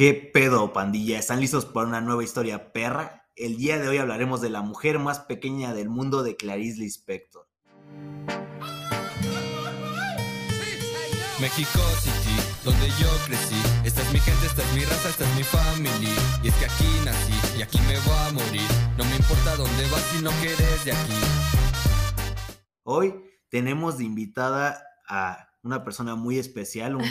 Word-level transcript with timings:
¿Qué 0.00 0.14
pedo, 0.14 0.72
pandilla? 0.72 1.18
¿Están 1.18 1.40
listos 1.40 1.66
para 1.66 1.86
una 1.86 2.00
nueva 2.00 2.24
historia 2.24 2.72
perra? 2.72 3.26
El 3.36 3.58
día 3.58 3.78
de 3.78 3.86
hoy 3.86 3.98
hablaremos 3.98 4.40
de 4.40 4.48
la 4.48 4.62
mujer 4.62 4.98
más 4.98 5.18
pequeña 5.18 5.74
del 5.74 5.90
mundo 5.90 6.22
de 6.22 6.36
Clarice 6.36 6.80
Lispector. 6.80 7.46
México 11.38 11.80
City, 12.00 12.40
donde 12.64 12.88
yo 12.98 13.10
crecí. 13.26 13.60
Esta 13.84 14.00
es 14.00 14.10
mi 14.14 14.20
gente, 14.20 14.46
esta 14.46 14.62
es 14.62 14.72
mi 14.72 14.84
raza, 14.86 15.10
esta 15.10 15.28
es 15.28 15.36
mi 15.36 15.42
familia. 15.42 16.14
Y 16.42 16.48
es 16.48 16.54
que 16.54 16.64
aquí 16.64 16.86
nací 17.04 17.58
y 17.58 17.60
aquí 17.60 17.78
me 17.80 18.00
voy 18.00 18.16
a 18.16 18.32
morir. 18.32 18.70
No 18.96 19.04
me 19.04 19.16
importa 19.16 19.54
dónde 19.56 19.86
vas 19.90 20.02
si 20.04 20.22
no 20.22 20.30
quieres 20.40 20.82
de 20.86 20.92
aquí. 20.92 21.20
Hoy 22.84 23.22
tenemos 23.50 23.98
de 23.98 24.04
invitada 24.04 24.82
a 25.06 25.50
una 25.62 25.84
persona 25.84 26.14
muy 26.14 26.38
especial, 26.38 26.96
un, 26.96 27.04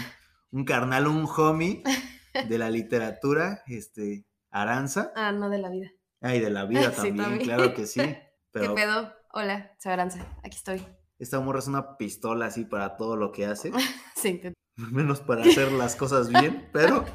un 0.49 0.65
carnal, 0.65 1.05
un 1.05 1.29
homie 1.37 1.83
de 2.33 2.57
la 2.57 2.69
literatura, 2.69 3.63
este, 3.67 4.25
Aranza. 4.49 5.11
Ah, 5.15 5.31
no 5.31 5.49
de 5.49 5.57
la 5.59 5.69
vida. 5.69 5.89
Ay, 6.21 6.39
de 6.39 6.49
la 6.49 6.65
vida 6.65 6.91
Sí, 6.91 6.97
también, 6.97 7.39
claro 7.39 7.73
que 7.73 7.85
sí. 7.85 8.01
Pero 8.51 8.73
¿Qué 8.75 8.81
pedo? 8.83 9.13
Hola, 9.31 9.75
soy 9.79 9.91
Aranza, 9.91 10.25
aquí 10.43 10.57
estoy. 10.57 10.85
esta 11.19 11.39
morra 11.39 11.59
es 11.59 11.67
una 11.67 11.97
pistola 11.97 12.47
así 12.47 12.65
para 12.65 12.97
todo 12.97 13.15
lo 13.15 13.31
que 13.31 13.45
hace, 13.45 13.71
Sí, 14.15 14.39
te- 14.39 14.53
menos 14.75 15.19
para 15.21 15.43
hacer 15.43 15.71
las 15.71 15.95
cosas 15.95 16.29
bien, 16.29 16.69
pero 16.73 17.05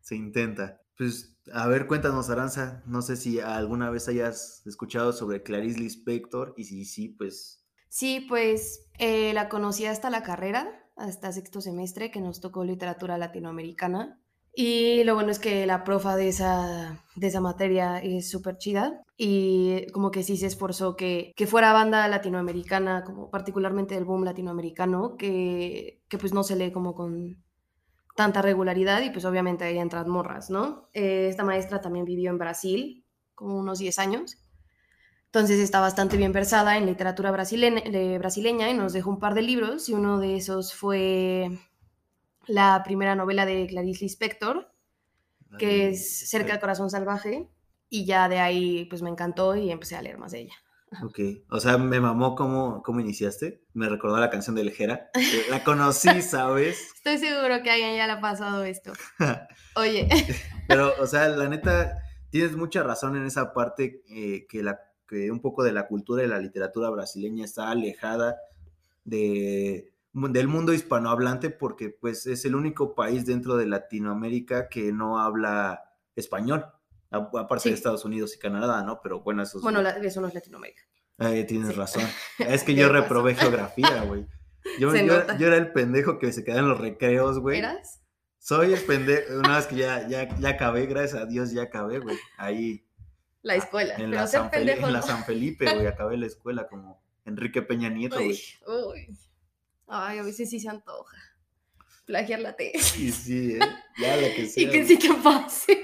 se 0.00 0.16
intenta. 0.16 0.80
Pues, 0.96 1.38
a 1.52 1.66
ver, 1.66 1.86
cuéntanos, 1.86 2.30
Aranza. 2.30 2.82
No 2.86 3.00
sé 3.02 3.16
si 3.16 3.40
alguna 3.40 3.90
vez 3.90 4.06
hayas 4.08 4.62
escuchado 4.66 5.12
sobre 5.12 5.42
Clarice 5.42 5.78
Lispector 5.80 6.54
y 6.56 6.64
si 6.64 6.84
sí, 6.84 7.08
pues 7.08 7.64
Sí, 7.88 8.26
pues 8.28 8.86
eh, 8.98 9.32
la 9.34 9.48
conocí 9.48 9.86
hasta 9.86 10.10
la 10.10 10.22
carrera, 10.24 10.83
hasta 10.96 11.32
sexto 11.32 11.60
semestre, 11.60 12.10
que 12.10 12.20
nos 12.20 12.40
tocó 12.40 12.64
literatura 12.64 13.18
latinoamericana. 13.18 14.20
Y 14.56 15.02
lo 15.02 15.14
bueno 15.14 15.32
es 15.32 15.40
que 15.40 15.66
la 15.66 15.82
profa 15.82 16.14
de 16.14 16.28
esa, 16.28 17.04
de 17.16 17.26
esa 17.26 17.40
materia 17.40 17.98
es 17.98 18.30
súper 18.30 18.56
chida 18.56 19.02
y 19.16 19.86
como 19.92 20.12
que 20.12 20.22
sí 20.22 20.36
se 20.36 20.46
esforzó 20.46 20.94
que, 20.94 21.32
que 21.36 21.48
fuera 21.48 21.72
banda 21.72 22.06
latinoamericana, 22.06 23.02
como 23.02 23.30
particularmente 23.30 23.96
del 23.96 24.04
boom 24.04 24.24
latinoamericano, 24.24 25.16
que, 25.16 26.02
que 26.08 26.18
pues 26.18 26.32
no 26.32 26.44
se 26.44 26.54
lee 26.54 26.70
como 26.70 26.94
con 26.94 27.42
tanta 28.14 28.42
regularidad 28.42 29.02
y 29.02 29.10
pues 29.10 29.24
obviamente 29.24 29.64
ahí 29.64 29.78
entran 29.78 30.08
morras, 30.08 30.50
¿no? 30.50 30.88
Eh, 30.92 31.26
esta 31.28 31.42
maestra 31.42 31.80
también 31.80 32.04
vivió 32.04 32.30
en 32.30 32.38
Brasil 32.38 33.04
como 33.34 33.58
unos 33.58 33.80
10 33.80 33.98
años. 33.98 34.36
Entonces 35.34 35.58
está 35.58 35.80
bastante 35.80 36.16
bien 36.16 36.30
versada 36.30 36.78
en 36.78 36.86
literatura 36.86 37.32
brasileña, 37.32 38.70
y 38.70 38.74
nos 38.74 38.92
dejó 38.92 39.10
un 39.10 39.18
par 39.18 39.34
de 39.34 39.42
libros 39.42 39.88
y 39.88 39.92
uno 39.92 40.20
de 40.20 40.36
esos 40.36 40.72
fue 40.74 41.50
la 42.46 42.80
primera 42.84 43.16
novela 43.16 43.44
de 43.44 43.66
Clarice 43.66 44.04
Lispector, 44.04 44.70
que 45.58 45.88
es 45.88 46.30
Cerca 46.30 46.52
del 46.52 46.60
Corazón 46.60 46.88
Salvaje, 46.88 47.48
y 47.88 48.06
ya 48.06 48.28
de 48.28 48.38
ahí 48.38 48.84
pues 48.84 49.02
me 49.02 49.10
encantó 49.10 49.56
y 49.56 49.72
empecé 49.72 49.96
a 49.96 50.02
leer 50.02 50.18
más 50.18 50.30
de 50.30 50.42
ella. 50.42 50.54
Ok, 51.02 51.18
o 51.50 51.58
sea, 51.58 51.78
me 51.78 51.98
mamó 51.98 52.36
cómo, 52.36 52.80
cómo 52.84 53.00
iniciaste. 53.00 53.64
Me 53.72 53.88
recordó 53.88 54.18
la 54.18 54.30
canción 54.30 54.54
de 54.54 54.62
Lejera. 54.62 55.10
La 55.50 55.64
conocí, 55.64 56.22
¿sabes? 56.22 56.92
Estoy 56.94 57.18
seguro 57.18 57.60
que 57.64 57.70
a 57.70 57.72
alguien 57.72 57.96
ya 57.96 58.06
le 58.06 58.12
ha 58.12 58.20
pasado 58.20 58.62
esto. 58.62 58.92
Oye, 59.74 60.08
Pero, 60.68 60.92
o 61.00 61.08
sea, 61.08 61.26
la 61.26 61.48
neta, 61.48 61.98
tienes 62.30 62.54
mucha 62.54 62.84
razón 62.84 63.16
en 63.16 63.26
esa 63.26 63.52
parte 63.52 64.04
eh, 64.08 64.46
que, 64.48 64.62
la, 64.62 64.78
que 65.08 65.30
un 65.30 65.40
poco 65.40 65.62
de 65.62 65.72
la 65.72 65.86
cultura 65.86 66.22
y 66.24 66.26
la 66.28 66.38
literatura 66.38 66.90
brasileña 66.90 67.44
está 67.44 67.70
alejada 67.70 68.36
de, 69.04 69.92
del 70.12 70.48
mundo 70.48 70.72
hispanohablante 70.72 71.50
porque 71.50 71.90
pues 71.90 72.26
es 72.26 72.44
el 72.44 72.54
único 72.54 72.94
país 72.94 73.26
dentro 73.26 73.56
de 73.56 73.66
Latinoamérica 73.66 74.68
que 74.68 74.92
no 74.92 75.18
habla 75.18 75.82
español. 76.16 76.66
Aparte 77.10 77.64
Sí. 77.64 77.68
de 77.70 77.74
Estados 77.76 78.04
Unidos 78.04 78.34
y 78.34 78.38
Canadá, 78.38 78.82
¿no? 78.82 79.00
Pero 79.02 79.20
bueno, 79.20 79.42
eso 79.42 79.58
es... 79.58 79.62
bueno, 79.62 79.82
la- 79.82 79.90
eso 79.98 80.20
no 80.20 80.26
es 80.28 80.34
Latinoamérica. 80.34 80.82
Eh, 81.18 81.44
tienes 81.44 81.68
Sí. 81.68 81.74
razón. 81.74 82.02
Es 82.38 82.64
que 82.64 82.74
¿Qué 82.74 82.80
yo 82.80 82.88
reprobé 82.88 83.34
geografía, 83.36 84.02
güey. 84.02 84.26
Yo, 84.80 84.92
yo 84.94 85.46
era 85.46 85.56
el 85.58 85.72
pendejo 85.72 86.18
que 86.18 86.32
se 86.32 86.42
quedaba 86.42 86.62
en 86.62 86.68
los 86.70 86.80
recreos, 86.80 87.38
güey. 87.38 87.58
¿Eras? 87.58 88.00
Soy 88.38 88.72
el 88.72 88.80
pendejo. 88.80 89.38
Una 89.38 89.56
vez 89.58 89.66
que 89.66 89.76
ya, 89.76 90.08
ya, 90.08 90.28
ya 90.38 90.48
acabé, 90.48 90.86
gracias 90.86 91.22
a 91.22 91.26
Dios, 91.26 91.52
ya 91.52 91.62
acabé, 91.64 91.98
güey. 92.00 92.16
Ahí, 92.36 92.84
La 93.44 93.54
escuela. 93.54 93.92
en 93.94 93.98
Pero 93.98 94.10
la, 94.10 94.26
ser 94.26 94.40
San, 94.40 94.50
pendejo 94.50 94.86
en 94.88 94.92
la. 94.94 95.02
San 95.02 95.24
Felipe, 95.24 95.72
güey. 95.72 95.86
Acabé 95.86 96.16
la 96.16 96.26
escuela 96.26 96.66
como 96.66 97.00
Enrique 97.24 97.62
Peña 97.62 97.88
Nieto, 97.90 98.16
güey. 98.16 98.40
uy. 98.66 99.16
Ay, 99.86 100.18
a 100.18 100.22
veces 100.22 100.50
sí 100.50 100.58
se 100.58 100.68
antoja. 100.68 101.16
Plagiar 102.06 102.40
la 102.40 102.56
tesis. 102.56 102.98
Y 102.98 103.12
sí, 103.12 103.52
¿eh? 103.52 103.58
Ya 103.98 104.16
lo 104.16 104.26
que 104.34 104.46
sea. 104.46 104.62
Y 104.62 104.70
que 104.70 104.84
sí 104.84 104.98
te 104.98 105.12
pase. 105.22 105.78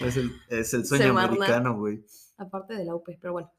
Es 0.00 0.16
el, 0.16 0.32
es 0.48 0.74
el 0.74 0.84
sueño 0.84 1.04
Semarna. 1.04 1.36
americano, 1.36 1.76
güey. 1.76 2.04
Aparte 2.36 2.74
de 2.74 2.84
la 2.84 2.94
UP, 2.94 3.06
pero 3.20 3.32
bueno. 3.32 3.52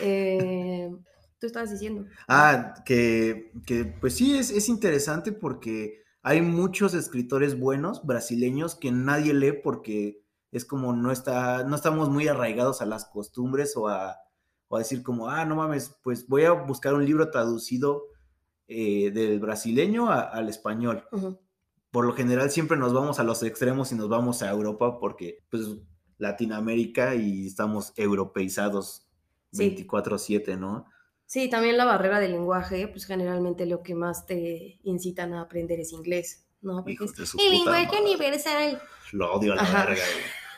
Eh, 0.00 0.90
Tú 1.38 1.46
estabas 1.46 1.70
diciendo. 1.70 2.06
Ah, 2.28 2.74
que, 2.84 3.52
que, 3.66 3.84
pues 3.84 4.14
sí, 4.14 4.36
es, 4.36 4.50
es 4.50 4.68
interesante 4.68 5.32
porque 5.32 6.02
hay 6.22 6.42
muchos 6.42 6.92
escritores 6.92 7.58
buenos 7.58 8.04
brasileños 8.06 8.74
que 8.74 8.92
nadie 8.92 9.32
lee 9.32 9.52
porque 9.64 10.22
es 10.52 10.64
como 10.64 10.92
no 10.94 11.10
está, 11.12 11.64
no 11.64 11.76
estamos 11.76 12.08
muy 12.08 12.26
arraigados 12.28 12.80
a 12.82 12.86
las 12.86 13.04
costumbres 13.06 13.76
o 13.76 13.88
a, 13.88 14.16
o 14.68 14.76
a 14.76 14.78
decir 14.80 15.02
como, 15.02 15.28
ah, 15.28 15.44
no 15.44 15.56
mames, 15.56 15.96
pues 16.02 16.26
voy 16.28 16.44
a 16.44 16.52
buscar 16.52 16.94
un 16.94 17.04
libro 17.04 17.30
traducido 17.30 18.04
eh, 18.68 19.10
del 19.12 19.40
brasileño 19.40 20.10
a- 20.10 20.20
al 20.22 20.48
español. 20.48 21.04
Por 21.90 22.04
lo 22.04 22.12
general 22.14 22.50
siempre 22.50 22.76
nos 22.76 22.92
vamos 22.92 23.18
a 23.18 23.24
los 23.24 23.42
extremos 23.42 23.90
y 23.90 23.96
nos 23.96 24.08
vamos 24.08 24.42
a 24.42 24.50
Europa 24.50 24.98
porque 25.00 25.38
pues 25.50 25.62
Latinoamérica 26.18 27.14
y 27.14 27.46
estamos 27.46 27.92
europeizados 27.96 29.06
Sí. 29.52 29.74
24/7, 29.88 30.56
¿no? 30.56 30.86
Sí, 31.26 31.48
también 31.50 31.76
la 31.76 31.84
barrera 31.84 32.20
del 32.20 32.32
lenguaje, 32.32 32.86
pues 32.88 33.04
generalmente 33.04 33.66
lo 33.66 33.82
que 33.82 33.94
más 33.96 34.26
te 34.26 34.78
incitan 34.84 35.32
a 35.34 35.40
aprender 35.42 35.80
es 35.80 35.92
inglés, 35.92 36.46
¿no? 36.60 36.84
Porque 36.84 36.96
es 37.22 37.34
el 37.36 37.50
lenguaje 37.50 37.86
madre. 37.86 38.00
universal. 38.02 38.80
Lo 39.12 39.32
odio 39.32 39.52
a 39.54 39.56
la 39.56 39.62
Ajá. 39.62 39.86
verga. 39.86 40.02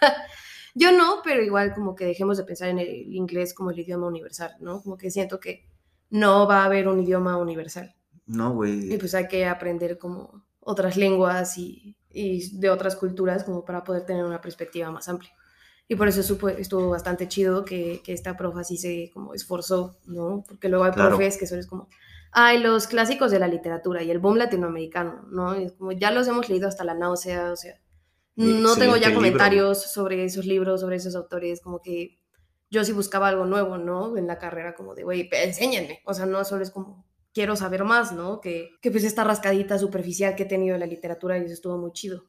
Yo 0.74 0.90
no, 0.92 1.20
pero 1.22 1.42
igual 1.42 1.74
como 1.74 1.94
que 1.94 2.06
dejemos 2.06 2.38
de 2.38 2.44
pensar 2.44 2.68
en 2.68 2.78
el 2.78 2.88
inglés 3.14 3.52
como 3.54 3.70
el 3.70 3.78
idioma 3.78 4.06
universal, 4.06 4.52
¿no? 4.60 4.82
Como 4.82 4.96
que 4.96 5.10
siento 5.10 5.38
que 5.38 5.68
no 6.10 6.46
va 6.46 6.62
a 6.62 6.64
haber 6.66 6.88
un 6.88 7.00
idioma 7.00 7.36
universal. 7.36 7.94
No, 8.26 8.54
güey. 8.54 8.92
Y 8.92 8.98
pues 8.98 9.14
hay 9.14 9.28
que 9.28 9.46
aprender 9.46 9.98
como 9.98 10.44
otras 10.60 10.96
lenguas 10.96 11.58
y, 11.58 11.96
y 12.10 12.58
de 12.58 12.70
otras 12.70 12.96
culturas 12.96 13.44
como 13.44 13.64
para 13.64 13.84
poder 13.84 14.06
tener 14.06 14.24
una 14.24 14.40
perspectiva 14.40 14.90
más 14.90 15.08
amplia. 15.08 15.30
Y 15.88 15.96
por 15.96 16.08
eso 16.08 16.22
supo- 16.22 16.48
estuvo 16.48 16.88
bastante 16.90 17.28
chido 17.28 17.64
que, 17.64 18.00
que 18.04 18.12
esta 18.14 18.36
profa 18.36 18.60
así 18.60 18.78
se 18.78 19.10
como 19.12 19.34
esforzó, 19.34 19.98
¿no? 20.06 20.42
Porque 20.48 20.68
luego 20.68 20.84
hay 20.84 20.92
Claro. 20.92 21.10
profes 21.16 21.36
que 21.36 21.46
son 21.46 21.58
es 21.58 21.66
como, 21.66 21.88
ay, 22.30 22.60
los 22.60 22.86
clásicos 22.86 23.30
de 23.30 23.38
la 23.40 23.48
literatura 23.48 24.02
y 24.02 24.10
el 24.10 24.20
boom 24.20 24.36
latinoamericano, 24.38 25.26
¿no? 25.30 25.60
Y 25.60 25.64
es 25.64 25.72
como, 25.72 25.92
ya 25.92 26.10
los 26.12 26.28
hemos 26.28 26.48
leído 26.48 26.68
hasta 26.68 26.84
la 26.84 26.94
náusea, 26.94 27.52
o 27.52 27.56
sea, 27.56 27.74
no 28.36 28.76
tengo 28.76 28.96
ya 28.96 29.08
libro. 29.08 29.16
comentarios 29.16 29.82
sobre 29.92 30.24
esos 30.24 30.46
libros, 30.46 30.80
sobre 30.80 30.96
esos 30.96 31.14
autores, 31.14 31.60
como 31.60 31.80
que 31.82 32.18
yo 32.70 32.84
sí 32.84 32.92
buscaba 32.92 33.28
algo 33.28 33.44
nuevo, 33.44 33.76
¿no? 33.78 34.16
En 34.16 34.26
la 34.26 34.38
carrera, 34.38 34.74
como 34.74 34.94
de, 34.94 35.04
güey, 35.04 35.28
enséñenme. 35.32 36.00
O 36.06 36.14
sea, 36.14 36.24
no 36.26 36.42
solo 36.44 36.62
es 36.62 36.70
como, 36.70 37.06
quiero 37.34 37.54
saber 37.56 37.84
más, 37.84 38.12
¿no? 38.12 38.40
Que, 38.40 38.70
que 38.80 38.90
pues 38.90 39.04
esta 39.04 39.24
rascadita 39.24 39.78
superficial 39.78 40.34
que 40.34 40.44
he 40.44 40.46
tenido 40.46 40.74
en 40.74 40.80
la 40.80 40.86
literatura 40.86 41.36
y 41.38 41.44
eso 41.44 41.52
estuvo 41.54 41.76
muy 41.76 41.92
chido. 41.92 42.26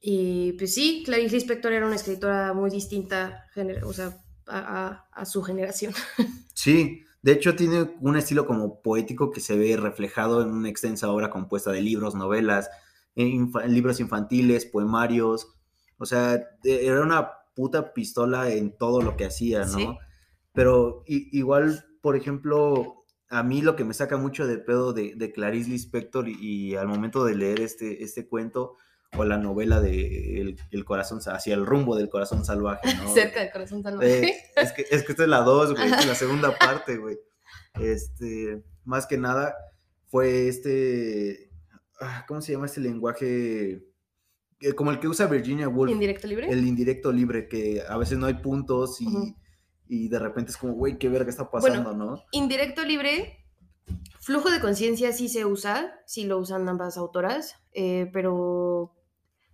Y 0.00 0.52
pues 0.52 0.74
sí, 0.74 1.02
Clarice 1.04 1.34
Lispector 1.34 1.72
era 1.72 1.86
una 1.86 1.96
escritora 1.96 2.54
muy 2.54 2.70
distinta, 2.70 3.46
o 3.84 3.92
sea, 3.92 4.16
a, 4.46 4.86
a- 4.86 5.08
a 5.12 5.24
su 5.26 5.42
generación. 5.42 5.92
Sí, 6.54 7.04
de 7.22 7.32
hecho 7.32 7.56
tiene 7.56 7.96
un 8.02 8.18
estilo 8.18 8.46
como 8.46 8.82
poético 8.82 9.30
que 9.30 9.40
se 9.40 9.56
ve 9.56 9.78
reflejado 9.78 10.42
en 10.42 10.50
una 10.50 10.68
extensa 10.68 11.10
obra 11.10 11.30
compuesta 11.30 11.72
de 11.72 11.80
libros, 11.80 12.14
novelas, 12.14 12.68
eh, 13.16 13.24
infa- 13.24 13.66
libros 13.66 14.00
infantiles, 14.00 14.66
poemarios. 14.66 15.48
O 15.98 16.06
sea, 16.06 16.38
de- 16.62 16.86
era 16.86 17.00
una 17.02 17.30
puta 17.54 17.92
pistola 17.92 18.50
en 18.50 18.76
todo 18.76 19.02
lo 19.02 19.16
que 19.16 19.26
hacía, 19.26 19.60
¿no? 19.66 19.78
Sí. 19.78 19.88
Pero 20.52 21.02
i- 21.06 21.28
igual, 21.36 21.84
por 22.00 22.16
ejemplo, 22.16 23.04
a 23.28 23.42
mí 23.42 23.62
lo 23.62 23.76
que 23.76 23.84
me 23.84 23.94
saca 23.94 24.16
mucho 24.16 24.46
de 24.46 24.58
pedo 24.58 24.92
de, 24.92 25.14
de 25.14 25.32
Clarice 25.32 25.70
Lispector 25.70 26.28
y, 26.28 26.36
y 26.40 26.74
al 26.76 26.88
momento 26.88 27.24
de 27.24 27.34
leer 27.36 27.60
este, 27.60 28.02
este 28.02 28.26
cuento 28.26 28.76
o 29.16 29.24
la 29.24 29.38
novela 29.38 29.80
de 29.80 30.40
El, 30.40 30.56
el 30.70 30.84
corazón, 30.84 31.20
hacia 31.26 31.54
el 31.54 31.66
rumbo 31.66 31.96
del 31.96 32.08
corazón 32.08 32.44
salvaje, 32.44 32.94
¿no? 32.96 33.08
Cerca 33.14 33.40
del 33.40 33.50
corazón 33.52 33.82
salvaje. 33.82 34.28
Eh, 34.30 34.36
es, 34.56 34.72
que, 34.72 34.86
es 34.90 35.02
que 35.02 35.12
esta 35.12 35.24
es 35.24 35.28
la 35.28 35.40
2, 35.42 35.74
güey, 35.74 35.92
es 35.92 36.06
la 36.06 36.14
segunda 36.14 36.56
parte, 36.58 36.96
güey. 36.96 37.18
Este, 37.80 38.62
más 38.84 39.06
que 39.06 39.18
nada, 39.18 39.54
fue 40.08 40.48
este, 40.48 41.49
¿cómo 42.26 42.40
se 42.40 42.52
llama 42.52 42.66
este 42.66 42.80
lenguaje? 42.80 43.84
Eh, 44.60 44.72
Como 44.74 44.90
el 44.90 45.00
que 45.00 45.08
usa 45.08 45.26
Virginia 45.26 45.68
Woolf, 45.68 45.92
¿Indirecto 45.92 46.26
libre? 46.26 46.48
el 46.50 46.66
indirecto 46.66 47.12
libre, 47.12 47.48
que 47.48 47.82
a 47.88 47.96
veces 47.96 48.18
no 48.18 48.26
hay 48.26 48.34
puntos 48.34 49.00
y, 49.00 49.36
y 49.88 50.08
de 50.08 50.18
repente 50.18 50.50
es 50.50 50.56
como, 50.56 50.74
güey, 50.74 50.98
qué 50.98 51.08
verga 51.08 51.30
está 51.30 51.50
pasando, 51.50 51.94
¿no? 51.94 52.22
Indirecto 52.32 52.84
libre, 52.84 53.44
flujo 54.20 54.50
de 54.50 54.60
conciencia 54.60 55.12
sí 55.12 55.28
se 55.28 55.44
usa, 55.44 56.00
sí 56.06 56.24
lo 56.24 56.38
usan 56.38 56.68
ambas 56.68 56.96
autoras, 56.96 57.56
eh, 57.72 58.10
pero 58.12 58.94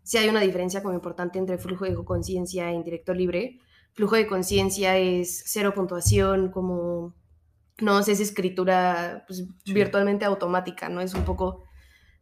sí 0.02 0.18
hay 0.18 0.28
una 0.28 0.40
diferencia 0.40 0.82
como 0.82 0.94
importante 0.94 1.38
entre 1.38 1.58
flujo 1.58 1.84
de 1.84 1.94
conciencia 1.94 2.70
e 2.70 2.74
indirecto 2.74 3.14
libre. 3.14 3.60
Flujo 3.92 4.16
de 4.16 4.26
conciencia 4.26 4.98
es 4.98 5.42
cero 5.46 5.72
puntuación, 5.74 6.50
como 6.50 7.14
no 7.80 7.98
es 7.98 8.08
escritura 8.08 9.24
pues, 9.26 9.44
virtualmente 9.64 10.24
automática, 10.24 10.88
¿no? 10.88 11.00
Es 11.00 11.14
un 11.14 11.24
poco 11.24 11.65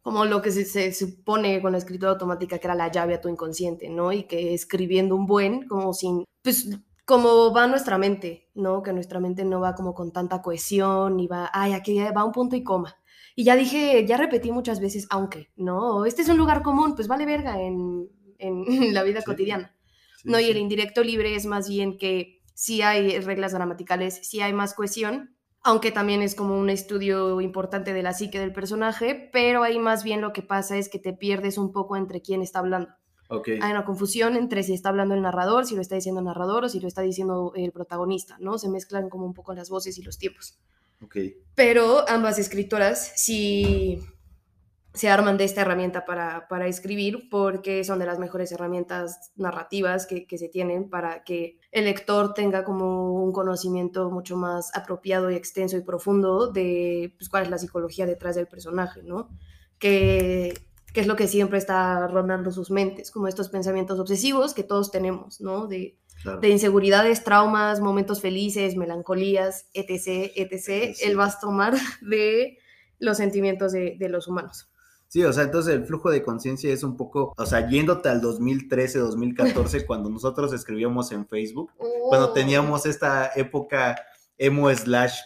como 0.05 0.27
lo 0.27 0.43
que 0.43 0.53
se, 0.53 0.67
se, 0.67 0.93
supone 0.93 1.63
con 1.63 1.73
la 1.73 1.79
escritura 1.79 2.13
automática 2.13 2.59
que 2.59 2.67
era 2.67 2.75
la 2.75 2.93
llave 2.93 3.15
a 3.15 3.23
tu 3.23 3.31
inconsciente, 3.31 3.89
¿no? 3.89 4.13
Y 4.13 4.25
que 4.25 4.53
escribiendo 4.53 5.17
un 5.17 5.25
buen, 5.25 5.67
como 5.67 5.95
sin, 5.95 6.25
pues 6.43 6.69
como 7.07 7.55
va 7.55 7.67
nuestra 7.67 7.97
mente, 7.97 8.51
¿no? 8.55 8.83
Que 8.83 8.93
nuestra 8.93 9.19
mente 9.19 9.47
no 9.47 9.61
va 9.61 9.75
como 9.75 9.95
con 9.95 10.13
tanta 10.13 10.43
cohesión 10.43 11.19
y 11.21 11.27
va, 11.27 11.49
ay, 11.55 11.73
aquí 11.73 11.99
va 12.15 12.23
un 12.23 12.33
punto 12.33 12.55
y 12.55 12.63
coma. 12.63 12.99
Y 13.35 13.45
ya 13.45 13.57
dije, 13.57 14.05
ya 14.07 14.19
repetí 14.19 14.53
muchas 14.53 14.79
veces, 14.79 15.07
aunque, 15.09 15.51
¿no? 15.57 16.05
Este 16.05 16.21
es 16.21 16.29
un 16.29 16.37
lugar 16.37 16.63
común, 16.63 16.95
pues 16.95 17.09
vale 17.09 17.25
verga 17.25 17.63
en, 17.63 18.11
en 18.39 18.67
la 18.93 19.05
vida 19.05 19.23
cotidiana. 19.23 19.75
¿No? 20.25 20.39
Y 20.39 20.45
el 20.51 20.59
indirecto 20.59 21.03
libre 21.03 21.35
es 21.35 21.47
más 21.47 21.67
bien 21.67 21.97
que 21.97 22.43
sí 22.53 22.83
hay 22.83 23.21
reglas 23.21 23.55
gramaticales, 23.55 24.21
sí 24.23 24.43
hay 24.43 24.53
más 24.53 24.75
cohesión, 24.75 25.34
aunque 25.65 25.91
también 25.91 26.23
es 26.23 26.35
como 26.35 26.59
un 26.59 26.69
estudio 26.69 27.41
importante 27.41 27.95
de 27.95 28.03
la 28.03 28.13
psique 28.13 28.39
del 28.39 28.53
personaje, 28.53 29.31
pero 29.33 29.63
ahí 29.63 29.79
más 29.79 30.05
bien 30.05 30.21
lo 30.21 30.33
que 30.33 30.43
pasa 30.43 30.77
es 30.77 30.91
que 30.91 30.99
te 30.99 31.15
pierdes 31.15 31.57
un 31.57 31.73
poco 31.73 31.97
entre 31.97 32.21
quién 32.21 32.43
está 32.43 32.59
hablando. 32.59 32.91
Hay 33.31 33.71
una 33.71 33.87
confusión 33.87 34.37
entre 34.37 34.63
si 34.63 34.75
está 34.75 34.91
hablando 34.91 35.15
el 35.15 35.23
narrador, 35.23 35.67
si 35.67 35.75
lo 35.75 35.81
está 35.81 35.95
diciendo 35.95 36.21
el 36.21 36.27
narrador 36.27 36.65
o 36.65 36.69
si 36.69 36.79
lo 36.79 36.87
está 36.87 37.01
diciendo 37.01 37.53
el 37.57 37.73
protagonista, 37.73 38.37
¿no? 38.39 38.59
Se 38.59 38.69
mezclan 38.69 39.09
como 39.09 39.25
un 39.25 39.33
poco 39.33 39.55
las 39.55 39.71
voces 39.71 39.99
y 39.99 40.03
los 40.03 40.19
tiempos. 40.19 40.59
Pero 41.55 42.09
ambas 42.09 42.39
escritoras 42.39 43.13
sí 43.17 43.99
se 44.95 45.09
arman 45.09 45.37
de 45.37 45.45
esta 45.45 45.63
herramienta 45.63 46.05
para, 46.05 46.49
para, 46.49 46.69
escribir 46.69 47.29
porque 47.29 47.85
son 47.85 47.99
de 47.99 48.07
las 48.07 48.19
mejores 48.19 48.53
herramientas 48.53 49.33
narrativas 49.37 50.07
que, 50.07 50.27
que, 50.27 50.39
se 50.39 50.49
tienen 50.49 50.89
para 50.89 51.25
que 51.25 51.59
el 51.73 51.85
lector 51.85 52.33
tenga 52.33 52.65
como 52.65 53.13
un 53.25 53.33
conocimiento 53.33 54.11
mucho 54.11 54.37
más 54.37 54.71
apropiado 54.75 55.31
y 55.31 55.35
extenso 55.35 55.77
y 55.77 55.83
profundo 55.83 56.47
de 56.47 57.13
pues, 57.19 57.29
cuál 57.29 57.43
es 57.43 57.51
la 57.51 57.59
psicología 57.59 58.07
detrás 58.07 58.37
del 58.37 58.47
personaje, 58.47 59.03
¿no? 59.03 59.29
Que 59.79 60.55
que 60.95 61.01
es 61.01 61.09
lo 61.09 61.17
que 61.17 61.27
siempre 61.27 61.59
está 61.59 62.07
rondando 62.07 62.53
sus 62.53 62.71
mentes, 62.71 63.11
como 63.11 63.27
estos 63.27 63.49
pensamientos 63.49 63.99
obsesivos 63.99 64.55
que 64.55 64.63
todos 64.63 64.93
tenemos, 64.93 65.41
¿no? 65.41 65.67
De, 65.67 65.99
de 66.41 66.49
inseguridades, 66.49 67.25
traumas, 67.25 67.81
momentos 67.81 68.21
felices, 68.21 68.77
melancolías, 68.77 69.67
etc., 69.75 70.31
etc., 70.37 70.97
él 71.03 71.19
va 71.19 71.27
a 71.27 71.41
tomar 71.41 71.75
de 72.01 72.59
los 73.01 73.17
sentimientos 73.17 73.73
de, 73.73 73.97
de 73.99 74.09
los 74.09 74.29
humanos. 74.29 74.71
Sí, 75.15 75.23
o 75.23 75.33
sea, 75.33 75.45
entonces 75.45 75.73
el 75.73 75.85
flujo 75.85 76.11
de 76.11 76.25
conciencia 76.25 76.73
es 76.73 76.83
un 76.83 76.97
poco, 76.97 77.35
o 77.37 77.47
sea, 77.47 77.69
yéndote 77.69 78.09
al 78.09 78.21
2013, 78.21 78.99
2014, 78.99 79.87
cuando 79.87 80.11
nosotros 80.11 80.53
escribíamos 80.53 81.13
en 81.13 81.29
Facebook, 81.29 81.71
cuando 82.09 82.31
oh. 82.31 82.33
teníamos 82.33 82.85
esta 82.85 83.31
época 83.37 83.95
emo 84.39 84.69
slash 84.75 85.21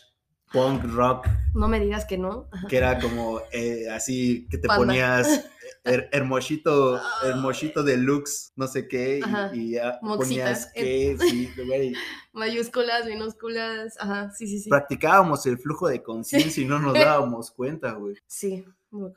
punk 0.53 0.85
rock. 0.93 1.27
No 1.55 1.69
me 1.69 1.81
digas 1.81 2.05
que 2.05 2.19
no. 2.19 2.51
Que 2.69 2.77
era 2.77 2.99
como 2.99 3.41
eh, 3.51 3.89
así 3.91 4.47
que 4.51 4.59
te 4.59 4.69
ponías 4.69 5.47
hermosito, 5.85 7.01
hermosito 7.25 7.83
deluxe, 7.83 8.53
no 8.57 8.67
sé 8.67 8.89
qué, 8.89 9.21
y, 9.53 9.73
ya 9.73 9.99
ponías 10.01 10.71
que, 10.75 11.17
sí, 11.29 11.51
güey. 11.57 11.95
Mayúsculas, 12.33 13.07
minúsculas, 13.07 13.97
ajá, 13.99 14.31
sí, 14.31 14.47
sí, 14.47 14.61
sí. 14.61 14.71
Practicábamos 14.71 15.45
el 15.47 15.59
flujo 15.59 15.89
de 15.89 16.03
conciencia 16.03 16.63
y 16.63 16.67
no 16.67 16.79
nos 16.79 16.95
dábamos 16.95 17.51
cuenta, 17.51 17.93
güey. 17.93 18.17
Sí. 18.27 18.65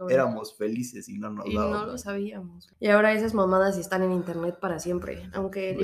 Éramos 0.09 0.57
felices 0.57 1.07
y 1.07 1.17
no 1.17 1.29
nos 1.29 1.45
y 1.45 1.55
no 1.55 1.85
lo 1.85 1.97
sabíamos. 1.97 2.67
Y 2.81 2.89
ahora 2.89 3.13
esas 3.13 3.33
mamadas 3.33 3.77
están 3.77 4.03
en 4.03 4.11
internet 4.11 4.57
para 4.59 4.79
siempre, 4.79 5.29
aunque 5.31 5.77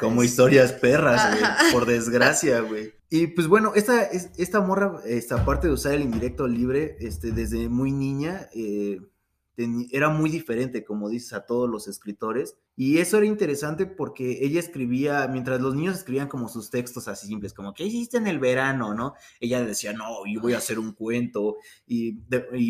Como 0.00 0.22
historias 0.24 0.72
perras, 0.72 1.38
güey, 1.38 1.72
por 1.72 1.84
desgracia, 1.84 2.60
güey. 2.60 2.94
Y 3.10 3.28
pues 3.28 3.48
bueno, 3.48 3.72
esta, 3.74 4.02
esta 4.02 4.60
morra, 4.60 5.00
esta 5.04 5.44
parte 5.44 5.66
de 5.66 5.74
usar 5.74 5.92
el 5.92 6.02
indirecto 6.02 6.48
libre, 6.48 6.96
este, 7.00 7.32
desde 7.32 7.68
muy 7.68 7.92
niña, 7.92 8.48
eh, 8.54 8.98
era 9.56 10.08
muy 10.08 10.30
diferente, 10.30 10.84
como 10.84 11.08
dices, 11.08 11.32
a 11.32 11.46
todos 11.46 11.68
los 11.70 11.86
escritores. 11.86 12.56
Y 12.76 12.98
eso 12.98 13.18
era 13.18 13.26
interesante 13.26 13.86
porque 13.86 14.44
ella 14.44 14.58
escribía, 14.58 15.28
mientras 15.28 15.60
los 15.60 15.74
niños 15.74 15.96
escribían 15.96 16.28
como 16.28 16.48
sus 16.48 16.70
textos 16.70 17.06
así 17.06 17.28
simples, 17.28 17.54
como, 17.54 17.72
¿qué 17.72 17.84
hiciste 17.84 18.16
en 18.16 18.26
el 18.26 18.40
verano? 18.40 18.94
¿No? 18.94 19.14
Ella 19.38 19.64
decía, 19.64 19.92
no, 19.92 20.26
yo 20.26 20.40
voy 20.40 20.54
a 20.54 20.58
hacer 20.58 20.78
un 20.78 20.92
cuento 20.92 21.56
y, 21.86 22.14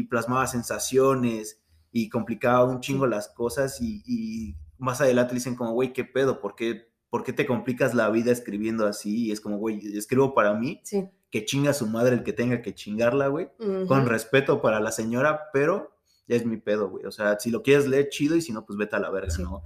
plasmaba 0.05 0.47
sensaciones 0.47 1.61
y 1.91 2.09
complicaba 2.09 2.65
un 2.65 2.81
chingo 2.81 3.07
las 3.07 3.29
cosas 3.29 3.81
y, 3.81 4.57
más 4.77 5.01
adelante 5.01 5.33
le 5.33 5.39
dicen 5.39 5.55
como, 5.55 5.73
güey, 5.73 5.93
¿qué 5.93 6.05
pedo? 6.05 6.41
¿Por 6.41 6.55
qué, 6.55 6.91
¿Por 7.09 7.23
qué 7.23 7.33
te 7.33 7.47
complicas 7.47 7.95
la 7.95 8.11
vida 8.11 8.33
escribiendo 8.33 8.87
así? 8.87 9.27
Y 9.27 9.33
es 9.33 9.41
como, 9.41 9.57
güey, 9.57 9.97
escribo 9.97 10.35
para 10.35 10.53
mí. 10.53 10.83
Que 11.31 11.45
chinga 11.45 11.73
su 11.73 11.89
madre 11.89 12.15
el 12.15 12.23
que 12.23 12.33
tenga 12.33 12.61
que 12.61 12.75
chingarla, 12.75 13.29
güey. 13.29 13.49
Con 13.89 14.07
respeto 14.07 14.61
para 14.61 14.81
la 14.81 14.93
señora, 14.93 15.49
pero 15.53 15.94
ya 16.26 16.37
es 16.37 16.47
mi 16.47 16.56
pedo, 16.56 16.88
güey. 16.88 17.05
O 17.06 17.11
sea, 17.11 17.38
si 17.38 17.50
lo 17.50 17.62
quieres 17.62 17.87
leer, 17.87 18.09
chido, 18.09 18.37
y 18.37 18.43
si 18.43 18.53
no, 18.53 18.65
pues 18.65 18.76
vete 18.79 18.97
a 18.97 19.00
la 19.00 19.11
verga, 19.11 19.35
¿no? 19.38 19.62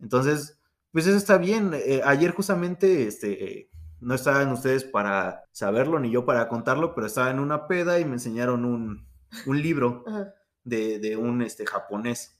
Entonces, 0.00 0.58
pues 0.92 1.06
eso 1.06 1.16
está 1.16 1.38
bien. 1.38 1.72
Eh, 1.74 2.00
ayer 2.04 2.32
justamente, 2.32 3.06
este, 3.06 3.70
no 4.00 4.14
estaban 4.14 4.52
ustedes 4.52 4.84
para 4.84 5.44
saberlo, 5.52 5.98
ni 5.98 6.10
yo 6.10 6.24
para 6.24 6.48
contarlo, 6.48 6.94
pero 6.94 7.06
estaba 7.06 7.30
en 7.30 7.38
una 7.38 7.66
peda 7.66 7.98
y 7.98 8.04
me 8.04 8.14
enseñaron 8.14 8.64
un, 8.64 9.06
un 9.46 9.62
libro 9.62 10.04
de, 10.64 10.98
de, 10.98 11.16
un 11.16 11.42
este, 11.42 11.66
japonés 11.66 12.38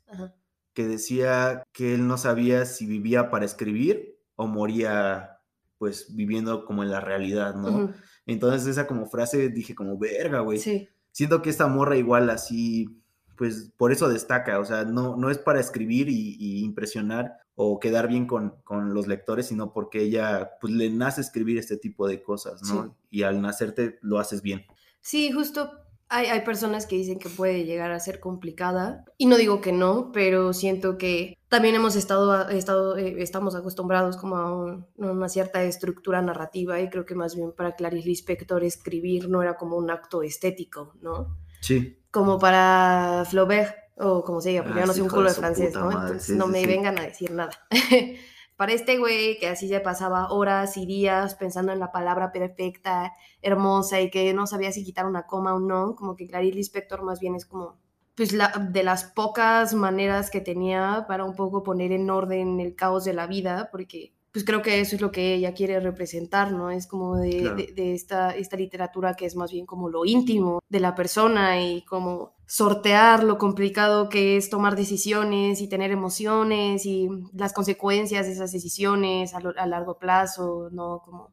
que 0.75 0.87
decía 0.87 1.63
que 1.73 1.95
él 1.95 2.07
no 2.07 2.19
sabía 2.19 2.67
si 2.67 2.87
vivía 2.87 3.31
para 3.31 3.45
escribir 3.45 4.19
o 4.37 4.47
moría, 4.47 5.41
pues, 5.79 6.15
viviendo 6.15 6.65
como 6.67 6.83
en 6.83 6.91
la 6.91 7.01
realidad, 7.01 7.55
¿no? 7.55 7.95
Entonces 8.27 8.67
esa 8.67 8.87
como 8.87 9.07
frase 9.07 9.49
dije 9.49 9.75
como, 9.75 9.99
verga, 9.99 10.41
güey. 10.41 10.59
Sí. 10.59 10.89
Siento 11.13 11.41
que 11.41 11.49
esta 11.49 11.67
morra 11.67 11.97
igual 11.97 12.29
así 12.29 13.03
pues 13.37 13.73
por 13.77 13.93
eso 13.93 14.09
destaca, 14.09 14.59
o 14.59 14.65
sea, 14.65 14.85
no, 14.85 15.17
no 15.17 15.31
es 15.31 15.39
para 15.39 15.61
escribir 15.61 16.09
y, 16.09 16.65
impresionar 16.65 17.39
o 17.55 17.81
quedar 17.81 18.09
bien 18.09 18.27
con, 18.27 18.55
los 18.93 19.07
lectores, 19.07 19.47
sino 19.47 19.73
porque 19.73 20.03
ella, 20.03 20.53
pues 20.61 20.73
le 20.73 20.91
nace 20.91 21.21
escribir 21.21 21.59
este 21.59 21.77
tipo 21.77 22.07
de 22.07 22.23
cosas, 22.23 22.63
¿no? 22.63 22.97
Y 23.11 23.23
al 23.23 23.41
nacerte 23.41 23.99
lo 24.03 24.19
haces 24.19 24.43
bien. 24.43 24.67
Sí, 25.01 25.33
justo 25.33 25.71
hay, 26.09 26.27
hay, 26.27 26.43
personas 26.43 26.87
que 26.87 26.97
dicen 26.97 27.19
que 27.19 27.29
puede 27.29 27.65
llegar 27.65 27.91
a 27.91 28.01
ser 28.01 28.21
complicada 28.21 29.05
y 29.17 29.27
no 29.27 29.37
digo 29.37 29.61
que 29.61 29.73
no, 29.73 30.13
pero 30.13 30.53
siento 30.53 30.99
que 30.99 31.37
también 31.49 31.75
hemos 31.75 31.97
estado, 31.97 32.49
estado 32.49 32.97
eh, 32.97 33.17
estamos 33.19 33.55
acostumbrados 33.55 34.17
como 34.17 34.37
a, 34.37 34.87
una 34.97 35.29
cierta 35.29 35.63
estructura 35.65 36.23
narrativa 36.23 36.81
y 36.81 36.91
creo 36.91 37.07
que 37.07 37.15
más 37.15 37.35
bien 37.35 37.53
para 37.53 37.75
Clarice 37.75 38.09
Lispector 38.09 38.63
escribir 38.65 39.29
no 39.29 39.43
era 39.43 39.57
como 39.57 39.77
un 39.77 39.91
acto 39.91 40.23
estético, 40.23 40.95
¿no? 41.01 41.39
Sí 41.61 41.97
como 42.17 42.39
para 42.39 43.27
Flaubert, 43.29 43.77
o 43.99 44.25
como 44.25 44.41
se 44.41 44.49
diga, 44.49 44.65
porque 44.65 44.81
yo 44.81 44.87
no 44.87 44.95
soy 44.95 45.03
un 45.03 45.11
culo 45.11 45.29
de 45.29 45.35
francés, 45.35 45.75
¿no? 45.75 45.93
Entonces 45.93 46.35
no 46.35 46.47
me 46.47 46.65
vengan 46.67 46.99
a 46.99 47.03
decir 47.03 47.31
nada. 47.31 47.51
para 48.57 48.73
este 48.73 48.97
güey 48.97 49.39
que 49.39 49.49
así 49.49 49.69
se 49.69 49.81
pasaba 49.81 50.33
horas 50.33 50.79
y 50.79 50.87
días 50.87 51.35
pensando 51.35 51.73
en 51.73 51.79
la 51.79 51.93
palabra 51.93 52.33
perfecta, 52.33 53.13
hermosa 53.43 54.01
y 54.01 54.11
que 54.11 54.33
no 54.33 54.47
sabía 54.47 54.73
si 54.73 54.83
quitar 54.83 55.05
una 55.05 55.27
coma 55.27 55.55
o 55.55 55.61
no, 55.61 55.95
como 55.95 56.17
que 56.17 56.27
Clarice 56.27 56.57
Lispector 56.57 57.03
más 57.03 57.21
bien 57.21 57.35
es 57.35 57.45
como 57.45 57.79
pues 58.15 58.33
la, 58.33 58.49
de 58.49 58.83
las 58.83 59.05
pocas 59.05 59.75
maneras 59.75 60.31
que 60.31 60.41
tenía 60.41 61.05
para 61.07 61.25
un 61.25 61.37
poco 61.37 61.63
poner 61.63 61.93
en 61.93 62.09
orden 62.09 62.61
el 62.61 62.77
caos 62.77 63.05
de 63.05 63.13
la 63.13 63.27
vida, 63.27 63.69
porque 63.71 64.16
pues 64.37 64.45
creo 64.45 64.61
que 64.61 64.81
eso 64.81 64.97
es 64.97 65.01
lo 65.01 65.13
que 65.13 65.33
ella 65.33 65.55
quiere 65.55 65.81
representar, 65.81 66.53
¿no? 66.53 66.71
Es 66.71 66.87
como 66.87 67.17
de, 67.17 67.73
esta, 67.75 68.37
esta 68.37 68.59
literatura 68.59 69.15
que 69.15 69.25
es 69.25 69.35
más 69.35 69.51
bien 69.51 69.65
como 69.65 69.89
lo 69.89 70.05
íntimo 70.05 70.59
de 70.69 70.79
la 70.79 70.95
persona 70.95 71.63
y 71.63 71.87
como 71.87 72.35
sortear 72.45 73.25
lo 73.25 73.39
complicado 73.39 74.11
que 74.11 74.37
es 74.37 74.51
tomar 74.51 74.77
decisiones 74.77 75.63
y 75.63 75.71
tener 75.71 75.91
emociones 75.91 76.85
y 76.85 77.09
las 77.33 77.55
consecuencias 77.55 78.27
de 78.27 78.33
esas 78.33 78.53
decisiones 78.53 79.33
a, 79.33 79.67
largo 79.67 79.99
plazo, 79.99 80.69
¿no? 80.71 81.01
Como 81.03 81.33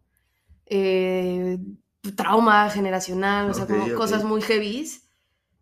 eh, 0.66 1.58
trauma 2.16 2.70
generacional, 2.70 3.50
o 3.50 3.54
sea, 3.54 3.68
como 3.68 3.94
cosas 3.96 4.24
muy 4.24 4.42
heavies 4.42 5.03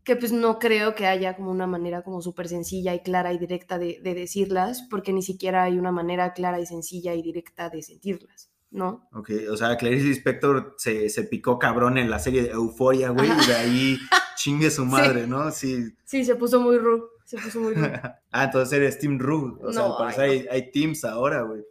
que 0.03 0.15
pues 0.15 0.31
no 0.31 0.59
creo 0.59 0.95
que 0.95 1.05
haya 1.05 1.35
como 1.35 1.51
una 1.51 1.67
manera 1.67 2.01
como 2.01 2.21
súper 2.21 2.47
sencilla 2.47 2.95
y 2.95 3.01
clara 3.01 3.33
y 3.33 3.37
directa 3.37 3.77
de, 3.77 3.99
decirlas, 4.01 4.87
porque 4.89 5.13
ni 5.13 5.21
siquiera 5.21 5.63
hay 5.63 5.77
una 5.77 5.91
manera 5.91 6.33
clara 6.33 6.59
y 6.59 6.65
sencilla 6.65 7.13
y 7.13 7.21
directa 7.21 7.69
de 7.69 7.83
sentirlas, 7.83 8.49
¿no? 8.71 9.07
Ok, 9.13 9.29
o 9.51 9.57
sea, 9.57 9.77
Clarice 9.77 10.05
Lispector 10.05 10.75
se, 10.77 11.09
se 11.09 11.23
picó 11.23 11.59
cabrón 11.59 11.97
en 11.97 12.09
la 12.09 12.19
serie 12.19 12.43
de 12.43 12.49
Euforia, 12.49 13.09
güey, 13.09 13.29
y 13.29 13.47
de 13.47 13.55
ahí 13.55 13.97
chingue 14.35 14.71
su 14.71 14.85
madre, 14.85 15.27
¿no? 15.27 15.51
Sí. 15.51 15.93
Sí, 16.03 16.25
se 16.25 16.35
puso 16.35 16.59
muy 16.59 16.79
ru, 16.79 17.07
se 17.23 17.37
puso 17.37 17.59
muy 17.59 17.75
ru. 17.75 17.85
ah, 18.31 18.43
entonces 18.45 18.73
eres 18.75 18.97
Team 18.97 19.19
Ru, 19.19 19.59
o 19.61 19.71
sea, 19.71 20.23
hay, 20.23 20.47
hay, 20.49 20.71
teams 20.71 21.05
ahora, 21.05 21.43
güey. 21.43 21.61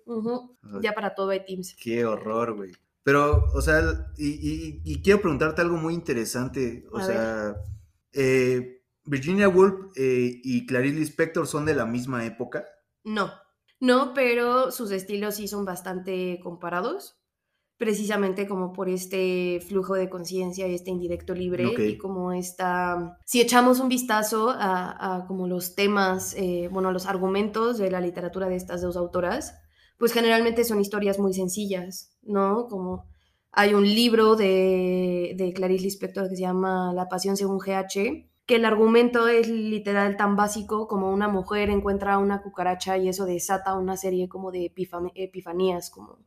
Ya 0.80 0.92
para 0.92 1.14
todo 1.14 1.30
hay 1.30 1.44
teams. 1.44 1.74
Qué 1.74 2.04
horror, 2.04 2.54
güey. 2.54 2.70
Pero, 3.02 3.46
o 3.54 3.60
sea, 3.60 3.82
y, 4.18 5.02
quiero 5.02 5.20
preguntarte 5.20 5.62
algo 5.62 5.76
muy 5.78 5.94
interesante, 5.94 6.86
o 6.92 7.00
sea... 7.00 7.56
Eh, 8.12 8.82
Virginia 9.04 9.48
Woolf 9.48 9.96
eh, 9.96 10.40
y 10.42 10.66
Clarice 10.66 10.98
Lispector 10.98 11.46
son 11.46 11.64
de 11.64 11.74
la 11.74 11.86
misma 11.86 12.24
época. 12.24 12.64
No, 13.02 13.32
no, 13.80 14.12
pero 14.14 14.70
sus 14.70 14.90
estilos 14.90 15.36
sí 15.36 15.48
son 15.48 15.64
bastante 15.64 16.38
comparados, 16.42 17.18
precisamente 17.78 18.46
como 18.46 18.72
por 18.72 18.90
este 18.90 19.60
flujo 19.66 19.94
de 19.94 20.10
conciencia 20.10 20.68
y 20.68 20.74
este 20.74 20.90
indirecto 20.90 21.34
libre 21.34 21.72
y 21.78 21.96
como 21.96 22.32
esta... 22.32 23.16
Si 23.24 23.40
echamos 23.40 23.80
un 23.80 23.88
vistazo 23.88 24.50
a, 24.50 25.16
a 25.16 25.26
como 25.26 25.48
los 25.48 25.74
temas, 25.74 26.34
eh, 26.36 26.68
bueno, 26.70 26.92
los 26.92 27.06
argumentos 27.06 27.78
de 27.78 27.90
la 27.90 28.02
literatura 28.02 28.48
de 28.48 28.56
estas 28.56 28.82
dos 28.82 28.96
autoras, 28.96 29.54
pues 29.96 30.12
generalmente 30.12 30.64
son 30.64 30.80
historias 30.80 31.18
muy 31.18 31.32
sencillas, 31.32 32.18
¿no? 32.22 32.68
Como 32.68 33.06
hay 33.52 33.74
un 33.74 33.84
libro 33.84 34.36
de, 34.36 35.34
de 35.36 35.52
Clarice 35.52 35.84
Lispector 35.84 36.28
que 36.28 36.36
se 36.36 36.42
llama 36.42 36.92
La 36.94 37.08
pasión 37.08 37.36
según 37.36 37.58
GH, 37.58 38.26
que 38.46 38.56
el 38.56 38.64
argumento 38.64 39.28
es 39.28 39.48
literal 39.48 40.16
tan 40.16 40.34
básico 40.36 40.88
como 40.88 41.12
una 41.12 41.28
mujer 41.28 41.70
encuentra 41.70 42.18
una 42.18 42.42
cucaracha 42.42 42.98
y 42.98 43.08
eso 43.08 43.24
desata 43.24 43.76
una 43.76 43.96
serie 43.96 44.28
como 44.28 44.50
de 44.50 44.72
epifan- 44.74 45.12
epifanías, 45.14 45.90
como 45.90 46.18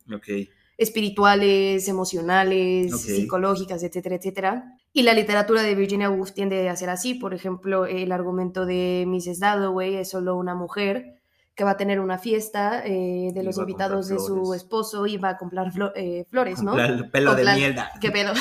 espirituales, 0.77 1.88
emocionales, 1.88 2.92
psicológicas, 3.15 3.84
etcétera, 3.84 4.15
etcétera. 4.15 4.77
Y 4.92 5.03
la 5.03 5.13
literatura 5.13 5.62
de 5.62 5.75
Virginia 5.75 6.10
Woolf 6.10 6.34
tiende 6.34 6.68
a 6.70 6.75
ser 6.75 6.89
así. 6.89 7.13
Por 7.13 7.34
ejemplo, 7.34 7.86
el 7.86 8.12
argumento 8.12 8.65
de 8.65 9.06
Mrs. 9.08 9.39
Dalloway 9.39 9.96
es 9.96 10.10
solo 10.10 10.36
una 10.36 10.56
mujer 10.56 11.22
que 11.55 11.63
va 11.63 11.72
a 11.72 11.77
tener 11.77 12.00
una 12.00 12.17
fiesta 12.17 12.83
eh, 12.86 13.31
de 13.33 13.41
Y 13.41 13.43
los 13.43 13.57
invitados 13.57 14.07
de 14.07 14.17
su 14.19 14.53
esposo 14.53 15.05
y 15.05 15.17
va 15.17 15.29
a 15.29 15.38
comprar 15.38 15.72
flo- 15.72 15.91
eh, 15.95 16.25
flores, 16.29 16.63
¿no? 16.63 16.77
El 16.79 17.10
pelo 17.12 17.31
de 17.36 17.43
Comprar- 17.43 17.57
mierda. 17.57 17.91
¿Qué 18.01 18.10
pedo? 18.12 18.33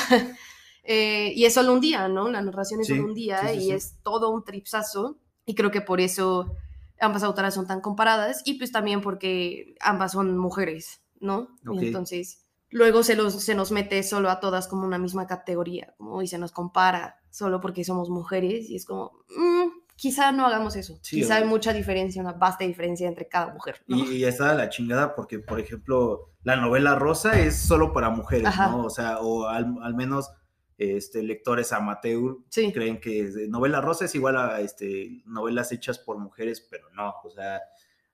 Eh, 0.83 1.31
y 1.35 1.45
es 1.45 1.53
solo 1.53 1.71
un 1.73 1.79
día, 1.79 2.07
¿no? 2.07 2.29
La 2.29 2.41
narración 2.41 2.81
es 2.81 2.87
Sí, 2.87 2.93
solo 2.95 3.07
un 3.07 3.13
día 3.13 3.39
sí, 3.47 3.59
sí, 3.59 3.65
y 3.67 3.71
es 3.71 3.95
todo 4.03 4.29
un 4.31 4.43
tripsazo. 4.43 5.17
Y 5.45 5.55
creo 5.55 5.71
que 5.71 5.81
por 5.81 6.01
eso 6.01 6.55
ambas 6.99 7.23
autoras 7.23 7.53
son 7.53 7.67
tan 7.67 7.81
comparadas 7.81 8.41
y 8.45 8.55
pues 8.55 8.71
también 8.71 9.01
porque 9.01 9.75
ambas 9.79 10.11
son 10.13 10.37
mujeres, 10.37 11.01
¿no? 11.19 11.49
Ok. 11.67 11.75
Y 11.81 11.87
entonces 11.87 12.45
luego 12.69 13.03
se, 13.03 13.15
los, 13.15 13.33
se 13.43 13.55
nos 13.55 13.71
mete 13.71 14.01
solo 14.03 14.29
a 14.29 14.39
todas 14.39 14.67
como 14.67 14.85
una 14.85 14.97
misma 14.97 15.27
categoría, 15.27 15.93
como 15.97 16.21
y 16.21 16.27
se 16.27 16.37
nos 16.37 16.51
compara 16.51 17.19
solo 17.29 17.61
porque 17.61 17.83
somos 17.83 18.09
mujeres 18.09 18.69
y 18.69 18.75
es 18.75 18.85
como, 18.85 19.11
mm, 19.37 19.69
quizá 19.95 20.31
no 20.31 20.45
hagamos 20.45 20.75
eso. 20.75 20.97
Sí, 21.01 21.17
quizá 21.17 21.35
hay 21.37 21.45
mucha 21.45 21.73
diferencia, 21.73 22.21
una 22.21 22.33
vasta 22.33 22.65
diferencia 22.65 23.07
entre 23.07 23.27
cada 23.27 23.53
mujer, 23.53 23.83
¿no? 23.87 23.97
Y, 23.97 24.17
y 24.17 24.23
está 24.25 24.53
la 24.53 24.69
chingada 24.69 25.15
porque, 25.15 25.39
por 25.39 25.59
ejemplo, 25.59 26.31
la 26.43 26.55
novela 26.55 26.95
rosa 26.95 27.39
es 27.39 27.55
solo 27.55 27.93
para 27.93 28.09
mujeres, 28.09 28.47
Ajá. 28.47 28.69
¿no? 28.69 28.85
O 28.85 28.89
sea, 28.89 29.19
o 29.19 29.47
al, 29.47 29.75
al 29.81 29.95
menos 29.95 30.29
este, 30.77 31.23
lectores 31.23 31.71
amateur 31.71 32.37
Sí. 32.49 32.73
creen 32.73 32.99
que 32.99 33.47
novela 33.47 33.79
rosa 33.79 34.05
es 34.05 34.15
igual 34.15 34.37
a 34.37 34.59
este, 34.59 35.21
novelas 35.25 35.71
hechas 35.71 35.99
por 35.99 36.17
mujeres, 36.17 36.67
pero 36.69 36.89
no, 36.91 37.13
o 37.23 37.29
sea, 37.29 37.61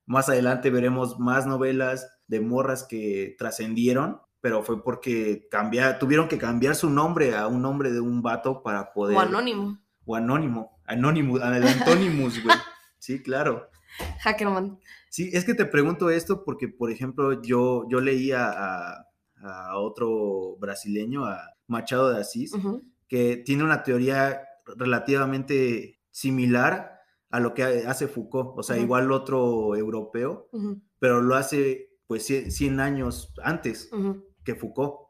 más 0.05 0.27
adelante 0.29 0.69
veremos 0.69 1.19
más 1.19 1.45
novelas 1.47 2.09
de 2.27 2.41
morras 2.41 2.83
que 2.83 3.35
trascendieron, 3.37 4.21
pero 4.41 4.63
fue 4.63 4.83
porque 4.83 5.47
cambia, 5.49 5.99
tuvieron 5.99 6.27
que 6.27 6.37
cambiar 6.37 6.75
su 6.75 6.89
nombre 6.89 7.35
a 7.35 7.47
un 7.47 7.61
nombre 7.61 7.91
de 7.91 7.99
un 7.99 8.21
vato 8.21 8.61
para 8.63 8.93
poder... 8.93 9.17
O 9.17 9.19
anónimo, 9.21 9.79
O 10.05 10.15
anónimo, 10.15 10.78
anónimo, 10.89 11.37
el 11.37 11.67
antónimos, 11.67 12.43
güey. 12.43 12.55
Sí, 13.01 13.23
claro. 13.23 13.69
Hackerman. 14.23 14.77
Sí, 15.09 15.29
es 15.31 15.45
que 15.45 15.53
te 15.53 15.65
pregunto 15.65 16.09
esto 16.09 16.43
porque, 16.43 16.67
por 16.67 16.91
ejemplo, 16.91 17.41
yo, 17.41 17.85
yo 17.89 18.01
leía 18.01 18.45
a, 18.45 19.05
a 19.41 19.77
otro 19.77 20.57
brasileño, 20.59 21.25
a 21.25 21.39
Machado 21.67 22.11
de 22.11 22.19
Asís, 22.19 22.51
que 23.07 23.37
tiene 23.37 23.63
una 23.63 23.83
teoría 23.83 24.41
relativamente 24.75 26.01
similar 26.11 26.99
a 27.29 27.39
lo 27.39 27.53
que 27.53 27.63
hace 27.63 28.07
Foucault, 28.07 28.57
o 28.57 28.63
sea, 28.63 28.77
igual 28.77 29.11
otro 29.13 29.75
europeo, 29.77 30.49
pero 30.99 31.21
lo 31.21 31.35
hace 31.35 31.97
pues 32.05 32.25
100 32.25 32.79
años 32.81 33.33
antes 33.43 33.89
que 34.43 34.55
Foucault. 34.55 35.09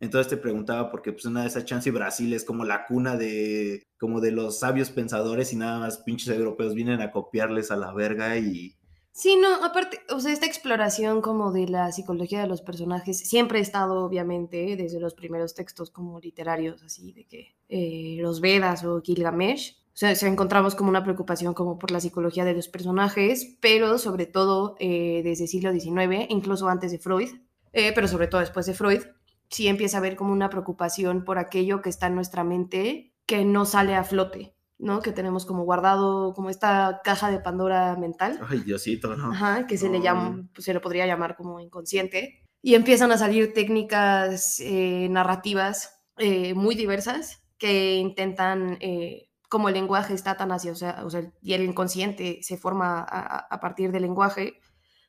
Entonces 0.00 0.30
te 0.30 0.36
preguntaba 0.38 0.90
porque 0.90 1.12
pues 1.12 1.26
una 1.26 1.42
de 1.42 1.48
esas 1.48 1.66
chances 1.66 1.92
Brasil 1.92 2.32
es 2.32 2.44
como 2.44 2.64
la 2.64 2.86
cuna 2.86 3.16
de 3.16 3.86
como 3.98 4.20
de 4.20 4.32
los 4.32 4.58
sabios 4.58 4.90
pensadores 4.90 5.52
y 5.52 5.56
nada 5.56 5.78
más 5.78 5.98
pinches 5.98 6.28
europeos 6.28 6.74
vienen 6.74 7.02
a 7.02 7.12
copiarles 7.12 7.70
a 7.70 7.76
la 7.76 7.92
verga 7.92 8.38
y 8.38 8.76
Sí, 9.12 9.36
no, 9.36 9.64
aparte, 9.64 10.00
o 10.08 10.20
sea, 10.20 10.32
esta 10.32 10.46
exploración 10.46 11.20
como 11.20 11.52
de 11.52 11.68
la 11.68 11.90
psicología 11.92 12.40
de 12.40 12.46
los 12.46 12.62
personajes 12.62 13.18
siempre 13.18 13.58
ha 13.58 13.62
estado, 13.62 14.04
obviamente, 14.04 14.76
desde 14.76 15.00
los 15.00 15.14
primeros 15.14 15.54
textos 15.54 15.90
como 15.90 16.20
literarios, 16.20 16.82
así 16.82 17.12
de 17.12 17.26
que 17.26 17.56
eh, 17.68 18.16
los 18.22 18.40
Vedas 18.40 18.84
o 18.84 19.02
Gilgamesh. 19.02 19.76
O 19.92 19.96
sea, 20.00 20.14
se 20.14 20.28
encontramos 20.28 20.74
como 20.74 20.88
una 20.88 21.02
preocupación 21.02 21.52
como 21.52 21.78
por 21.78 21.90
la 21.90 22.00
psicología 22.00 22.44
de 22.44 22.54
los 22.54 22.68
personajes, 22.68 23.58
pero 23.60 23.98
sobre 23.98 24.26
todo 24.26 24.76
eh, 24.78 25.20
desde 25.24 25.44
el 25.44 25.50
siglo 25.50 25.72
XIX, 25.72 26.26
incluso 26.30 26.68
antes 26.68 26.92
de 26.92 26.98
Freud, 26.98 27.28
eh, 27.72 27.92
pero 27.94 28.08
sobre 28.08 28.28
todo 28.28 28.40
después 28.40 28.64
de 28.66 28.74
Freud, 28.74 29.02
sí 29.50 29.66
empieza 29.68 29.96
a 29.96 30.00
haber 30.00 30.16
como 30.16 30.32
una 30.32 30.48
preocupación 30.48 31.24
por 31.24 31.38
aquello 31.38 31.82
que 31.82 31.90
está 31.90 32.06
en 32.06 32.14
nuestra 32.14 32.44
mente 32.44 33.14
que 33.26 33.44
no 33.44 33.64
sale 33.64 33.94
a 33.94 34.04
flote, 34.04 34.56
¿no? 34.78 35.02
Que 35.02 35.12
tenemos 35.12 35.44
como 35.44 35.64
guardado 35.64 36.32
como 36.34 36.50
esta 36.50 37.00
caja 37.04 37.30
de 37.30 37.40
Pandora 37.40 37.96
mental. 37.96 38.40
ay 38.48 38.60
Diosito, 38.60 39.16
¿no? 39.16 39.32
Ajá, 39.32 39.66
que 39.66 39.76
se 39.76 39.88
le 39.88 40.00
llama, 40.00 40.48
pues, 40.54 40.64
se 40.64 40.74
le 40.74 40.80
podría 40.80 41.06
llamar 41.06 41.36
como 41.36 41.60
inconsciente. 41.60 42.46
Y 42.62 42.74
empiezan 42.74 43.10
a 43.12 43.18
salir 43.18 43.52
técnicas 43.52 44.60
eh, 44.60 45.08
narrativas 45.10 46.00
eh, 46.18 46.54
muy 46.54 46.74
diversas 46.74 47.42
que 47.58 47.96
intentan, 47.96 48.78
eh, 48.80 49.28
como 49.48 49.68
el 49.68 49.74
lenguaje 49.74 50.14
está 50.14 50.36
tan 50.36 50.52
hacia, 50.52 50.72
o 50.72 50.76
sea, 50.76 51.02
o 51.04 51.10
sea, 51.10 51.32
y 51.42 51.54
el 51.54 51.62
inconsciente 51.62 52.38
se 52.42 52.56
forma 52.56 53.00
a 53.00 53.60
partir 53.60 53.90
del 53.90 54.02
lenguaje, 54.02 54.60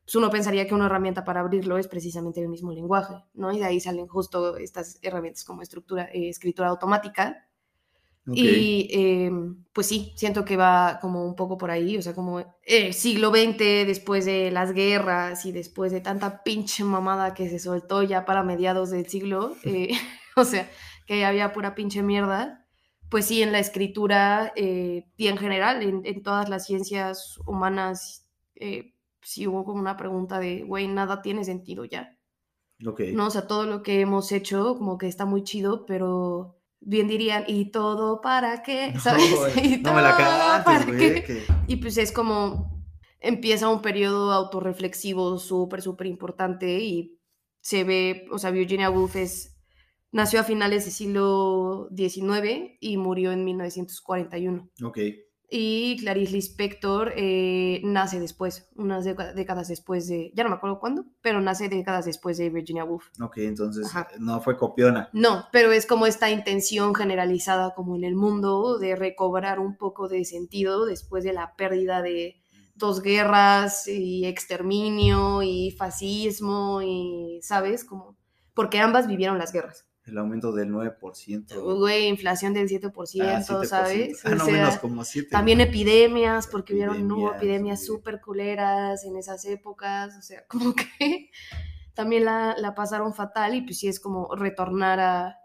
pues 0.03 0.15
uno 0.15 0.29
pensaría 0.29 0.67
que 0.67 0.73
una 0.73 0.87
herramienta 0.87 1.23
para 1.23 1.41
abrirlo 1.41 1.77
es 1.77 1.87
precisamente 1.87 2.41
el 2.41 2.49
mismo 2.49 2.71
lenguaje, 2.71 3.15
¿no? 3.33 3.51
Y 3.51 3.59
de 3.59 3.65
ahí 3.65 3.79
salen 3.79 4.07
justo 4.07 4.57
estas 4.57 4.99
herramientas 5.01 5.43
como 5.43 5.61
estructura, 5.61 6.09
eh, 6.13 6.29
escritura 6.29 6.69
automática, 6.69 7.47
y 8.27 8.87
eh, 8.91 9.31
pues 9.73 9.87
sí, 9.87 10.13
siento 10.15 10.45
que 10.45 10.55
va 10.55 10.99
como 11.01 11.25
un 11.25 11.35
poco 11.35 11.57
por 11.57 11.71
ahí, 11.71 11.97
o 11.97 12.01
sea, 12.01 12.13
como 12.13 12.39
eh, 12.63 12.93
siglo 12.93 13.31
XX, 13.31 13.57
después 13.87 14.25
de 14.25 14.51
las 14.51 14.73
guerras 14.73 15.45
y 15.45 15.51
después 15.51 15.91
de 15.91 16.01
tanta 16.01 16.43
pinche 16.43 16.83
mamada 16.83 17.33
que 17.33 17.49
se 17.49 17.57
soltó 17.57 18.03
ya 18.03 18.23
para 18.25 18.43
mediados 18.43 18.91
del 18.91 19.07
siglo, 19.07 19.55
eh, 19.63 19.89
o 20.35 20.45
sea, 20.45 20.69
que 21.07 21.25
había 21.25 21.51
pura 21.51 21.73
pinche 21.73 22.03
mierda, 22.03 22.67
pues 23.09 23.25
sí, 23.25 23.41
en 23.41 23.51
la 23.51 23.59
escritura 23.59 24.53
eh, 24.55 25.05
y 25.17 25.27
en 25.27 25.37
general, 25.37 25.81
en, 25.81 26.01
en 26.05 26.21
todas 26.21 26.47
las 26.47 26.65
ciencias 26.65 27.39
humanas, 27.47 28.29
eh, 28.55 28.93
sí 29.21 29.47
hubo 29.47 29.63
como 29.63 29.79
una 29.79 29.97
pregunta 29.97 30.39
de, 30.39 30.63
güey, 30.63 30.87
nada 30.87 31.21
tiene 31.21 31.43
sentido 31.43 31.85
ya. 31.85 32.17
ok. 32.85 33.01
¿no? 33.13 33.27
O 33.27 33.29
sea, 33.29 33.47
todo 33.47 33.65
lo 33.65 33.83
que 33.83 34.01
hemos 34.01 34.31
hecho 34.31 34.75
como 34.77 34.97
que 34.97 35.07
está 35.07 35.25
muy 35.25 35.43
chido, 35.43 35.85
pero 35.85 36.57
bien 36.79 37.07
dirían, 37.07 37.43
¿y 37.47 37.71
todo 37.71 38.21
para 38.21 38.63
qué? 38.63 38.93
¿Sabes? 38.99 39.31
No, 39.31 39.61
¿Y 39.63 39.77
no 39.81 39.93
me 39.93 40.01
la 40.01 40.17
todo 40.17 40.63
cantes, 40.63 40.63
para 40.65 40.85
qué? 40.97 41.23
que- 41.23 41.43
Y 41.67 41.75
pues 41.77 41.97
es 41.97 42.11
como 42.11 42.81
empieza 43.19 43.69
un 43.69 43.81
periodo 43.83 44.31
autorreflexivo 44.31 45.37
súper, 45.37 45.81
súper 45.83 46.07
importante 46.07 46.79
y 46.79 47.19
se 47.59 47.83
ve, 47.83 48.25
o 48.31 48.39
sea, 48.39 48.49
Virginia 48.49 48.89
Woolf 48.89 49.15
es, 49.15 49.59
nació 50.11 50.39
a 50.39 50.43
finales 50.43 50.85
del 50.85 50.93
siglo 50.93 51.87
XIX 51.95 52.71
y 52.79 52.97
murió 52.97 53.31
en 53.31 53.45
1941. 53.45 54.69
Ok. 54.83 54.97
Y 55.53 55.97
Clarice 55.99 56.31
Lispector 56.31 57.11
eh, 57.17 57.81
nace 57.83 58.21
después, 58.21 58.69
unas 58.77 59.03
déca- 59.05 59.33
décadas 59.33 59.67
después 59.67 60.07
de, 60.07 60.31
ya 60.33 60.45
no 60.45 60.49
me 60.49 60.55
acuerdo 60.55 60.79
cuándo, 60.79 61.03
pero 61.21 61.41
nace 61.41 61.67
décadas 61.67 62.05
después 62.05 62.37
de 62.37 62.49
Virginia 62.49 62.85
Woolf. 62.85 63.07
Ok, 63.21 63.39
entonces 63.39 63.85
Ajá. 63.87 64.07
no 64.17 64.39
fue 64.39 64.55
copiona. 64.57 65.09
No, 65.11 65.47
pero 65.51 65.73
es 65.73 65.85
como 65.85 66.05
esta 66.07 66.31
intención 66.31 66.95
generalizada 66.95 67.73
como 67.75 67.97
en 67.97 68.05
el 68.05 68.15
mundo 68.15 68.79
de 68.79 68.95
recobrar 68.95 69.59
un 69.59 69.75
poco 69.75 70.07
de 70.07 70.23
sentido 70.23 70.85
después 70.85 71.25
de 71.25 71.33
la 71.33 71.53
pérdida 71.57 72.01
de 72.01 72.41
dos 72.75 73.01
guerras 73.01 73.89
y 73.89 74.25
exterminio 74.25 75.43
y 75.43 75.71
fascismo 75.71 76.81
y, 76.81 77.41
¿sabes? 77.43 77.83
Como, 77.83 78.15
porque 78.53 78.79
ambas 78.79 79.05
vivieron 79.05 79.37
las 79.37 79.51
guerras. 79.51 79.85
El 80.05 80.17
aumento 80.17 80.51
del 80.51 80.69
9%. 80.71 81.77
Güey, 81.77 82.07
inflación 82.07 82.53
del 82.53 82.67
7%, 82.67 83.21
Ah, 83.23 83.41
7%. 83.41 83.65
¿sabes? 83.65 84.21
Ah, 84.25 84.29
O 84.31 84.35
no, 84.35 84.45
sea, 84.45 84.53
menos 84.53 84.77
como 84.79 85.03
7. 85.05 85.29
también 85.29 85.61
epidemias, 85.61 86.47
porque 86.47 86.73
hubieron 86.73 87.07
no, 87.07 87.15
Epidemias, 87.15 87.37
epidemias 87.37 87.85
súper 87.85 88.19
culeras 88.21 89.03
en 89.05 89.15
esas 89.15 89.45
épocas, 89.45 90.15
o 90.17 90.21
sea, 90.21 90.43
como 90.47 90.73
que 90.73 91.29
también 91.93 92.25
la, 92.25 92.55
la 92.57 92.73
pasaron 92.73 93.13
fatal 93.13 93.53
y 93.53 93.61
pues 93.61 93.77
sí 93.79 93.87
es 93.87 93.99
como 93.99 94.33
retornar 94.35 94.99
a, 94.99 95.37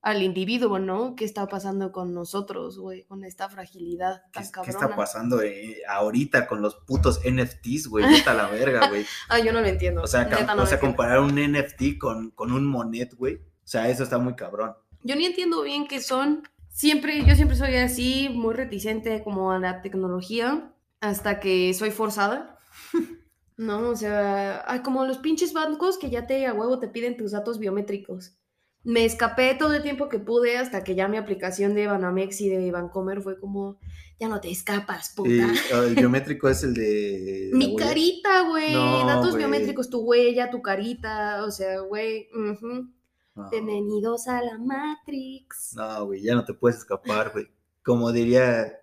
al 0.00 0.22
individuo, 0.22 0.78
¿no? 0.78 1.16
¿Qué 1.16 1.24
está 1.24 1.48
pasando 1.48 1.90
con 1.90 2.14
nosotros, 2.14 2.78
güey? 2.78 3.04
Con 3.04 3.24
esta 3.24 3.48
fragilidad 3.48 4.22
¿Qué, 4.32 4.40
tan 4.40 4.44
qué 4.44 4.50
cabrona. 4.52 4.72
está 4.84 4.96
pasando 4.96 5.42
eh, 5.42 5.78
ahorita 5.88 6.46
con 6.46 6.62
los 6.62 6.76
putos 6.76 7.20
NFTs, 7.28 7.88
güey? 7.88 8.04
Vete 8.08 8.32
la 8.32 8.46
verga, 8.48 8.88
güey. 8.88 9.04
Ah, 9.28 9.40
yo 9.40 9.52
no 9.52 9.60
lo 9.60 9.66
entiendo. 9.66 10.02
O 10.02 10.06
sea, 10.06 10.24
no 10.54 10.62
o 10.62 10.66
sea 10.66 10.78
comparar 10.78 11.18
un 11.18 11.34
NFT 11.34 11.98
con, 11.98 12.30
con 12.30 12.52
un 12.52 12.64
monet, 12.64 13.12
güey. 13.14 13.40
O 13.68 13.70
sea, 13.70 13.86
eso 13.90 14.02
está 14.02 14.16
muy 14.16 14.34
cabrón. 14.34 14.72
Yo 15.02 15.14
ni 15.14 15.26
entiendo 15.26 15.60
bien 15.60 15.86
qué 15.86 16.00
son. 16.00 16.42
siempre, 16.70 17.22
yo 17.26 17.34
siempre 17.34 17.54
soy 17.54 17.76
así, 17.76 18.30
muy 18.30 18.54
reticente 18.54 19.22
como 19.22 19.52
a 19.52 19.58
la 19.58 19.82
tecnología, 19.82 20.72
hasta 21.00 21.38
que 21.38 21.74
soy 21.74 21.90
forzada. 21.90 22.58
No, 23.58 23.88
o 23.88 23.96
sea, 23.96 24.64
como 24.84 25.04
los 25.04 25.18
pinches 25.18 25.52
bancos 25.52 25.98
que 25.98 26.10
ya 26.10 26.28
te 26.28 26.46
a 26.46 26.54
huevo 26.54 26.78
te 26.78 26.86
piden 26.86 27.16
tus 27.16 27.32
datos 27.32 27.58
biométricos. 27.58 28.38
Me 28.84 29.04
escapé 29.04 29.56
todo 29.56 29.74
el 29.74 29.82
tiempo 29.82 30.08
que 30.08 30.20
pude 30.20 30.56
hasta 30.58 30.84
que 30.84 30.94
ya 30.94 31.08
mi 31.08 31.16
aplicación 31.16 31.74
de 31.74 31.88
Banamex 31.88 32.40
y 32.40 32.50
de 32.50 32.70
Bancomer 32.70 33.20
fue 33.20 33.40
como, 33.40 33.80
ya 34.20 34.28
no 34.28 34.40
te 34.40 34.48
escapas, 34.48 35.12
puta. 35.16 35.28
Y, 35.28 35.74
el 35.74 35.94
biométrico 35.96 36.48
es 36.48 36.62
el 36.62 36.72
de. 36.72 37.50
Mi 37.52 37.74
huella. 37.74 37.88
carita, 37.88 38.42
güey. 38.42 38.74
No, 38.74 39.04
Datos 39.04 39.36
biométricos, 39.36 39.90
tu 39.90 40.02
huella, 40.02 40.50
tu 40.50 40.62
carita. 40.62 41.42
O 41.44 41.50
sea, 41.50 41.80
güey. 41.80 42.28
ujú. 42.32 42.96
No. 43.38 43.48
Bienvenidos 43.50 44.26
a 44.26 44.42
la 44.42 44.58
Matrix. 44.58 45.74
No, 45.76 46.06
güey, 46.06 46.22
ya 46.22 46.34
no 46.34 46.44
te 46.44 46.54
puedes 46.54 46.78
escapar, 46.78 47.30
güey. 47.32 47.46
Como 47.84 48.10
diría, 48.10 48.80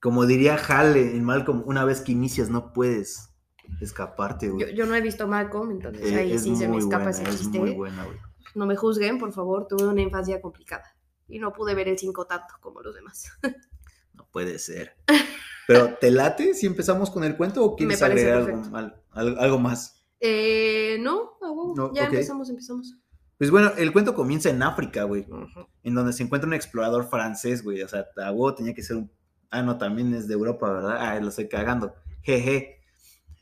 como 0.00 0.26
diría 0.26 0.56
Hale 0.56 1.14
en 1.14 1.22
Malcolm, 1.22 1.62
una 1.64 1.84
vez 1.84 2.00
que 2.00 2.10
inicias 2.10 2.50
no 2.50 2.72
puedes 2.72 3.30
escaparte, 3.80 4.48
güey. 4.48 4.74
yo 4.74 4.84
no 4.86 4.96
he 4.96 5.00
visto 5.00 5.28
Malcolm, 5.28 5.70
entonces 5.70 6.10
Eh, 6.10 6.16
ahí 6.16 6.32
es 6.32 6.42
sí 6.42 6.56
se 6.56 6.66
me 6.66 6.78
escapa 6.78 7.04
buena, 7.04 7.10
ese 7.12 7.22
es 7.22 7.38
chiste. 7.38 7.60
muy 7.60 7.70
buena, 7.70 8.04
güey. 8.04 8.18
No 8.56 8.66
me 8.66 8.74
juzguen, 8.74 9.20
por 9.20 9.32
favor. 9.32 9.68
Tuve 9.68 9.86
una 9.86 10.02
infancia 10.02 10.40
complicada. 10.42 10.96
Y 11.28 11.38
no 11.38 11.52
pude 11.52 11.76
ver 11.76 11.86
el 11.86 11.96
5 11.96 12.26
tanto 12.26 12.52
como 12.60 12.82
los 12.82 12.96
demás. 12.96 13.28
No 14.12 14.26
puede 14.32 14.58
ser. 14.58 14.96
Pero, 15.68 15.94
¿te 16.00 16.10
late 16.10 16.54
si 16.54 16.66
empezamos 16.66 17.10
con 17.10 17.22
el 17.22 17.36
cuento 17.36 17.64
o 17.64 17.76
quieres 17.76 18.02
agregar 18.02 18.60
algo, 19.12 19.40
algo 19.40 19.58
más? 19.60 20.04
Eh, 20.18 20.98
no, 21.00 21.36
a 21.40 21.50
huevo. 21.52 21.74
No, 21.76 21.94
ya 21.94 22.06
empezamos, 22.06 22.50
empezamos. 22.50 22.96
Pues 23.38 23.50
bueno, 23.50 23.72
el 23.76 23.92
cuento 23.92 24.14
comienza 24.14 24.48
en 24.50 24.62
África, 24.62 25.04
güey. 25.04 25.26
En 25.82 25.94
donde 25.94 26.12
se 26.12 26.22
encuentra 26.22 26.46
un 26.46 26.54
explorador 26.54 27.08
francés, 27.08 27.62
güey. 27.62 27.82
O 27.82 27.88
sea, 27.88 28.06
a 28.16 28.30
huevo 28.32 28.54
tenía 28.54 28.74
que 28.74 28.82
ser 28.82 28.96
un. 28.96 29.10
Ah, 29.50 29.62
no, 29.62 29.76
también 29.78 30.14
es 30.14 30.26
de 30.28 30.34
Europa, 30.34 30.70
¿verdad? 30.72 30.96
Ah, 30.98 31.18
lo 31.20 31.28
estoy 31.28 31.48
cagando. 31.48 31.94
Jeje. 32.22 32.78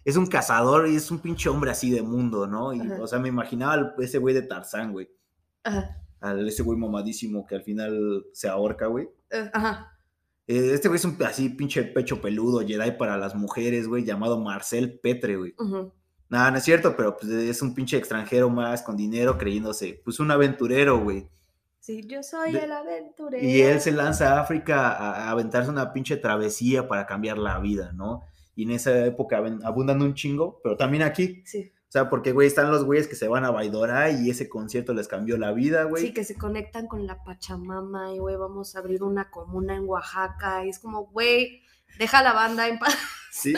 Es 0.05 0.17
un 0.17 0.27
cazador 0.27 0.89
y 0.89 0.97
es 0.97 1.11
un 1.11 1.21
pinche 1.21 1.49
hombre 1.49 1.71
así 1.71 1.91
de 1.91 2.03
mundo, 2.03 2.47
¿no? 2.47 2.73
Y, 2.75 2.81
Ajá. 2.81 3.01
o 3.01 3.07
sea, 3.07 3.19
me 3.21 3.29
imaginaba 3.29 3.75
al- 3.75 3.95
ese 3.99 4.19
güey 4.19 4.35
de 4.35 4.43
Tarzán, 4.43 4.93
güey. 4.93 5.09
Ajá. 5.63 5.97
Al 6.21 6.47
ese 6.49 6.63
güey 6.65 6.77
mamadísimo 6.79 7.47
que 7.47 7.55
al 7.55 7.63
final 7.63 8.25
se 8.33 8.49
ahorca, 8.49 8.87
güey. 8.87 9.09
eh, 9.31 9.49
Ajá. 9.53 9.89
Eh, 10.49 10.71
este 10.75 10.89
güey 10.89 10.97
es 10.99 11.05
un 11.05 11.17
así 11.25 11.51
pinche 11.51 11.85
pecho 11.85 12.21
peludo, 12.21 12.67
Jedi 12.67 12.93
para 12.99 13.17
las 13.17 13.35
mujeres, 13.37 13.87
güey, 13.87 14.05
llamado 14.05 14.41
Marcel 14.41 14.99
Petre, 15.01 15.37
güey. 15.37 15.55
ujú. 15.59 15.93
Nada, 16.33 16.51
no 16.51 16.57
es 16.57 16.65
cierto, 16.65 16.97
pero 16.97 17.15
pues 17.15 17.31
es 17.31 17.61
un 17.61 17.75
pinche 17.75 17.99
extranjero 17.99 18.49
más 18.49 18.83
con 18.83 18.97
dinero 18.97 19.37
creyéndose, 19.37 20.01
pues 20.03 20.19
un 20.19 20.31
aventurero, 20.31 20.99
güey. 20.99 21.29
Sí, 21.79 22.07
yo 22.07 22.23
soy 22.23 22.53
De- 22.53 22.61
el 22.61 22.73
aventurero. 22.73 23.45
Y 23.47 23.61
él 23.61 23.83
se 23.83 23.93
lanza 23.93 24.33
a 24.33 24.41
África 24.41 24.93
a, 24.93 25.27
a 25.27 25.31
aventarse 25.31 25.69
una 25.71 25.93
pinche 25.93 26.17
travesía 26.17 26.89
para 26.89 27.05
cambiar 27.05 27.37
la 27.37 27.59
vida, 27.59 27.93
¿no? 27.93 28.23
Y 28.55 28.63
en 28.63 28.71
esa 28.71 29.05
época 29.05 29.43
abundan 29.63 30.01
un 30.01 30.15
chingo, 30.15 30.59
pero 30.63 30.77
también 30.79 31.03
aquí. 31.03 31.43
Sí. 31.45 31.71
O 31.75 31.93
sea, 31.93 32.09
porque, 32.09 32.33
güey, 32.33 32.49
están 32.49 32.71
los 32.71 32.85
güeyes 32.87 33.07
que 33.09 33.17
se 33.17 33.29
van 33.29 33.45
a 33.45 33.51
Baidora 33.51 34.11
y 34.11 34.31
ese 34.31 34.49
concierto 34.49 34.95
les 34.95 35.09
cambió 35.09 35.37
la 35.37 35.53
vida, 35.53 35.85
güey. 35.85 36.03
Sí, 36.07 36.15
que 36.15 36.25
se 36.25 36.37
conectan 36.37 36.87
con 36.87 37.07
la 37.07 37.23
Pachamama 37.23 38.15
y, 38.15 38.19
güey, 38.19 38.37
vamos 38.37 38.75
a 38.75 38.79
abrir 38.79 39.03
una 39.03 39.29
comuna 39.31 39.77
en 39.77 39.85
Oaxaca. 39.87 40.65
Y 40.65 40.71
es 40.71 40.79
como, 40.79 41.05
güey, 41.09 41.62
deja 41.99 42.23
la 42.23 42.33
banda 42.33 42.69
en 42.69 42.79
paz. 42.79 42.97
Sí, 43.31 43.55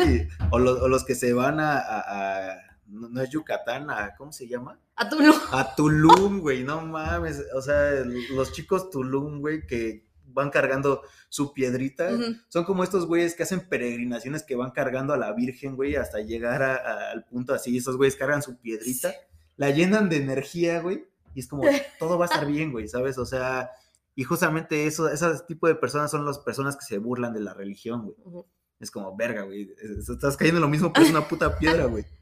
o, 0.50 0.59
los- 0.59 0.81
o 0.81 0.88
los 0.88 1.05
que 1.05 1.14
se 1.14 1.33
van 1.33 1.59
a, 1.61 1.79
a- 1.79 2.50
a- 2.53 2.57
no, 2.87 3.09
no 3.09 3.21
es 3.23 3.31
Yucatán, 3.31 3.91
a, 3.91 4.14
¿cómo 4.17 4.31
se 4.33 4.47
llama? 4.47 4.79
A 4.97 5.09
tu 5.09 5.21
no. 5.21 5.35
A 5.53 5.75
Tulum, 5.75 6.41
güey, 6.41 6.62
no 6.62 6.81
mames. 6.83 7.43
O 7.55 7.61
sea, 7.62 7.91
los 8.31 8.53
chicos 8.53 8.91
Tulum, 8.91 9.41
güey, 9.41 9.67
que 9.67 10.07
van 10.26 10.50
cargando 10.50 11.03
su 11.29 11.53
piedrita. 11.53 12.11
Son 12.49 12.64
como 12.64 12.85
estos 12.85 13.07
güeyes 13.07 13.35
que 13.35 13.43
hacen 13.45 13.69
peregrinaciones 13.69 14.43
que 14.45 14.55
van 14.57 14.71
cargando 14.73 15.12
a 15.12 15.17
la 15.17 15.33
Virgen, 15.33 15.75
güey, 15.76 15.97
hasta 15.97 16.21
llegar 16.21 16.62
a- 16.62 16.76
a- 16.76 17.11
al 17.12 17.25
punto 17.25 17.55
así. 17.55 17.76
Esos 17.76 17.97
güeyes 17.97 18.17
cargan 18.17 18.43
su 18.43 18.59
piedrita, 18.59 19.12
la 19.57 19.71
llenan 19.71 20.09
de 20.09 20.17
energía, 20.19 20.81
güey, 20.81 21.05
y 21.35 21.40
es 21.40 21.49
como, 21.49 21.62
todo 21.99 22.18
va 22.18 22.27
a 22.27 22.29
estar 22.29 22.47
bien, 22.47 22.70
güey, 22.70 22.87
¿sabes? 22.88 23.18
O 23.18 23.27
sea, 23.27 23.70
y 24.14 24.24
justamente 24.24 24.87
eso, 24.87 25.09
ese 25.09 25.27
tipo 25.46 25.66
de 25.66 25.74
personas 25.74 26.11
son 26.11 26.24
las 26.24 26.38
personas 26.38 26.77
que 26.77 26.85
se 26.85 26.98
burlan 26.98 27.33
de 27.35 27.40
la 27.40 27.55
religión, 27.55 28.03
güey. 28.05 28.44
Es 28.81 28.90
como, 28.90 29.16
verga, 29.16 29.42
güey, 29.42 29.70
es- 29.83 30.09
estás 30.09 30.37
cayendo 30.37 30.59
en 30.59 30.62
lo 30.62 30.68
mismo, 30.68 30.92
pero 30.92 31.05
es 31.07 31.11
una 31.11 31.27
puta 31.27 31.59
piedra, 31.59 31.87
güey. 31.87 32.05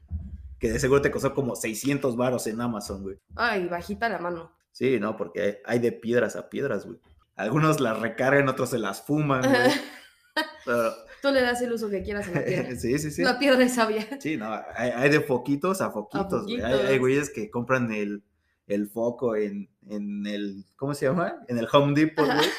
Que 0.59 0.71
de 0.71 0.79
seguro 0.79 1.01
te 1.01 1.11
costó 1.11 1.33
como 1.33 1.57
600 1.57 2.15
varos 2.15 2.47
en 2.47 2.61
Amazon, 2.61 3.03
güey. 3.03 3.19
Ay, 3.35 3.67
bajita 3.67 4.07
la 4.07 4.17
mano. 4.19 4.49
Sí, 4.71 4.97
no, 4.97 5.17
porque 5.17 5.61
hay, 5.65 5.79
de 5.79 5.91
piedras 5.91 6.37
a 6.37 6.47
piedras, 6.47 6.85
güey. 6.85 6.99
Algunos 7.35 7.81
las 7.81 7.99
recargan, 7.99 8.47
otros 8.47 8.69
se 8.69 8.79
las 8.79 9.01
fuman, 9.01 9.41
güey. 9.41 9.71
Pero, 10.65 10.93
Tú 11.21 11.31
le 11.31 11.41
das 11.41 11.61
el 11.61 11.73
uso 11.73 11.89
que 11.89 12.01
quieras 12.01 12.29
a 12.29 12.31
la 12.31 12.45
piedra. 12.45 12.75
sí, 12.79 12.97
sí, 12.97 13.11
sí. 13.11 13.23
La 13.23 13.37
piedra 13.37 13.61
es 13.61 13.75
sabia. 13.75 14.07
Sí, 14.21 14.37
no, 14.37 14.53
hay, 14.75 14.91
hay 14.91 15.09
de 15.09 15.19
foquitos 15.19 15.81
a 15.81 15.91
foquitos, 15.91 16.43
güey. 16.43 16.61
Hay, 16.61 16.79
hay 16.87 16.97
güeyes 16.97 17.29
que 17.29 17.49
compran 17.51 17.91
el, 17.91 18.23
el 18.67 18.87
foco 18.89 19.35
en, 19.35 19.69
en 19.87 20.25
el, 20.27 20.65
¿cómo 20.75 20.93
se 20.93 21.05
llama? 21.05 21.35
En 21.47 21.57
el 21.57 21.67
Home 21.71 21.93
Depot, 21.99 22.25
güey. 22.25 22.49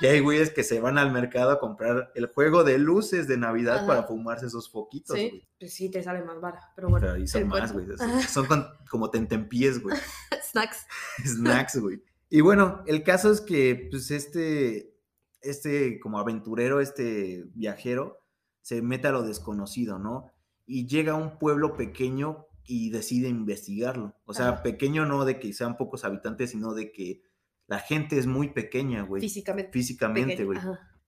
Y 0.00 0.06
hay 0.06 0.20
güeyes 0.20 0.50
que 0.50 0.64
se 0.64 0.80
van 0.80 0.98
al 0.98 1.12
mercado 1.12 1.50
a 1.52 1.60
comprar 1.60 2.10
el 2.14 2.26
juego 2.26 2.64
de 2.64 2.78
luces 2.78 3.28
de 3.28 3.36
Navidad 3.36 3.78
Ajá. 3.78 3.86
para 3.86 4.02
fumarse 4.04 4.46
esos 4.46 4.70
foquitos, 4.70 5.16
Sí, 5.16 5.28
güey. 5.28 5.48
pues 5.60 5.72
sí, 5.74 5.90
te 5.90 6.02
sale 6.02 6.22
más 6.24 6.40
vara. 6.40 6.72
Pero 6.74 6.88
bueno. 6.88 7.06
Pero 7.12 7.26
son 7.26 7.48
más, 7.48 7.72
güey. 7.72 7.86
Son, 7.96 8.20
son 8.22 8.46
con- 8.46 8.66
como 8.90 9.10
tentempiés, 9.10 9.80
güey. 9.82 9.96
Snacks. 10.50 10.86
Snacks, 11.24 11.76
güey. 11.78 12.02
Y 12.28 12.40
bueno, 12.40 12.82
el 12.86 13.04
caso 13.04 13.30
es 13.30 13.40
que, 13.40 13.88
pues, 13.90 14.10
este, 14.10 14.96
este, 15.42 16.00
como 16.00 16.18
aventurero, 16.18 16.80
este 16.80 17.44
viajero, 17.54 18.20
se 18.62 18.82
mete 18.82 19.08
a 19.08 19.12
lo 19.12 19.22
desconocido, 19.22 19.98
¿no? 19.98 20.32
Y 20.66 20.86
llega 20.86 21.12
a 21.12 21.16
un 21.16 21.38
pueblo 21.38 21.76
pequeño 21.76 22.46
y 22.66 22.90
decide 22.90 23.28
investigarlo. 23.28 24.14
O 24.24 24.34
sea, 24.34 24.48
Ajá. 24.50 24.62
pequeño 24.62 25.06
no 25.06 25.24
de 25.24 25.38
que 25.38 25.52
sean 25.52 25.76
pocos 25.76 26.04
habitantes, 26.04 26.50
sino 26.50 26.74
de 26.74 26.92
que 26.92 27.22
la 27.66 27.78
gente 27.78 28.18
es 28.18 28.26
muy 28.26 28.48
pequeña, 28.48 29.02
güey. 29.02 29.20
Físicamente. 29.22 29.72
Físicamente, 29.72 30.44
güey. 30.44 30.58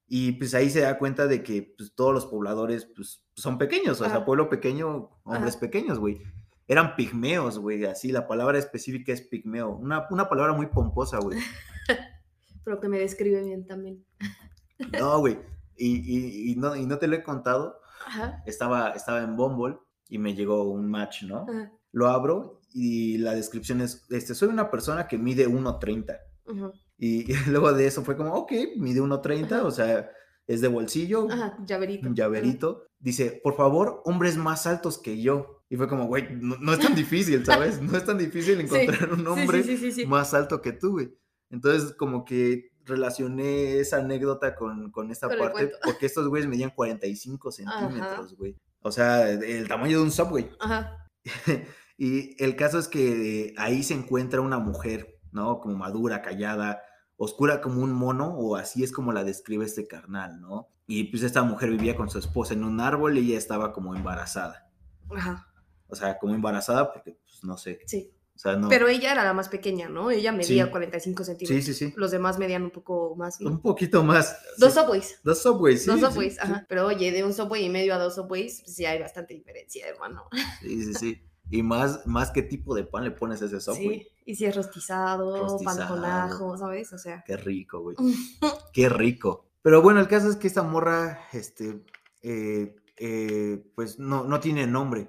Y 0.09 0.33
pues 0.33 0.55
ahí 0.55 0.71
se 0.71 0.81
da 0.81 0.99
cuenta 0.99 1.27
de 1.27 1.43
que 1.43 1.75
pues, 1.77 1.95
todos 1.95 2.15
los 2.15 2.27
pobladores 2.27 2.87
pues, 2.95 3.25
son 3.35 3.59
pequeños, 3.59 4.01
o 4.01 4.05
sea, 4.09 4.25
pueblo 4.25 4.49
pequeño, 4.49 5.11
hombres 5.25 5.55
Ajá. 5.55 5.61
pequeños, 5.61 5.99
güey. 5.99 6.21
Eran 6.69 6.97
pigmeos, 6.97 7.59
güey, 7.59 7.85
así, 7.85 8.11
la 8.13 8.27
palabra 8.27 8.59
específica 8.59 9.13
es 9.13 9.23
pigmeo. 9.23 9.71
Una, 9.77 10.07
una 10.11 10.29
palabra 10.29 10.53
muy 10.53 10.67
pomposa, 10.67 11.19
güey. 11.19 11.39
Pero 12.65 12.81
que 12.81 12.89
me 12.89 12.99
describe 12.99 13.43
bien 13.45 13.67
también. 13.67 14.05
No, 14.99 15.21
güey. 15.21 15.39
Y, 15.77 15.97
y- 15.97 16.53
y 16.53 16.57
no, 16.57 16.75
y 16.75 16.87
no 16.87 16.99
te 16.99 17.07
lo 17.07 17.17
he 17.17 17.23
contado, 17.23 17.81
Ajá. 18.07 18.43
estaba, 18.47 18.91
estaba 18.91 19.23
en 19.23 19.37
Bumble 19.37 19.77
y 20.09 20.19
me 20.19 20.35
llegó 20.35 20.65
un 20.71 20.91
match, 20.91 21.23
¿no? 21.25 21.47
Ajá. 21.49 21.73
Lo 21.93 22.09
abro 22.09 22.61
y 22.73 23.19
la 23.19 23.35
descripción 23.35 23.81
es, 23.81 24.05
este, 24.11 24.35
soy 24.35 24.49
una 24.49 24.71
persona 24.71 25.09
que 25.09 25.19
mide 25.19 25.49
1.30. 25.49 26.19
Ajá. 26.47 26.73
Y, 26.99 27.31
y 27.31 27.35
luego 27.51 27.73
de 27.73 27.87
eso 27.87 28.03
fue 28.03 28.17
como, 28.17 28.35
ok, 28.35 28.53
mide 28.77 29.01
1.30, 29.01 29.45
Ajá. 29.53 29.65
o 29.65 29.71
sea, 29.71 30.11
es 30.47 30.61
de 30.61 30.69
bolsillo, 30.69 31.27
Ajá. 31.31 31.57
Llaverito. 31.65 32.09
un 32.09 32.15
llaverito. 32.15 32.87
Dice, 32.99 33.41
por 33.43 33.57
favor, 33.57 34.03
hombres 34.05 34.37
más 34.37 34.67
altos 34.67 34.99
que 34.99 35.21
yo. 35.21 35.65
Y 35.69 35.77
fue 35.77 35.89
como, 35.89 36.07
güey, 36.07 36.29
no, 36.37 36.57
no 36.59 36.73
es 36.73 36.79
tan 36.79 36.95
difícil, 36.95 37.45
¿sabes? 37.45 37.81
No 37.83 37.97
es 37.97 38.05
tan 38.05 38.19
difícil 38.19 38.61
encontrar 38.61 39.13
un 39.13 39.23
Ajá. 39.27 39.33
hombre 39.33 39.63
Sí, 39.63 39.71
sí, 39.71 39.77
sí, 39.77 39.93
sí, 39.93 40.01
sí. 40.03 40.07
más 40.07 40.33
alto 40.35 40.63
que 40.63 40.73
tú, 40.73 40.93
güey. 40.93 41.13
Entonces, 41.51 41.93
como 41.95 42.25
que 42.25 42.71
relacioné 42.85 43.79
esa 43.81 43.99
anécdota 43.99 44.55
con, 44.55 44.91
con 44.93 45.11
esta 45.11 45.29
parte, 45.29 45.73
porque 45.83 46.07
estos 46.07 46.29
güeyes 46.29 46.49
medían 46.49 46.71
45 46.71 47.51
centímetros, 47.51 48.37
güey. 48.37 48.57
O 48.87 48.93
sea, 48.93 49.29
el 49.29 49.67
tamaño 49.67 49.99
de 49.99 50.05
un 50.05 50.13
subway. 50.13 50.49
Ajá. 50.61 51.09
y 51.99 52.41
el 52.41 52.55
caso 52.55 52.79
es 52.79 52.87
que 52.87 53.53
ahí 53.59 53.83
se 53.83 53.95
encuentra 53.95 54.41
una 54.41 54.61
mujer, 54.61 55.19
¿no? 55.33 55.59
Como 55.59 55.77
madura, 55.77 56.23
callada, 56.23 56.83
oscura 57.17 57.61
como 57.61 57.83
un 57.83 57.93
mono, 57.93 58.37
o 58.37 58.55
así 58.55 58.85
es 58.85 58.93
como 58.93 59.11
la 59.11 59.25
describe 59.25 59.65
este 59.65 59.89
carnal, 59.89 60.41
¿no? 60.41 60.69
Y 60.87 61.11
pues 61.11 61.25
esta 61.25 61.43
mujer 61.43 61.71
vivía 61.71 61.97
con 61.97 62.09
su 62.09 62.21
esposa 62.21 62.55
en 62.55 62.63
un 62.63 62.81
árbol 62.81 63.19
y 63.19 63.31
ella 63.31 63.39
estaba 63.39 63.73
como 63.73 63.97
embarazada. 63.97 64.71
Ajá. 65.11 65.49
O 65.89 65.97
sea, 65.97 66.17
como 66.19 66.37
embarazada 66.37 66.93
porque, 66.93 67.19
pues, 67.25 67.43
no 67.43 67.57
sé. 67.57 67.81
Sí. 67.87 68.16
O 68.37 68.39
sea, 68.39 68.55
no. 68.55 68.69
Pero 68.69 68.87
ella 68.87 69.13
era 69.13 69.25
la 69.25 69.33
más 69.33 69.49
pequeña, 69.49 69.89
¿no? 69.89 70.11
Ella 70.11 70.31
medía 70.31 70.67
Sí. 70.67 70.71
45 70.71 71.25
sí, 71.25 71.27
centímetros. 71.27 71.65
sí, 71.65 71.73
sí. 71.73 71.95
Los 71.97 72.11
demás 72.11 72.39
medían 72.39 72.65
un 72.65 72.71
poco 72.71 73.17
más. 73.17 73.41
¿no? 73.41 73.51
Un 73.51 73.63
poquito 73.63 74.05
más. 74.05 74.37
Dos 74.59 74.75
sí. 74.75 74.81
subways. 74.81 75.21
Dos 75.25 75.43
subways, 75.43 75.81
sí. 75.81 75.87
dos 75.87 76.01
sí, 76.01 76.07
subways, 76.07 76.35
sí. 76.35 76.41
ajá. 76.43 76.67
Pero 76.69 76.87
oye, 76.87 77.11
de 77.13 77.25
un 77.25 77.33
subway 77.33 77.65
y 77.65 77.71
medio 77.71 77.95
a 77.95 77.99
dos 77.99 78.15
subways, 78.15 78.61
pues 78.63 78.77
sí 78.77 78.85
hay 78.85 79.01
bastante 79.01 79.33
diferencia, 79.33 79.89
hermano. 79.89 80.29
Sí, 80.61 80.85
sí, 80.85 80.95
sí. 80.95 81.23
Y 81.51 81.63
más, 81.63 82.07
más 82.07 82.31
qué 82.31 82.43
tipo 82.43 82.75
de 82.75 82.85
pan 82.85 83.05
le 83.05 83.11
pones 83.13 83.41
a 83.41 83.47
ese 83.47 83.59
subway. 83.61 84.01
Sí. 84.01 84.09
Y 84.27 84.35
si 84.35 84.45
es 84.45 84.55
rostizado, 84.55 85.33
pan 85.33 85.43
Rostizado. 85.49 85.95
con 85.95 86.05
ajo, 86.05 86.59
¿sabes? 86.59 86.93
O 86.93 86.99
sea. 86.99 87.25
Qué 87.27 87.39
rico, 87.39 87.81
güey. 87.81 87.97
Qué 88.73 88.89
rico. 88.91 89.47
Pero 89.63 89.81
bueno, 89.81 90.01
el 90.01 90.09
caso 90.09 90.29
es 90.29 90.37
que 90.37 90.47
esta 90.47 90.63
morra, 90.63 91.21
este, 91.33 91.83
eh, 92.23 92.77
eh, 92.99 93.65
pues 93.75 93.99
no, 93.99 94.25
no 94.25 94.41
tiene 94.41 94.67
nombre. 94.67 95.09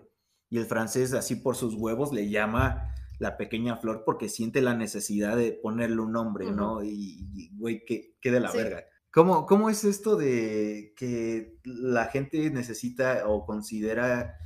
Y 0.49 0.57
el 0.59 0.65
francés, 0.65 1.13
así 1.13 1.35
por 1.35 1.57
sus 1.57 1.73
huevos, 1.75 2.13
le 2.13 2.29
llama 2.29 2.95
la 3.19 3.38
pequeña 3.38 3.77
flor 3.77 4.03
porque 4.06 4.30
siente 4.30 4.62
la 4.62 4.75
necesidad 4.75 5.36
de 5.36 5.51
ponerle 5.51 6.01
un 6.01 6.12
nombre, 6.12 6.51
¿no? 6.51 6.84
Y, 6.84 7.49
güey, 7.56 7.84
¿qué, 7.86 8.15
qué, 8.21 8.32
de 8.32 8.39
la 8.39 8.51
verga. 8.51 8.84
¿Cómo, 9.12 9.45
¿Cómo 9.45 9.69
es 9.69 9.84
esto 9.84 10.15
de 10.15 10.93
que 10.95 11.58
la 11.63 12.06
gente 12.06 12.49
necesita 12.51 13.27
o 13.27 13.45
considera 13.45 14.38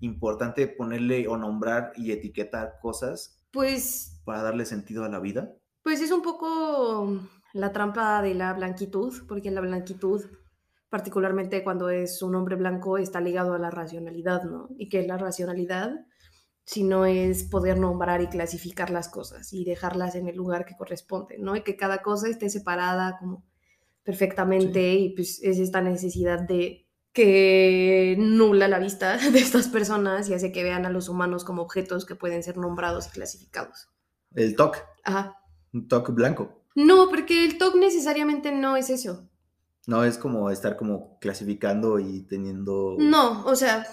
importante 0.00 0.66
ponerle 0.66 1.28
o 1.28 1.36
nombrar 1.36 1.92
y 1.96 2.12
etiquetar 2.12 2.78
cosas? 2.80 3.44
Pues... 3.52 4.20
Para 4.24 4.42
darle 4.42 4.66
sentido 4.66 5.04
a 5.04 5.08
la 5.08 5.20
vida. 5.20 5.54
Pues 5.82 6.00
es 6.00 6.10
un 6.10 6.22
poco 6.22 7.20
la 7.54 7.72
trampa 7.72 8.20
de 8.22 8.34
la 8.34 8.52
blanquitud, 8.52 9.14
porque 9.26 9.50
la 9.50 9.60
blanquitud, 9.60 10.22
particularmente 10.90 11.62
cuando 11.64 11.88
es 11.88 12.20
un 12.22 12.34
hombre 12.34 12.56
blanco, 12.56 12.98
está 12.98 13.20
ligado 13.20 13.54
a 13.54 13.58
la 13.58 13.70
racionalidad, 13.70 14.42
¿no? 14.44 14.68
Y 14.76 14.88
que 14.88 15.06
la 15.06 15.16
racionalidad, 15.16 16.06
si 16.68 16.82
no 16.82 17.06
es 17.06 17.44
poder 17.44 17.78
nombrar 17.78 18.20
y 18.20 18.26
clasificar 18.26 18.90
las 18.90 19.08
cosas 19.08 19.54
y 19.54 19.64
dejarlas 19.64 20.14
en 20.16 20.28
el 20.28 20.36
lugar 20.36 20.66
que 20.66 20.76
corresponde, 20.76 21.38
¿no? 21.38 21.56
Y 21.56 21.62
que 21.62 21.78
cada 21.78 22.02
cosa 22.02 22.28
esté 22.28 22.50
separada 22.50 23.16
como 23.18 23.42
perfectamente 24.02 24.92
y 24.96 25.14
pues 25.14 25.40
es 25.42 25.58
esta 25.60 25.80
necesidad 25.80 26.40
de 26.40 26.86
que 27.14 28.16
nula 28.18 28.68
la 28.68 28.80
vista 28.80 29.16
de 29.32 29.38
estas 29.38 29.68
personas 29.68 30.28
y 30.28 30.34
hace 30.34 30.52
que 30.52 30.62
vean 30.62 30.84
a 30.84 30.90
los 30.90 31.08
humanos 31.08 31.42
como 31.42 31.62
objetos 31.62 32.04
que 32.04 32.16
pueden 32.16 32.42
ser 32.42 32.58
nombrados 32.58 33.06
y 33.06 33.10
clasificados. 33.12 33.88
El 34.34 34.54
TOC. 34.54 34.76
Ajá. 35.04 35.38
Un 35.72 35.88
TOC 35.88 36.10
blanco. 36.10 36.66
No, 36.74 37.08
porque 37.08 37.46
el 37.46 37.56
TOC 37.56 37.76
necesariamente 37.76 38.52
no 38.52 38.76
es 38.76 38.90
eso. 38.90 39.26
No, 39.86 40.04
es 40.04 40.18
como 40.18 40.50
estar 40.50 40.76
como 40.76 41.18
clasificando 41.18 41.98
y 41.98 42.26
teniendo... 42.26 42.96
No, 42.98 43.46
o 43.46 43.56
sea, 43.56 43.86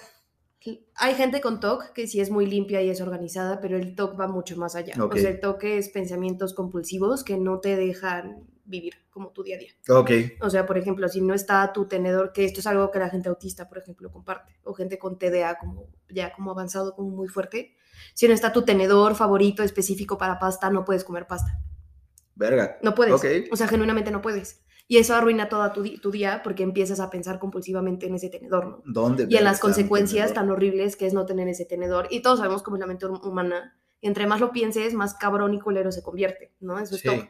hay 0.96 1.16
gente 1.16 1.42
con 1.42 1.60
TOC 1.60 1.92
que 1.94 2.08
sí 2.08 2.20
es 2.20 2.30
muy 2.30 2.46
limpia 2.46 2.82
y 2.82 2.90
es 2.90 3.02
organizada, 3.02 3.60
pero 3.60 3.78
el 3.78 3.96
TOC 3.96 4.20
va 4.20 4.28
mucho 4.28 4.58
más 4.58 4.76
allá. 4.76 4.94
O 5.04 5.16
sea, 5.16 5.30
el 5.30 5.40
TOC 5.40 5.64
es 5.66 5.90
pensamientos 5.90 6.54
compulsivos 6.54 7.24
que 7.24 7.38
no 7.38 7.60
te 7.60 7.76
dejan 7.76 8.48
vivir 8.66 8.96
como 9.12 9.30
tu 9.30 9.44
día 9.44 9.56
a 9.56 9.60
día. 9.60 9.72
Ok. 9.90 10.12
O 10.42 10.50
sea, 10.50 10.66
por 10.66 10.78
ejemplo, 10.78 11.08
si 11.08 11.22
no 11.22 11.34
está 11.34 11.72
tu 11.72 11.88
tenedor, 11.88 12.34
que 12.34 12.46
esto 12.46 12.60
es 12.60 12.68
algo 12.68 12.90
que 12.92 13.00
la 13.00 13.10
gente 13.10 13.30
autista, 13.30 13.70
por 13.70 13.78
ejemplo, 13.78 14.12
comparte, 14.12 14.54
o 14.64 14.74
gente 14.74 14.98
con 14.98 15.20
TDA 15.20 15.58
como 15.60 15.90
ya 16.10 16.34
como 16.34 16.52
avanzado, 16.52 16.96
como 16.96 17.10
muy 17.10 17.28
fuerte, 17.28 17.76
si 18.14 18.28
no 18.28 18.34
está 18.34 18.52
tu 18.52 18.64
tenedor 18.64 19.16
favorito 19.16 19.64
específico 19.64 20.18
para 20.18 20.40
pasta, 20.40 20.70
no 20.70 20.84
puedes 20.84 21.04
comer 21.04 21.28
pasta. 21.28 21.60
Verga. 22.36 22.78
No 22.82 22.96
puedes. 22.96 23.50
O 23.52 23.56
sea, 23.56 23.68
genuinamente 23.68 24.12
no 24.12 24.22
puedes. 24.22 24.66
Y 24.88 24.98
eso 24.98 25.16
arruina 25.16 25.50
todo 25.50 25.72
tu, 25.72 25.84
tu, 26.00 26.12
día 26.12 26.42
porque 26.44 26.64
empiezas 26.64 27.00
a 27.00 27.10
pensar 27.10 27.40
compulsivamente 27.40 28.06
en 28.06 28.16
ese 28.16 28.30
tenedor, 28.30 28.68
¿no? 28.68 28.82
¿Dónde? 28.86 29.26
Y 29.30 29.36
en 29.36 29.44
las 29.44 29.60
consecuencias 29.60 30.34
tan 30.34 30.50
horribles 30.52 30.96
que 30.96 31.08
es 31.08 31.14
no 31.14 31.26
tener 31.26 31.48
ese 31.48 31.66
tenedor. 31.66 32.08
Y 32.12 32.22
todos 32.22 32.40
sabemos 32.40 32.62
cómo 32.62 32.78
es 32.78 32.82
la 32.82 32.88
mente 32.88 33.08
humana. 33.08 33.78
Entre 34.02 34.28
más 34.28 34.40
lo 34.40 34.52
pienses, 34.52 34.94
más 34.94 35.16
cabrón 35.16 35.54
y 35.56 35.60
culero 35.60 35.92
se 35.92 36.04
convierte, 36.04 36.54
¿no? 36.60 36.78
Eso 36.78 36.96
es 36.96 37.04
todo. 37.04 37.28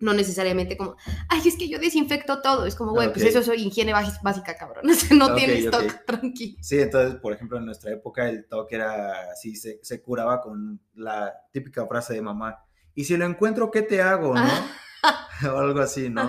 No 0.00 0.12
necesariamente 0.12 0.76
como, 0.76 0.96
ay, 1.28 1.40
es 1.44 1.56
que 1.56 1.68
yo 1.68 1.78
desinfecto 1.78 2.40
todo. 2.40 2.66
Es 2.66 2.74
como, 2.74 2.92
güey, 2.92 3.12
pues 3.12 3.24
eso 3.24 3.52
es 3.52 3.60
higiene 3.60 3.92
básica, 3.92 4.56
cabrón. 4.56 4.84
no 5.16 5.34
tienes 5.34 5.70
TOC, 5.70 6.04
tranquilo. 6.04 6.58
Sí, 6.60 6.80
entonces, 6.80 7.20
por 7.20 7.32
ejemplo, 7.32 7.58
en 7.58 7.66
nuestra 7.66 7.92
época 7.92 8.28
el 8.28 8.46
TOC 8.46 8.72
era 8.72 9.30
así, 9.32 9.54
se, 9.54 9.78
se 9.82 10.02
curaba 10.02 10.40
con 10.40 10.80
la 10.94 11.32
típica 11.52 11.86
frase 11.86 12.14
de 12.14 12.22
mamá 12.22 12.64
y 12.98 13.04
si 13.04 13.16
lo 13.16 13.24
encuentro, 13.26 13.70
¿qué 13.70 13.82
te 13.82 14.02
hago, 14.02 14.34
no? 14.34 14.42
o 15.54 15.56
algo 15.56 15.78
así, 15.78 16.10
¿no? 16.10 16.28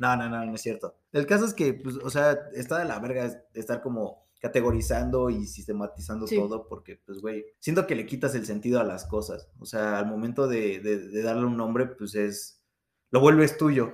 No, 0.00 0.16
no, 0.16 0.30
no, 0.30 0.46
no 0.46 0.54
es 0.54 0.62
cierto. 0.62 0.96
El 1.12 1.26
caso 1.26 1.44
es 1.44 1.52
que, 1.52 1.74
pues, 1.74 1.96
o 1.96 2.08
sea, 2.08 2.32
está 2.54 2.78
de 2.78 2.86
la 2.86 2.98
verga 2.98 3.44
estar 3.52 3.82
como 3.82 4.24
categorizando 4.40 5.28
y 5.28 5.46
sistematizando 5.46 6.24
todo, 6.24 6.66
porque, 6.66 6.98
pues, 7.04 7.20
güey, 7.20 7.44
siento 7.58 7.86
que 7.86 7.94
le 7.94 8.06
quitas 8.06 8.34
el 8.34 8.46
sentido 8.46 8.80
a 8.80 8.84
las 8.84 9.04
cosas. 9.04 9.50
O 9.58 9.66
sea, 9.66 9.98
al 9.98 10.06
momento 10.06 10.48
de, 10.48 10.80
de, 10.80 11.22
darle 11.22 11.44
un 11.44 11.58
nombre, 11.58 11.84
pues 11.84 12.14
es, 12.14 12.62
lo 13.10 13.20
vuelves 13.20 13.58
tuyo. 13.58 13.92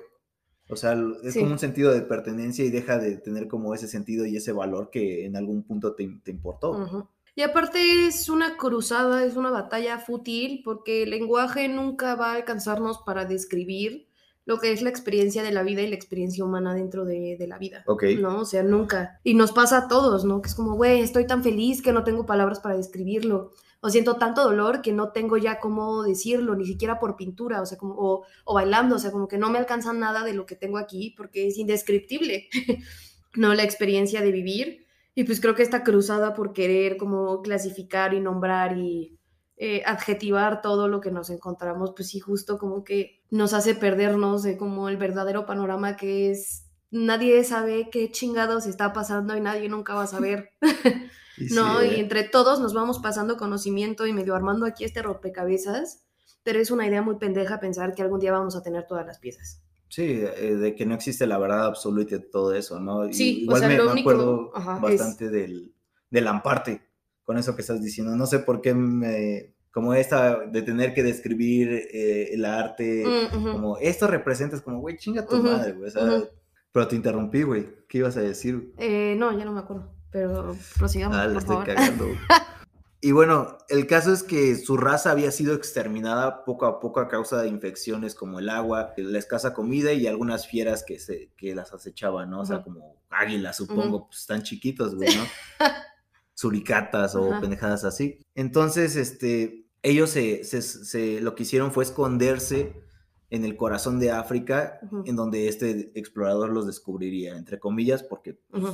O 0.69 0.77
sea, 0.77 0.97
es 1.25 1.35
como 1.35 1.51
un 1.51 1.59
sentido 1.59 1.93
de 1.93 2.03
pertenencia 2.03 2.65
y 2.65 2.71
deja 2.71 2.99
de 2.99 3.17
tener 3.17 3.49
como 3.49 3.75
ese 3.75 3.89
sentido 3.89 4.27
y 4.27 4.37
ese 4.37 4.53
valor 4.53 4.91
que 4.91 5.25
en 5.25 5.35
algún 5.35 5.65
punto 5.65 5.97
te, 5.97 6.09
te 6.23 6.31
importó. 6.31 7.11
Y 7.35 7.43
aparte 7.43 8.07
es 8.07 8.29
una 8.29 8.57
cruzada, 8.57 9.25
es 9.25 9.35
una 9.35 9.51
batalla 9.51 9.99
fútil, 9.99 10.63
porque 10.65 11.03
el 11.03 11.11
lenguaje 11.11 11.69
nunca 11.69 12.15
va 12.15 12.31
a 12.31 12.37
alcanzarnos 12.37 12.99
para 13.05 13.25
describir 13.25 14.06
lo 14.47 14.59
que 14.59 14.73
es 14.73 14.81
la 14.81 14.91
experiencia 14.91 15.43
de 15.43 15.51
la 15.51 15.63
vida 15.63 15.83
y 15.83 15.89
la 15.89 15.97
experiencia 15.97 16.45
humana 16.45 16.73
dentro 16.73 17.05
de, 17.05 17.37
la 17.47 17.59
vida. 17.59 17.83
Ok. 17.87 18.05
¿No? 18.19 18.41
O 18.41 18.45
sea, 18.45 18.63
nunca. 18.63 19.21
Y 19.23 19.35
nos 19.35 19.53
pasa 19.53 19.77
a 19.79 19.89
todos, 19.89 20.25
¿no? 20.25 20.41
Que 20.41 20.49
es 20.49 20.55
como, 20.55 20.77
güey, 20.77 21.01
estoy 21.01 21.27
tan 21.27 21.43
feliz 21.43 21.83
que 21.83 21.93
no 21.93 22.05
tengo 22.05 22.25
palabras 22.25 22.61
para 22.61 22.77
describirlo. 22.77 23.51
O 23.81 23.91
siento 23.91 24.15
tanto 24.15 24.43
dolor 24.43 24.81
que 24.83 24.93
no 24.93 25.11
tengo 25.11 25.37
ya 25.37 25.59
cómo 25.59 26.03
decirlo, 26.03 26.55
ni 26.55 26.65
siquiera 26.65 26.99
por 26.99 27.17
pintura, 27.17 27.61
o 27.61 27.67
sea, 27.67 27.77
como, 27.77 27.95
o, 27.99 28.25
o 28.45 28.55
bailando, 28.55 28.97
o 28.97 28.99
sea, 28.99 29.11
como 29.11 29.29
que 29.29 29.37
no 29.37 29.51
me 29.51 29.59
alcanza 29.59 29.93
nada 29.93 30.25
de 30.25 30.33
lo 30.33 30.47
que 30.47 30.57
tengo 30.57 30.79
aquí 30.79 31.15
porque 31.17 31.49
es 31.49 31.59
indescriptible, 31.59 32.49
¿no? 33.35 33.53
La 33.53 33.65
experiencia 33.65 34.23
de 34.23 34.33
vivir 34.33 34.87
y 35.19 35.25
pues 35.25 35.41
creo 35.41 35.55
que 35.55 35.63
esta 35.63 35.83
cruzada 35.83 36.35
por 36.35 36.53
querer 36.53 36.99
como 36.99 37.41
clasificar 37.41 38.13
y 38.13 38.21
nombrar 38.21 38.77
y 38.77 39.19
eh, 39.59 39.83
adjetivar 39.87 40.61
todo 40.61 40.87
lo 40.87 41.01
que 41.01 41.11
nos 41.11 41.31
encontramos, 41.31 41.93
pues 41.97 42.09
sí, 42.09 42.21
justo 42.21 42.59
como 42.59 42.85
que 42.85 43.23
nos 43.31 43.55
hace 43.55 43.75
perdernos 43.75 44.43
de 44.43 44.59
como 44.59 44.89
el 44.89 44.99
verdadero 44.99 45.47
panorama 45.47 45.97
que 45.97 46.31
es 46.31 46.67
nadie 46.91 47.43
sabe 47.45 47.89
qué 47.91 48.11
chingados 48.11 48.67
está 48.67 48.93
pasando 48.93 49.37
y 49.37 49.41
nadie 49.41 49.69
nunca 49.69 49.95
va 49.95 50.03
a 50.03 50.07
saber. 50.09 50.51
¿No? 51.55 51.83
Y 51.83 51.87
¿eh? 51.87 52.01
entre 52.01 52.25
todos 52.25 52.61
nos 52.61 52.75
vamos 52.75 52.99
pasando 52.99 53.37
conocimiento 53.37 54.07
y 54.07 54.13
medio 54.13 54.35
armando 54.35 54.67
aquí 54.67 54.85
este 54.85 55.03
rompecabezas, 55.03 56.05
pero 56.43 56.59
es 56.59 56.71
una 56.71 56.87
idea 56.87 57.03
muy 57.03 57.17
pendeja 57.17 57.61
pensar 57.61 57.95
que 57.95 58.03
algún 58.03 58.21
día 58.21 58.33
vamos 58.33 58.57
a 58.57 58.63
tener 58.63 58.87
todas 58.87 59.07
las 59.07 59.19
piezas. 59.19 59.63
Sí, 59.89 60.03
eh, 60.03 60.57
de 60.57 60.75
que 60.75 60.85
no 60.85 60.95
existe 60.95 61.27
la 61.27 61.39
verdad 61.39 61.67
absoluta 61.67 62.17
de 62.17 62.23
todo 62.23 62.55
eso, 62.55 62.81
¿no? 62.81 63.13
Sí, 63.13 63.43
Igual 63.43 63.57
o 63.57 63.59
sea, 63.61 63.69
me, 63.69 63.77
lo 63.77 63.95
me 63.95 64.01
acuerdo 64.01 64.53
bastante 64.81 65.31
del, 65.31 65.73
del 66.11 66.27
amparte 66.27 66.86
con 67.27 67.37
eso 67.37 67.55
que 67.55 67.61
estás 67.61 67.83
diciendo. 67.83 68.17
No 68.17 68.25
sé 68.25 68.39
por 68.39 68.63
qué 68.63 68.73
me, 68.73 69.53
como 69.73 69.93
esta 69.93 70.47
de 70.47 70.63
tener 70.63 70.95
que 70.95 71.03
describir 71.03 71.69
eh, 71.71 72.33
el 72.33 72.47
arte, 72.47 73.05
mm, 73.05 73.53
como 73.53 73.77
esto 73.77 74.07
representa, 74.07 74.57
es 74.57 74.63
como, 74.63 74.79
güey, 74.81 74.97
chinga 74.97 75.27
tu 75.27 75.37
madre, 75.43 75.73
güey. 75.73 75.93
Pero 76.73 76.89
te 76.89 76.97
interrumpí, 76.97 77.43
güey. 77.43 77.67
¿Qué 77.89 77.99
ibas 77.99 78.17
a 78.17 78.21
decir? 78.21 78.73
Eh, 78.79 79.15
no, 79.19 79.37
ya 79.37 79.45
no 79.45 79.53
me 79.53 79.61
acuerdo, 79.61 79.93
pero 80.11 80.57
prosigamos, 80.79 81.19
ah, 81.19 81.25
por 81.25 81.37
estoy 81.37 81.57
favor. 81.57 81.67
cagando. 81.67 82.07
Y 83.03 83.13
bueno, 83.13 83.59
el 83.69 83.87
caso 83.87 84.13
es 84.13 84.23
que 84.23 84.57
su 84.57 84.77
raza 84.77 85.11
había 85.11 85.31
sido 85.31 85.55
exterminada 85.55 86.45
poco 86.45 86.67
a 86.67 86.81
poco 86.81 86.99
a 86.99 87.09
causa 87.09 87.41
de 87.43 87.49
infecciones 87.49 88.15
como 88.15 88.39
el 88.39 88.49
agua, 88.49 88.95
la 88.97 89.19
escasa 89.19 89.53
comida 89.53 89.93
y 89.93 90.07
algunas 90.07 90.49
fieras 90.49 90.83
que, 90.83 90.99
se, 90.99 91.31
que 91.37 91.55
las 91.55 91.73
acechaban, 91.75 92.31
¿no? 92.31 92.41
O 92.41 92.47
sea, 92.47 92.63
como 92.63 92.97
águilas, 93.11 93.59
supongo, 93.59 94.07
pues 94.07 94.23
están 94.23 94.43
chiquitos, 94.43 94.95
güey, 94.95 95.15
¿no? 95.15 95.23
Suricatas 96.37 97.15
o 97.15 97.41
pendejadas 97.41 97.85
así. 97.85 98.21
Entonces, 98.35 98.95
este, 98.95 99.67
ellos 99.83 100.11
se, 100.11 100.45
se, 100.45 101.21
lo 101.23 101.35
que 101.35 101.45
hicieron 101.45 101.73
fue 101.73 101.85
esconderse 101.85 102.75
en 103.31 103.45
el 103.45 103.57
corazón 103.57 103.99
de 103.99 104.11
África, 104.11 104.79
en 105.05 105.17
donde 105.17 105.49
este 105.49 105.93
explorador 105.99 106.51
los 106.51 106.67
descubriría, 106.67 107.37
entre 107.37 107.59
comillas, 107.59 108.03
porque 108.03 108.39
pues, 108.51 108.65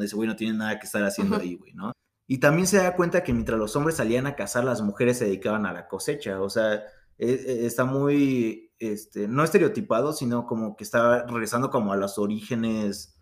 ese 0.00 0.16
güey 0.16 0.28
no 0.28 0.36
tiene 0.36 0.56
nada 0.56 0.78
que 0.78 0.86
estar 0.86 1.02
haciendo 1.02 1.36
ahí, 1.36 1.56
güey, 1.56 1.74
¿no? 1.74 1.92
Y 2.26 2.38
también 2.38 2.68
se 2.68 2.76
da 2.76 2.94
cuenta 2.94 3.24
que 3.24 3.32
mientras 3.32 3.58
los 3.58 3.74
hombres 3.74 3.96
salían 3.96 4.26
a 4.28 4.36
cazar, 4.36 4.62
las 4.62 4.82
mujeres 4.82 5.18
se 5.18 5.24
dedicaban 5.24 5.66
a 5.66 5.72
la 5.72 5.88
cosecha. 5.88 6.40
O 6.40 6.48
sea, 6.48 6.74
e, 7.18 7.28
e, 7.28 7.66
está 7.66 7.84
muy, 7.84 8.72
este, 8.78 9.26
no 9.26 9.42
estereotipado, 9.42 10.12
sino 10.12 10.46
como 10.46 10.76
que 10.76 10.84
está 10.84 11.26
regresando 11.26 11.70
como 11.70 11.92
a 11.92 11.96
los 11.96 12.18
orígenes 12.18 13.18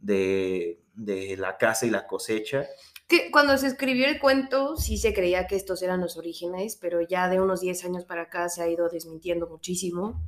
de, 0.00 0.82
de, 0.94 1.36
la 1.36 1.58
caza 1.58 1.86
y 1.86 1.90
la 1.90 2.06
cosecha 2.06 2.66
que 3.06 3.30
cuando 3.30 3.56
se 3.58 3.66
escribió 3.66 4.06
el 4.06 4.18
cuento 4.18 4.76
sí 4.76 4.96
se 4.96 5.12
creía 5.12 5.46
que 5.46 5.56
estos 5.56 5.82
eran 5.82 6.00
los 6.00 6.16
orígenes, 6.16 6.78
pero 6.80 7.00
ya 7.02 7.28
de 7.28 7.40
unos 7.40 7.60
10 7.60 7.84
años 7.84 8.04
para 8.04 8.22
acá 8.22 8.48
se 8.48 8.62
ha 8.62 8.68
ido 8.68 8.88
desmintiendo 8.88 9.46
muchísimo. 9.46 10.22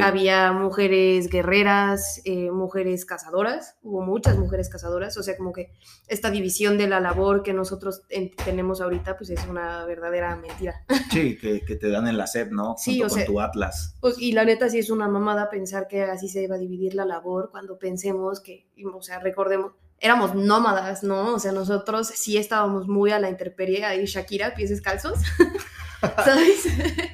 Había 0.00 0.52
mujeres 0.52 1.28
guerreras, 1.28 2.20
eh, 2.24 2.50
mujeres 2.50 3.04
cazadoras, 3.04 3.76
hubo 3.82 4.00
muchas 4.00 4.38
mujeres 4.38 4.68
cazadoras, 4.68 5.16
o 5.16 5.22
sea, 5.22 5.36
como 5.36 5.52
que 5.52 5.72
esta 6.06 6.30
división 6.30 6.78
de 6.78 6.88
la 6.88 7.00
labor 7.00 7.42
que 7.42 7.52
nosotros 7.52 8.02
tenemos 8.44 8.80
ahorita, 8.80 9.16
pues 9.16 9.30
es 9.30 9.44
una 9.46 9.84
verdadera 9.84 10.36
mentira. 10.36 10.84
Sí, 11.16 11.38
que, 11.38 11.60
te 11.60 11.88
dan 11.88 12.08
en 12.08 12.18
la 12.18 12.26
SEP, 12.26 12.50
¿no? 12.50 12.74
Sí, 12.76 13.00
Junto 13.00 13.14
o 13.14 13.16
con 13.16 13.26
tu 13.26 13.40
atlas. 13.40 13.96
Pues, 14.00 14.18
y 14.18 14.32
la 14.32 14.44
neta 14.44 14.68
sí 14.68 14.78
es 14.78 14.90
una 14.90 15.08
mamada 15.08 15.48
pensar 15.48 15.88
que 15.88 16.02
así 16.02 16.28
se 16.28 16.42
iba 16.42 16.56
a 16.56 16.58
dividir 16.58 16.94
la 16.94 17.06
labor 17.06 17.48
cuando 17.50 17.78
pensemos 17.78 18.40
que, 18.40 18.68
o 18.92 19.00
sea, 19.00 19.18
recordemos, 19.20 19.72
éramos 20.00 20.34
nómadas, 20.34 21.02
¿no? 21.02 21.34
O 21.34 21.38
sea, 21.38 21.52
nosotros 21.52 22.08
sí 22.08 22.36
estábamos 22.36 22.86
muy 22.88 23.10
a 23.12 23.18
la 23.18 23.30
intemperie, 23.30 23.84
ahí 23.84 24.04
Shakira, 24.06 24.54
pies 24.54 24.70
descalzos, 24.70 25.18
¿sabes? 26.24 26.64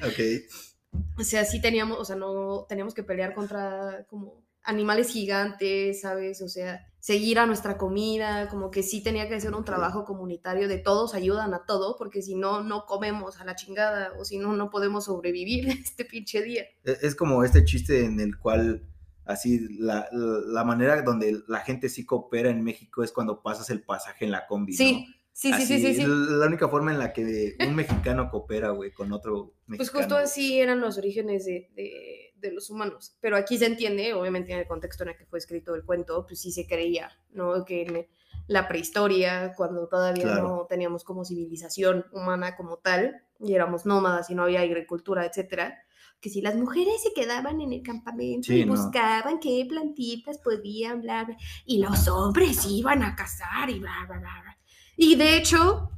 ok. 0.05 0.99
O 1.19 1.23
sea, 1.23 1.45
sí 1.45 1.61
teníamos, 1.61 1.97
o 1.99 2.05
sea, 2.05 2.15
no 2.15 2.65
teníamos 2.67 2.93
que 2.93 3.03
pelear 3.03 3.33
contra 3.33 4.05
como 4.09 4.43
animales 4.63 5.09
gigantes, 5.09 6.01
¿sabes? 6.01 6.41
O 6.41 6.47
sea, 6.47 6.85
seguir 6.99 7.37
a 7.39 7.45
nuestra 7.45 7.77
comida, 7.77 8.47
como 8.47 8.71
que 8.71 8.81
sí 8.83 9.03
tenía 9.03 9.27
que 9.27 9.39
ser 9.41 9.53
un 9.55 9.65
trabajo 9.65 10.05
comunitario 10.05 10.67
de 10.69 10.77
todos 10.77 11.13
ayudan 11.15 11.53
a 11.53 11.65
todo, 11.65 11.97
porque 11.97 12.21
si 12.21 12.35
no, 12.35 12.63
no 12.63 12.85
comemos 12.85 13.41
a 13.41 13.45
la 13.45 13.55
chingada, 13.55 14.13
o 14.17 14.23
si 14.23 14.37
no, 14.37 14.55
no 14.55 14.69
podemos 14.69 15.05
sobrevivir 15.05 15.67
este 15.83 16.05
pinche 16.05 16.41
día. 16.41 16.63
E- 16.85 16.97
Es 17.01 17.15
como 17.15 17.43
este 17.43 17.65
chiste 17.65 18.05
en 18.05 18.19
el 18.19 18.37
cual, 18.37 18.83
así, 19.25 19.67
la, 19.79 20.07
la 20.11 20.63
manera 20.63 21.01
donde 21.01 21.41
la 21.47 21.59
gente 21.59 21.89
sí 21.89 22.05
coopera 22.05 22.49
en 22.49 22.63
México 22.63 23.03
es 23.03 23.11
cuando 23.11 23.41
pasas 23.41 23.69
el 23.69 23.81
pasaje 23.81 24.25
en 24.25 24.31
la 24.31 24.45
combi, 24.47 24.73
¿no? 24.73 24.77
Sí, 24.77 25.15
sí, 25.31 25.53
sí, 25.53 25.65
sí, 25.79 25.93
sí. 25.95 26.03
La 26.05 26.45
única 26.47 26.67
forma 26.69 26.91
en 26.91 26.99
la 26.99 27.11
que 27.13 27.55
un 27.67 27.75
mexicano 27.75 28.29
coopera, 28.29 28.69
güey, 28.69 28.91
con 28.91 29.11
otro 29.13 29.53
mexicano. 29.67 29.77
Pues 29.77 29.89
justo 29.89 30.17
así 30.17 30.59
eran 30.59 30.79
los 30.81 30.97
orígenes 30.97 31.45
de, 31.45 31.69
de- 31.75 32.33
de 32.37 32.51
los 32.51 32.69
humanos. 32.69 33.15
Pero 33.21 33.37
aquí 33.37 33.57
se 33.57 33.65
entiende, 33.65 34.13
obviamente 34.13 34.51
en 34.51 34.59
el 34.59 34.67
contexto 34.67 35.03
en 35.03 35.09
el 35.11 35.17
que 35.17 35.25
fue 35.25 35.39
escrito 35.39 35.75
el 35.75 35.85
cuento, 35.85 36.25
pues 36.27 36.41
sí 36.41 36.51
se 36.51 36.67
creía, 36.67 37.09
¿no? 37.31 37.63
Que 37.63 37.83
en 37.83 38.07
la 38.47 38.67
prehistoria, 38.67 39.53
cuando 39.55 39.87
todavía 39.87 40.23
Claro. 40.23 40.43
no 40.49 40.65
teníamos 40.67 41.05
como 41.05 41.23
civilización 41.23 42.05
humana 42.11 42.57
como 42.57 42.77
tal, 42.79 43.23
y 43.39 43.53
éramos 43.55 43.85
nómadas 43.85 44.29
y 44.29 44.35
no 44.35 44.43
había 44.43 44.59
agricultura, 44.59 45.25
etcétera, 45.25 45.81
que 46.23 46.29
si 46.29 46.41
las 46.41 46.55
mujeres 46.55 47.03
se 47.03 47.13
quedaban 47.13 47.59
en 47.59 47.73
el 47.73 47.83
campamento 47.83 48.47
Sí, 48.47 48.61
y 48.61 48.65
no. 48.65 48.71
buscaban 48.75 49.39
qué 49.39 49.65
plantitas 49.67 50.37
podían, 50.37 51.01
bla, 51.01 51.25
bla, 51.25 51.37
y 51.65 51.79
los 51.79 52.07
hombres 52.07 52.65
iban 52.65 53.03
a 53.03 53.13
cazar 53.15 53.69
y 53.69 53.79
bla, 53.79 53.91
bla, 54.07 54.19
bla, 54.19 54.41
bla. 54.41 54.57
Y 54.95 55.15
de 55.15 55.35
hecho, 55.35 55.89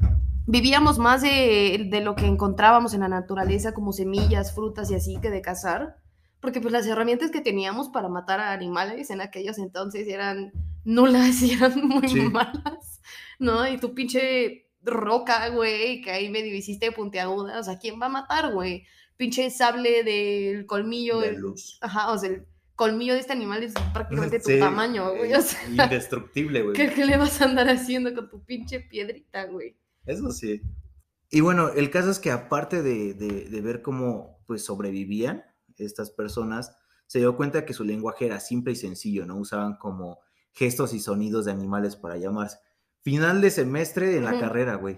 vivíamos 0.48 0.98
más 0.98 1.22
de, 1.22 1.88
de 1.92 2.02
lo 2.02 2.16
que 2.16 2.26
encontrábamos 2.26 2.96
en 2.96 3.02
la 3.02 3.08
naturaleza, 3.08 3.74
como 3.76 3.94
semillas, 3.94 4.54
frutas 4.56 4.90
y 4.90 4.96
así, 4.96 5.18
que 5.22 5.30
de 5.30 5.42
cazar. 5.44 5.98
Porque 6.40 6.60
pues 6.60 6.72
las 6.72 6.88
herramientas 6.88 7.30
que 7.32 7.42
teníamos 7.42 7.90
para 7.90 8.10
matar 8.10 8.40
a 8.40 8.52
animales 8.52 9.10
en 9.12 9.22
aquellos 9.22 9.58
entonces 9.60 10.08
eran 10.08 10.52
nulas 10.84 11.42
y 11.44 11.52
eran 11.54 11.74
muy 11.88 12.08
Sí. 12.10 12.20
malas, 12.22 13.02
¿no? 13.40 13.68
Y 13.68 13.78
tu 13.80 13.94
pinche 13.94 14.68
roca, 14.82 15.50
güey, 15.50 16.02
que 16.02 16.12
ahí 16.12 16.30
medio 16.30 16.56
hiciste 16.56 16.92
puntiaguda, 16.92 17.60
o 17.60 17.64
sea, 17.64 17.78
¿quién 17.80 18.00
va 18.02 18.06
a 18.08 18.10
matar, 18.10 18.54
güey? 18.54 18.86
Pinche 19.18 19.50
sable 19.50 20.04
del 20.04 20.66
colmillo, 20.66 21.20
De 21.20 21.34
luz. 21.34 21.78
ajá, 21.82 22.12
o 22.12 22.18
sea, 22.18 22.30
el 22.30 22.46
colmillo 22.76 23.14
de 23.14 23.20
este 23.22 23.32
animal 23.34 23.64
es 23.64 23.74
prácticamente 23.94 24.40
tu 24.40 24.50
tamaño, 24.60 25.16
güey, 25.16 25.32
eh, 25.32 25.38
o 25.38 25.42
sea, 25.42 25.60
Indestructible, 25.70 26.62
güey. 26.64 26.74
¿qué, 26.76 26.92
qué 26.94 27.06
le 27.06 27.18
vas 27.18 27.42
a 27.42 27.46
andar 27.46 27.70
haciendo 27.70 28.14
con 28.14 28.30
tu 28.30 28.44
pinche 28.44 28.82
piedrita, 28.82 29.46
güey? 29.46 29.78
Eso 30.06 30.32
sí. 30.32 30.62
Y 31.32 31.42
bueno, 31.42 31.70
el 31.70 31.90
caso 31.90 32.12
es 32.12 32.20
que 32.20 32.32
aparte 32.32 32.82
de, 32.84 33.14
de- 33.14 33.46
de 33.50 33.62
ver 33.62 33.82
cómo 33.82 34.44
pues 34.46 34.64
sobrevivían 34.66 35.44
estas 35.78 36.12
personas, 36.12 36.76
se 37.08 37.20
dio 37.20 37.36
cuenta 37.36 37.66
que 37.66 37.74
su 37.74 37.84
lenguaje 37.84 38.26
era 38.28 38.40
simple 38.40 38.74
y 38.74 38.76
sencillo, 38.76 39.26
¿no? 39.26 39.38
Usaban 39.38 39.78
como 39.78 40.20
gestos 40.54 40.94
y 40.94 41.00
sonidos 41.00 41.46
de 41.46 41.52
animales 41.52 41.96
para 41.96 42.18
llamarse. 42.18 42.58
Final 43.06 43.40
de 43.40 43.52
semestre 43.52 44.18
en 44.18 44.26
la 44.26 44.40
carrera, 44.40 44.76
güey. 44.76 44.98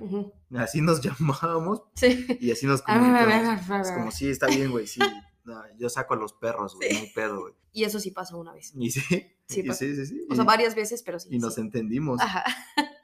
Así 0.56 0.80
nos 0.82 1.02
llamábamos 1.04 1.84
Sí. 1.94 2.26
y 2.40 2.52
así 2.52 2.66
nos 2.66 2.82
Ah, 2.88 2.98
comunicábamos. 2.98 3.88
Es 3.88 3.94
como, 3.94 4.12
sí, 4.12 4.30
está 4.30 4.48
bien, 4.48 4.72
güey, 4.72 4.88
sí. 4.88 5.02
No, 5.44 5.62
yo 5.78 5.88
saco 5.90 6.14
a 6.14 6.18
los 6.18 6.34
perros, 6.34 6.76
güey, 6.76 6.92
no 6.94 7.00
hay 7.00 7.12
pedo, 7.14 7.40
güey. 7.42 7.54
Y 7.72 7.84
eso 7.86 8.00
sí 8.02 8.12
pasó 8.12 8.38
una 8.38 8.52
vez. 8.54 8.74
Y 8.76 8.92
sí, 8.92 9.00
Sí, 9.48 9.62
y 9.66 9.72
sí, 9.74 9.96
sí, 9.96 10.06
sí. 10.06 10.28
O 10.30 10.36
sea, 10.36 10.44
varias 10.44 10.76
veces, 10.76 11.04
pero 11.04 11.20
sí. 11.20 11.30
y 11.32 11.38
nos 11.40 11.56
sí. 11.56 11.62
entendimos. 11.62 12.20
Ajá. 12.22 12.44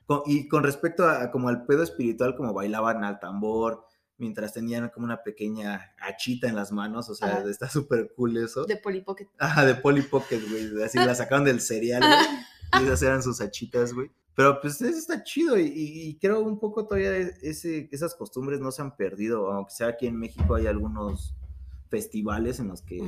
Con- 0.05 0.23
y 0.25 0.49
con 0.49 0.61
respecto 0.63 1.07
a, 1.07 1.31
como 1.31 1.47
al 1.47 1.65
pedo 1.65 1.83
espiritual, 1.83 2.35
como 2.35 2.53
bailaban 2.53 3.05
al 3.05 3.19
tambor, 3.21 3.85
mientras 4.17 4.51
tenían 4.53 4.89
como 4.89 5.05
una 5.05 5.23
pequeña 5.23 5.93
hachita 6.01 6.47
en 6.49 6.55
las 6.55 6.73
manos, 6.73 7.09
o 7.09 7.15
sea, 7.15 7.29
Ajá. 7.29 7.49
está 7.49 7.69
súper 7.69 8.11
cool 8.15 8.35
eso. 8.37 8.65
De 8.65 8.75
Polly 8.75 9.01
Pocket. 9.01 9.27
Ajá, 9.39 9.65
de 9.65 9.75
Polly 9.75 10.01
Pocket, 10.01 10.41
güey, 10.49 10.83
así 10.83 10.97
la 10.97 11.15
sacaron 11.15 11.45
del 11.45 11.61
cereal, 11.61 12.01
güey, 12.01 12.83
y 12.83 12.85
esas 12.87 13.01
eran 13.03 13.23
sus 13.23 13.39
hachitas, 13.39 13.93
güey. 13.93 14.11
Pero 14.35 14.59
pues 14.61 14.81
eso 14.81 14.97
está 14.97 15.23
chido 15.23 15.57
y, 15.59 15.65
y- 15.67 16.17
creo 16.19 16.41
un 16.41 16.59
poco 16.59 16.85
todavía 16.87 17.11
ese, 17.17 17.87
esas 17.91 18.15
costumbres 18.15 18.59
no 18.59 18.71
se 18.71 18.81
han 18.81 18.95
perdido, 18.95 19.51
aunque 19.51 19.71
sea 19.73 19.87
aquí 19.89 20.07
en 20.07 20.17
México 20.17 20.55
hay 20.55 20.65
algunos 20.67 21.35
festivales 21.89 22.59
en 22.59 22.69
los 22.69 22.81
que 22.81 22.99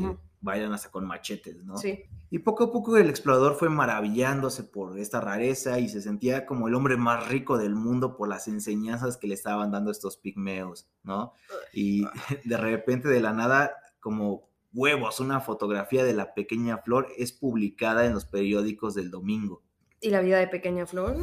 bailan 0.41 0.73
hasta 0.73 0.91
con 0.91 1.07
machetes, 1.07 1.63
¿no? 1.63 1.77
Sí. 1.77 2.03
Y 2.29 2.39
poco 2.39 2.65
a 2.65 2.71
poco 2.71 2.97
el 2.97 3.09
explorador 3.09 3.55
fue 3.55 3.69
maravillándose 3.69 4.63
por 4.63 4.99
esta 4.99 5.19
rareza 5.21 5.79
y 5.79 5.89
se 5.89 6.01
sentía 6.01 6.45
como 6.45 6.67
el 6.67 6.75
hombre 6.75 6.97
más 6.97 7.27
rico 7.29 7.57
del 7.57 7.73
mundo 7.75 8.15
por 8.15 8.27
las 8.27 8.47
enseñanzas 8.47 9.17
que 9.17 9.27
le 9.27 9.33
estaban 9.33 9.71
dando 9.71 9.89
estos 9.89 10.17
pigmeos, 10.17 10.88
¿no? 11.03 11.33
Y 11.73 12.03
de 12.45 12.57
repente 12.57 13.07
de 13.07 13.21
la 13.21 13.33
nada, 13.33 13.71
como 13.99 14.47
huevos, 14.73 15.19
una 15.19 15.39
fotografía 15.41 16.03
de 16.03 16.13
la 16.13 16.33
pequeña 16.35 16.77
flor 16.79 17.07
es 17.17 17.31
publicada 17.31 18.05
en 18.05 18.13
los 18.13 18.25
periódicos 18.25 18.93
del 18.93 19.09
domingo. 19.09 19.63
Y 20.01 20.10
la 20.10 20.21
vida 20.21 20.38
de 20.39 20.47
Pequeña 20.47 20.86
Flor. 20.86 21.17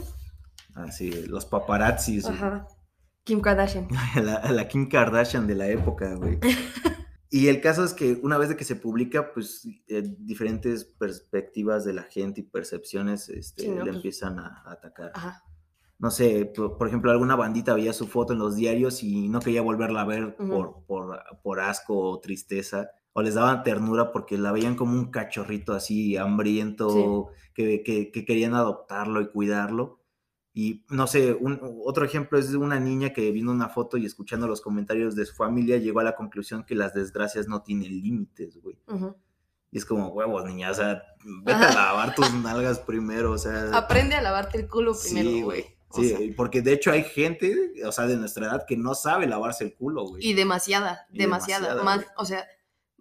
Así, 0.75 1.11
los 1.27 1.45
paparazzis, 1.47 2.27
Ajá. 2.27 2.67
Kim 3.25 3.41
Kardashian. 3.41 3.89
la, 4.23 4.51
la 4.51 4.69
Kim 4.69 4.89
Kardashian 4.89 5.47
de 5.47 5.55
la 5.55 5.69
época, 5.69 6.15
güey. 6.15 6.39
Y 7.31 7.49
el 7.49 7.61
caso 7.61 7.85
es 7.85 7.95
que 7.95 8.19
una 8.23 8.37
vez 8.37 8.49
de 8.51 8.57
que 8.57 8.65
se 8.65 8.77
publica, 8.77 9.33
pues 9.33 9.67
eh, 9.89 10.03
diferentes 10.19 10.85
perspectivas 10.85 11.85
de 11.85 11.95
la 11.95 12.03
gente 12.03 12.41
y 12.41 12.45
percepciones 12.45 13.29
este, 13.29 13.63
Sí, 13.63 13.69
¿no? 13.69 13.77
le 13.77 13.83
Pues- 13.85 13.97
empiezan 13.97 14.39
a, 14.39 14.63
a 14.67 14.73
atacar. 14.73 15.13
Ajá. 15.15 15.43
No 15.99 16.11
sé, 16.11 16.47
por, 16.55 16.77
por 16.79 16.89
ejemplo, 16.89 17.11
alguna 17.13 17.37
bandita 17.37 17.75
veía 17.75 17.93
su 17.93 18.09
foto 18.09 18.33
en 18.33 18.41
los 18.41 18.57
diarios 18.57 19.03
y 19.05 19.29
no 19.29 19.39
quería 19.41 19.63
volverla 19.63 20.01
a 20.01 20.05
ver 20.05 20.35
por, 20.37 20.85
por, 20.85 21.23
por 21.45 21.61
asco 21.61 21.97
o 21.97 22.19
tristeza. 22.21 22.91
O 23.15 23.23
les 23.23 23.35
daban 23.35 23.63
ternura 23.63 24.11
porque 24.13 24.39
la 24.39 24.53
veían 24.53 24.75
como 24.75 24.93
un 24.95 25.11
cachorrito 25.11 25.75
así 25.75 26.17
hambriento, 26.17 27.29
que, 27.55 27.83
que- 27.83 28.11
que 28.11 28.25
querían 28.25 28.55
adoptarlo 28.55 29.21
y 29.21 29.29
cuidarlo. 29.31 30.01
Y 30.55 30.85
no 30.91 31.07
sé, 31.07 31.33
un, 31.33 31.61
otro 31.85 32.05
ejemplo 32.05 32.39
es 32.39 32.51
de 32.51 32.59
una 32.59 32.79
niña 32.79 33.13
que 33.15 33.31
viendo 33.33 33.53
una 33.53 33.69
foto 33.71 33.97
y 33.97 34.05
escuchando 34.05 34.47
los 34.47 34.61
comentarios 34.61 35.15
de 35.17 35.25
su 35.25 35.35
familia 35.35 35.79
llegó 35.79 36.01
a 36.01 36.05
la 36.05 36.15
conclusión 36.15 36.65
que 36.65 36.75
las 36.75 36.93
desgracias 36.95 37.49
no 37.49 37.63
tienen 37.63 37.89
límites, 38.03 38.59
güey. 38.63 38.79
Ujú. 38.87 39.17
Y 39.71 39.79
es 39.79 39.87
como, 39.87 40.09
huevos, 40.09 40.45
niña, 40.45 40.71
o 40.71 40.75
sea, 40.75 41.03
vete 41.43 41.65
a 41.65 41.75
lavar 41.75 42.15
tus 42.15 42.31
nalgas 42.45 42.79
primero, 42.81 43.33
o 43.33 43.39
sea. 43.39 43.71
Aprende 43.77 44.15
a 44.15 44.21
lavarte 44.23 44.59
el 44.59 44.69
culo 44.69 44.93
primero, 44.95 45.31
Sí, 45.31 45.43
güey. 45.43 45.65
Sí, 45.95 46.09
sea, 46.09 46.19
porque 46.37 46.61
de 46.63 46.73
hecho 46.75 46.91
hay 46.91 47.05
gente, 47.05 47.73
o 47.87 47.93
sea, 47.93 48.07
de 48.07 48.17
nuestra 48.17 48.47
edad 48.47 48.65
que 48.67 48.77
no 48.79 48.95
sabe 48.95 49.27
lavarse 49.27 49.65
el 49.65 49.75
culo, 49.75 50.05
güey. 50.07 50.27
y 50.27 50.33
demasiada, 50.35 51.07
Y 51.13 51.19
demasiada. 51.19 51.75
demasiada, 51.75 51.85
más, 51.85 52.07
o 52.19 52.25
sea, 52.27 52.47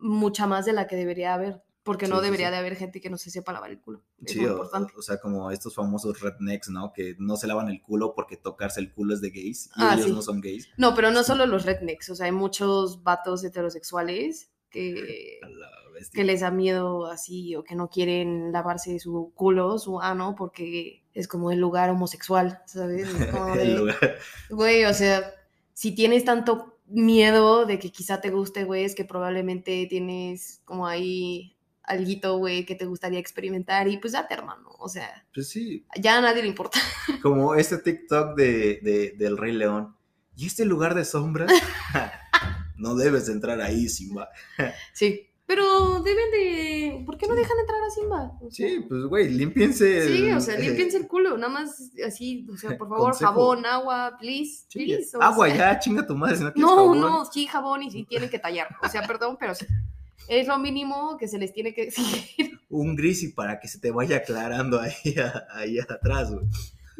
mucha 0.01 0.47
más 0.47 0.65
de 0.65 0.73
la 0.73 0.87
que 0.87 0.95
debería 0.97 1.33
haber. 1.33 1.63
Porque 1.83 2.05
Sí, 2.05 2.11
no 2.11 2.21
debería 2.21 2.49
sí. 2.49 2.51
de 2.51 2.57
haber 2.57 2.75
gente 2.75 3.01
que 3.01 3.09
no 3.09 3.17
se 3.17 3.31
sepa 3.31 3.53
lavar 3.53 3.71
el 3.71 3.79
culo. 3.81 4.03
Es 4.23 4.33
Sí, 4.33 4.39
muy 4.39 4.49
o, 4.49 4.51
importante. 4.51 4.93
o 4.95 5.01
sea, 5.01 5.17
como 5.19 5.49
estos 5.49 5.73
famosos 5.73 6.19
rednecks, 6.19 6.69
¿no? 6.69 6.93
Que 6.93 7.15
no 7.17 7.37
se 7.37 7.47
lavan 7.47 7.69
el 7.69 7.81
culo 7.81 8.13
porque 8.13 8.37
tocarse 8.37 8.79
el 8.81 8.93
culo 8.93 9.15
es 9.15 9.21
de 9.21 9.31
gays 9.31 9.65
y 9.75 9.81
Ah, 9.81 9.95
ellos 9.97 10.11
no 10.11 10.21
son 10.21 10.41
gays. 10.41 10.69
No, 10.77 10.93
pero 10.93 11.09
no 11.09 11.23
solo 11.23 11.47
los 11.47 11.65
rednecks, 11.65 12.11
o 12.11 12.15
sea, 12.15 12.27
hay 12.27 12.31
muchos 12.33 13.01
vatos 13.01 13.43
heterosexuales 13.43 14.51
que, 14.69 15.39
que 16.13 16.23
les 16.23 16.41
da 16.41 16.51
miedo 16.51 17.07
así 17.07 17.55
o 17.55 17.63
que 17.63 17.73
no 17.73 17.89
quieren 17.89 18.51
lavarse 18.51 18.99
su 18.99 19.31
culo, 19.35 19.79
su 19.79 19.99
ano, 20.01 20.35
porque 20.37 21.03
es 21.15 21.27
como 21.27 21.49
el 21.51 21.57
lugar 21.59 21.89
homosexual, 21.89 22.61
¿sabes? 22.67 23.07
Es 23.11 23.25
como 23.31 23.45
de, 23.55 23.61
El 23.63 23.75
lugar- 23.77 24.17
Güey, 24.51 24.85
o 24.85 24.93
sea, 24.93 25.33
si 25.73 25.95
tienes 25.95 26.25
tanto 26.25 26.70
miedo 26.91 27.65
de 27.65 27.79
que 27.79 27.91
quizá 27.91 28.21
te 28.21 28.29
guste, 28.29 28.63
güey, 28.63 28.83
es 28.83 28.95
que 28.95 29.05
probablemente 29.05 29.85
tienes 29.89 30.61
como 30.65 30.87
ahí 30.87 31.55
alguito, 31.83 32.37
güey, 32.37 32.65
que 32.65 32.75
te 32.75 32.85
gustaría 32.85 33.19
experimentar 33.19 33.87
y 33.87 33.97
pues 33.97 34.13
date, 34.13 34.33
hermano, 34.33 34.69
o 34.79 34.87
sea, 34.87 35.25
Pues 35.33 35.49
sí, 35.49 35.85
ya 35.99 36.17
a 36.17 36.21
nadie 36.21 36.41
le 36.43 36.47
importa. 36.49 36.79
como 37.21 37.55
este 37.55 37.77
TikTok 37.79 38.35
de, 38.37 38.79
de- 38.81 39.13
del 39.17 39.37
Rey 39.37 39.53
León. 39.53 39.95
¿Y 40.37 40.45
este 40.47 40.65
lugar 40.65 40.95
de 40.95 41.03
sombras? 41.05 41.51
no 42.77 42.95
debes 42.95 43.27
de 43.27 43.33
entrar 43.33 43.59
ahí, 43.61 43.89
Simba. 43.89 44.29
Sí. 44.93 45.27
Pero 45.53 46.01
deben 46.01 46.31
de... 46.31 47.03
¿Por 47.05 47.17
qué 47.17 47.27
no 47.27 47.35
dejan 47.35 47.59
entrar 47.59 47.79
a 47.83 47.89
Simba? 47.89 48.31
O 48.41 48.49
sea, 48.49 48.69
Sí, 48.69 48.85
pues 48.87 49.03
güey, 49.03 49.29
límpiense. 49.31 50.07
Sí, 50.07 50.27
el- 50.29 50.37
o 50.37 50.39
sea, 50.39 50.57
límpiense 50.57 50.95
el 50.95 51.07
culo, 51.09 51.37
nada 51.37 51.51
más 51.51 51.91
así, 52.07 52.47
o 52.49 52.55
sea, 52.55 52.77
por 52.77 52.87
favor, 52.87 53.11
Consejo. 53.11 53.31
jabón, 53.31 53.65
agua, 53.65 54.15
please, 54.17 54.63
Sí, 54.69 54.97
agua 55.19 55.47
sea. 55.47 55.57
ya, 55.73 55.79
chinga 55.79 56.07
tu 56.07 56.15
madre, 56.15 56.37
si 56.37 56.43
no 56.45 56.53
quieres 56.53 56.69
No, 56.71 56.75
jabón. 56.77 57.01
no, 57.01 57.25
sí, 57.25 57.47
jabón 57.47 57.83
y 57.83 57.91
sí 57.91 58.05
tienen 58.05 58.29
que 58.29 58.39
tallar. 58.39 58.69
O 58.81 58.87
sea, 58.87 59.01
perdón, 59.05 59.35
pero 59.37 59.53
sí. 59.53 59.65
Es 60.29 60.47
lo 60.47 60.57
mínimo 60.57 61.17
que 61.17 61.27
se 61.27 61.37
les 61.37 61.51
tiene 61.51 61.73
que 61.73 61.85
decir. 61.87 62.59
Un 62.69 62.95
gris 62.95 63.21
y 63.23 63.33
para 63.33 63.59
que 63.59 63.67
se 63.67 63.79
te 63.79 63.91
vaya 63.91 64.17
aclarando 64.17 64.79
ahí, 64.79 64.93
ahí 65.53 65.79
atrás, 65.79 66.31
güey. 66.31 66.45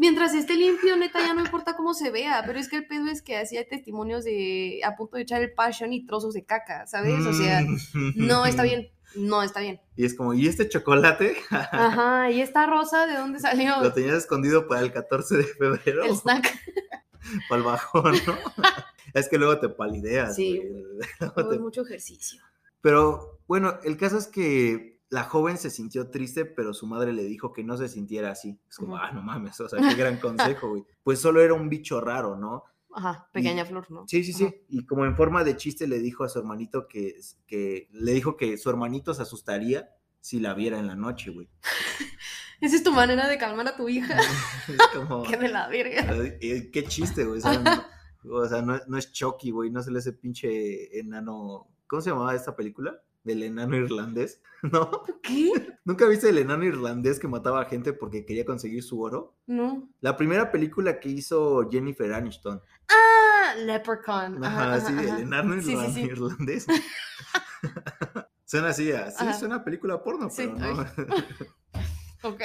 Mientras 0.02 0.34
esté 0.34 0.56
limpio, 0.56 0.98
neta, 0.98 1.20
ya 1.20 1.36
no 1.36 1.42
importa 1.42 1.76
cómo 1.76 1.94
se 1.94 2.10
vea. 2.10 2.42
Pero 2.48 2.58
es 2.58 2.68
que 2.68 2.78
el 2.78 2.88
pedo 2.88 3.06
es 3.08 3.22
que 3.22 3.36
hay 3.38 3.46
testimonios 3.70 4.24
de 4.24 4.82
a 4.84 4.96
punto 4.96 5.16
de 5.18 5.22
echar 5.22 5.44
el 5.44 5.54
passion 5.54 5.94
y 5.94 6.08
trozos 6.08 6.34
de 6.34 6.44
caca, 6.44 6.88
¿sabes? 6.88 7.24
O 7.24 7.32
sea, 7.34 7.62
Mm. 7.62 8.14
no 8.16 8.48
está 8.48 8.64
bien. 8.64 8.90
No 9.16 9.44
está 9.44 9.60
bien. 9.60 9.80
Y 9.96 10.06
es 10.06 10.16
como, 10.16 10.34
¿y 10.34 10.48
este 10.48 10.68
chocolate? 10.68 11.36
Ajá, 11.52 12.32
¿y 12.32 12.42
esta 12.42 12.66
rosa 12.66 13.06
de 13.06 13.14
dónde 13.16 13.40
salió? 13.40 13.80
Lo 13.80 13.94
tenías 13.94 14.16
escondido 14.16 14.68
para 14.68 14.82
el 14.82 14.92
14 14.92 15.38
de 15.38 15.44
febrero, 15.44 16.04
El 16.04 16.16
snack. 16.16 16.52
para 17.50 17.60
el 17.60 17.64
bajón, 17.64 18.16
¿no? 18.26 18.36
es 19.14 19.30
que 19.30 19.38
luego 19.38 19.60
te 19.60 19.70
palideas. 19.70 20.36
Sí, 20.36 20.58
güey. 20.68 20.84
Te- 21.52 21.60
mucho 21.60 21.84
ejercicio. 21.84 22.42
Pero 22.82 23.40
bueno, 23.48 23.78
el 23.84 23.98
caso 23.98 24.18
es 24.18 24.26
que 24.26 24.91
la 25.12 25.26
joven 25.26 25.58
se 25.58 25.70
sintió 25.70 26.10
triste, 26.10 26.46
pero 26.46 26.74
su 26.74 26.88
madre 26.88 27.12
le 27.12 27.26
dijo 27.26 27.52
que 27.52 27.66
no 27.66 27.76
se 27.76 27.90
sintiera 27.90 28.32
así. 28.32 28.58
Es 28.70 28.78
como, 28.78 28.96
ah, 28.96 29.12
no 29.12 29.22
mames, 29.22 29.60
o 29.60 29.68
sea, 29.68 29.80
qué 29.88 29.94
gran 29.96 30.18
consejo, 30.18 30.70
güey. 30.70 30.84
Pues 31.04 31.20
solo 31.20 31.42
era 31.42 31.54
un 31.54 31.68
bicho 31.68 32.00
raro, 32.00 32.38
¿no? 32.38 32.64
Ajá, 32.94 33.30
pequeña 33.34 33.66
flor, 33.66 33.92
¿no? 33.92 34.06
Sí, 34.08 34.24
sí, 34.24 34.32
sí. 34.32 34.50
Y 34.70 34.86
como 34.86 35.06
en 35.06 35.18
forma 35.18 35.44
de 35.44 35.58
chiste 35.58 35.86
le 35.86 36.00
dijo 36.00 36.24
a 36.24 36.30
su 36.30 36.40
hermanito 36.40 36.88
que, 36.88 37.16
que 37.46 37.90
le 37.92 38.14
dijo 38.14 38.38
que 38.38 38.58
su 38.58 38.70
hermanito 38.70 39.14
se 39.14 39.22
asustaría 39.22 39.90
si 40.22 40.40
la 40.40 40.54
viera 40.54 40.80
en 40.80 40.88
la 40.88 40.96
noche, 40.96 41.32
güey. 41.32 41.50
Esa 42.62 42.76
es 42.78 42.84
tu 42.84 42.94
manera 42.94 43.28
de 43.28 43.38
calmar 43.38 43.68
a 43.68 43.76
tu 43.76 43.90
hija. 43.90 44.18
es 44.68 44.88
como, 44.94 45.24
Qué 45.24 45.36
de 45.36 45.50
la 45.50 45.68
verga. 45.68 46.16
eh, 46.40 46.70
qué 46.72 46.84
chiste, 46.86 47.26
güey. 47.26 47.40
O 47.40 47.42
sea, 47.42 47.60
no, 47.60 48.38
o 48.38 48.48
sea, 48.48 48.62
no, 48.62 48.80
no 48.88 48.98
es 48.98 49.12
Chucky, 49.12 49.52
güey. 49.52 49.72
No 49.72 49.82
se 49.84 49.92
le 49.92 50.00
hace 50.00 50.14
pinche 50.14 50.98
enano. 50.98 51.68
¿Cómo 51.88 52.02
se 52.02 52.12
llamaba 52.12 52.34
esta 52.34 52.56
película? 52.56 53.02
Del 53.24 53.44
enano 53.44 53.76
irlandés, 53.76 54.42
¿no? 54.64 54.90
¿Qué? 55.22 55.52
¿Nunca 55.86 56.08
viste 56.08 56.30
el 56.30 56.40
enano 56.40 56.64
irlandés 56.66 57.20
que 57.20 57.28
mataba 57.28 57.62
a 57.62 57.66
gente 57.66 57.94
porque 57.94 58.26
quería 58.26 58.46
conseguir 58.46 58.82
su 58.84 59.00
oro? 59.02 59.36
No. 59.46 59.88
La 60.00 60.18
primera 60.18 60.52
película 60.52 61.00
que 61.00 61.10
hizo 61.10 61.70
Jennifer 61.70 62.14
Aniston. 62.14 62.62
Ah, 62.90 63.54
Leprechaun. 63.60 64.44
Ajá, 64.44 64.80
sí, 64.82 64.94
ajá. 64.94 65.02
el 65.18 65.24
enano 65.24 65.54
Sí, 65.56 65.62
sí, 65.62 65.74
irlan- 65.76 65.94
sí. 65.94 66.02
irlandés. 66.02 66.66
Suena 68.46 68.70
así, 68.70 68.92
así 68.92 69.16
Ajá. 69.24 69.32
es 69.32 69.42
una 69.44 69.64
película 69.64 70.04
porno, 70.04 70.30
Sí, 70.30 70.52
pero 70.58 70.74
no. 70.76 70.86
Ok. 72.24 72.42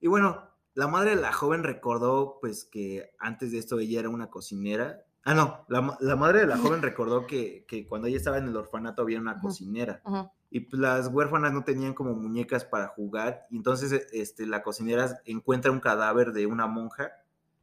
y 0.00 0.06
bueno, 0.08 0.48
la 0.74 0.88
madre 0.88 1.10
de 1.16 1.22
la 1.22 1.32
joven 1.32 1.62
recordó 1.62 2.38
pues 2.40 2.64
que 2.64 3.10
antes 3.18 3.52
de 3.52 3.58
esto 3.58 3.78
ella 3.78 4.00
era 4.00 4.08
una 4.08 4.30
cocinera. 4.30 5.04
Ah, 5.24 5.34
no, 5.34 5.64
la, 5.68 5.96
la 6.00 6.16
madre 6.16 6.40
de 6.40 6.46
la 6.46 6.56
joven 6.56 6.80
recordó 6.82 7.26
que, 7.26 7.64
que 7.68 7.86
cuando 7.86 8.08
ella 8.08 8.16
estaba 8.16 8.38
en 8.38 8.48
el 8.48 8.56
orfanato 8.56 9.02
había 9.02 9.20
una 9.20 9.38
cocinera. 9.38 10.00
Ajá. 10.04 10.32
Y 10.50 10.60
pues 10.60 10.80
las 10.80 11.08
huérfanas 11.08 11.52
no 11.52 11.62
tenían 11.62 11.94
como 11.94 12.14
muñecas 12.14 12.64
para 12.64 12.88
jugar. 12.88 13.46
Y 13.50 13.56
entonces 13.58 13.92
e- 13.92 14.06
este, 14.12 14.46
la 14.46 14.62
cocinera 14.62 15.20
encuentra 15.26 15.70
un 15.70 15.80
cadáver 15.80 16.32
de 16.32 16.46
una 16.46 16.66
monja 16.66 17.10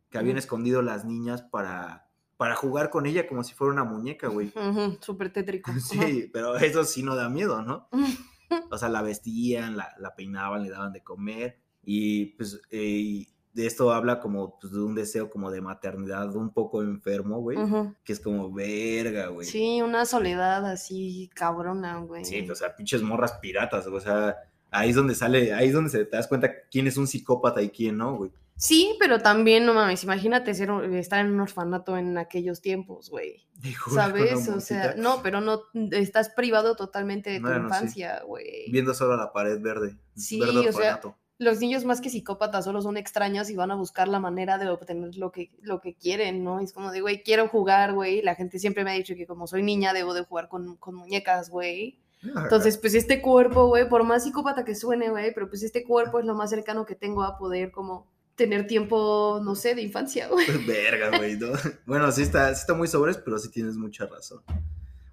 que 0.09 0.17
habían 0.17 0.35
Ujú. 0.37 0.39
escondido 0.39 0.81
las 0.81 1.03
niñas 1.03 1.41
para, 1.41 2.07
para 2.37 2.55
jugar 2.55 2.89
con 2.91 3.05
ella 3.07 3.27
como 3.27 3.43
si 3.43 3.53
fuera 3.55 3.73
una 3.73 3.83
muñeca, 3.83 4.27
güey. 4.27 4.53
Ujú, 4.55 4.97
Súper 5.01 5.33
tétrico. 5.33 5.71
Sí, 5.81 6.29
pero 6.31 6.55
eso 6.57 6.83
sí 6.85 7.01
no 7.03 7.15
da 7.15 7.27
miedo, 7.29 7.61
¿no? 7.63 7.89
O 8.71 8.77
sea, 8.77 8.87
la 8.87 9.01
vestían, 9.01 9.75
la, 9.75 9.89
la 9.99 10.15
peinaban, 10.15 10.63
le 10.63 10.69
daban 10.69 10.93
de 10.93 11.03
comer. 11.03 11.59
Y 11.83 12.27
pues 12.37 12.61
eh, 12.69 12.81
y 12.81 13.27
esto 13.65 13.91
habla 13.91 14.19
como 14.19 14.59
pues, 14.59 14.73
de 14.73 14.79
un 14.79 14.93
deseo 14.93 15.29
como 15.29 15.49
de 15.51 15.61
maternidad 15.61 16.35
un 16.35 16.51
poco 16.51 16.83
enfermo, 16.83 17.39
güey. 17.39 17.57
Que 18.03 18.13
es 18.13 18.19
como 18.19 18.51
verga, 18.51 19.27
güey. 19.27 19.47
Sí, 19.47 19.81
una 19.81 20.05
soledad 20.05 20.65
así 20.65 21.29
cabrona, 21.33 21.97
güey. 21.99 22.25
Sí, 22.25 22.47
o 22.49 22.55
sea, 22.55 22.75
pinches 22.75 23.01
morras 23.01 23.33
piratas, 23.41 23.87
o 23.87 23.99
sea, 23.99 24.35
ahí 24.71 24.91
es 24.91 24.95
donde 24.95 25.15
sale, 25.15 25.53
ahí 25.53 25.67
es 25.67 25.73
donde 25.73 25.89
se 25.89 26.05
te 26.05 26.17
das 26.17 26.27
cuenta 26.27 26.51
quién 26.69 26.87
es 26.87 26.97
un 26.97 27.07
psicópata 27.07 27.61
y 27.61 27.69
quién 27.69 27.97
no, 27.97 28.15
güey. 28.15 28.31
Sí, 28.57 28.95
pero 28.99 29.19
también, 29.19 29.67
no 29.67 29.75
mames, 29.75 30.03
imagínate 30.03 30.55
ser, 30.55 30.71
estar 30.95 31.23
en 31.23 31.31
un 31.31 31.41
orfanato 31.41 31.95
en 31.95 32.17
aquellos 32.17 32.59
tiempos, 32.59 33.11
güey. 33.11 33.47
¿Sabes? 33.93 34.49
O 34.49 34.59
sea, 34.59 34.95
no, 34.97 35.21
pero 35.21 35.41
no, 35.41 35.61
estás 35.91 36.29
privado 36.29 36.75
totalmente 36.75 37.29
de 37.29 37.37
tu 37.37 37.43
Bueno, 37.43 37.65
infancia, 37.65 38.23
güey. 38.25 38.71
Viendo 38.71 38.95
solo 38.95 39.15
la 39.15 39.31
pared 39.31 39.61
verde. 39.61 39.95
Sí, 40.15 40.39
verde 40.39 40.69
o 40.69 40.73
sea. 40.73 40.99
Los 41.39 41.59
niños 41.59 41.85
más 41.85 42.01
que 42.01 42.09
psicópatas 42.09 42.65
solo 42.65 42.81
son 42.81 42.97
extraños 42.97 43.49
y 43.49 43.55
van 43.55 43.71
a 43.71 43.75
buscar 43.75 44.07
la 44.07 44.19
manera 44.19 44.57
de 44.57 44.69
obtener 44.69 45.15
lo 45.17 45.31
que, 45.31 45.51
lo 45.61 45.81
que 45.81 45.95
quieren, 45.95 46.43
¿no? 46.43 46.59
Es 46.59 46.73
como 46.73 46.91
de, 46.91 47.01
güey, 47.01 47.21
quiero 47.21 47.47
jugar, 47.47 47.93
güey. 47.93 48.21
La 48.21 48.35
gente 48.35 48.57
siempre 48.57 48.83
me 48.83 48.91
ha 48.91 48.95
dicho 48.95 49.15
que 49.15 49.27
como 49.27 49.45
soy 49.45 49.61
niña 49.61 49.93
debo 49.93 50.13
de 50.13 50.23
jugar 50.23 50.47
con, 50.47 50.77
con 50.77 50.95
muñecas, 50.95 51.49
güey. 51.49 51.99
Entonces, 52.23 52.77
pues 52.77 52.95
este 52.95 53.21
cuerpo, 53.21 53.67
güey, 53.67 53.87
por 53.87 54.03
más 54.03 54.23
psicópata 54.23 54.65
que 54.65 54.75
suene, 54.75 55.09
güey, 55.09 55.33
pero 55.33 55.49
pues 55.49 55.63
este 55.63 55.83
cuerpo 55.83 56.19
es 56.19 56.25
lo 56.25 56.33
más 56.33 56.49
cercano 56.49 56.85
que 56.85 56.95
tengo 56.95 57.23
a 57.23 57.37
poder 57.37 57.71
como 57.71 58.07
tener 58.35 58.67
tiempo, 58.67 59.39
no 59.43 59.55
sé, 59.55 59.75
de 59.75 59.81
infancia, 59.81 60.27
güey. 60.27 60.45
Verga, 60.67 61.17
güey. 61.17 61.37
¿no? 61.37 61.49
Bueno, 61.85 62.11
sí 62.11 62.23
está, 62.23 62.53
sí 62.53 62.61
está 62.61 62.73
muy 62.73 62.87
sobres, 62.87 63.17
pero 63.17 63.37
sí 63.37 63.49
tienes 63.49 63.75
mucha 63.75 64.05
razón. 64.05 64.41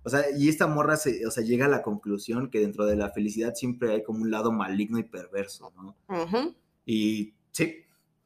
O 0.04 0.10
sea, 0.10 0.24
y 0.36 0.48
esta 0.48 0.66
morra 0.66 0.96
se, 0.96 1.26
o 1.26 1.30
sea, 1.30 1.42
llega 1.42 1.66
a 1.66 1.68
la 1.68 1.82
conclusión 1.82 2.50
que 2.50 2.60
dentro 2.60 2.84
de 2.86 2.96
la 2.96 3.10
felicidad 3.10 3.54
siempre 3.54 3.90
hay 3.92 4.02
como 4.02 4.20
un 4.22 4.30
lado 4.30 4.52
maligno 4.52 4.98
y 4.98 5.04
perverso, 5.04 5.72
¿no? 5.76 5.96
Ujú, 6.08 6.54
Y 6.86 7.34
sí, 7.52 7.76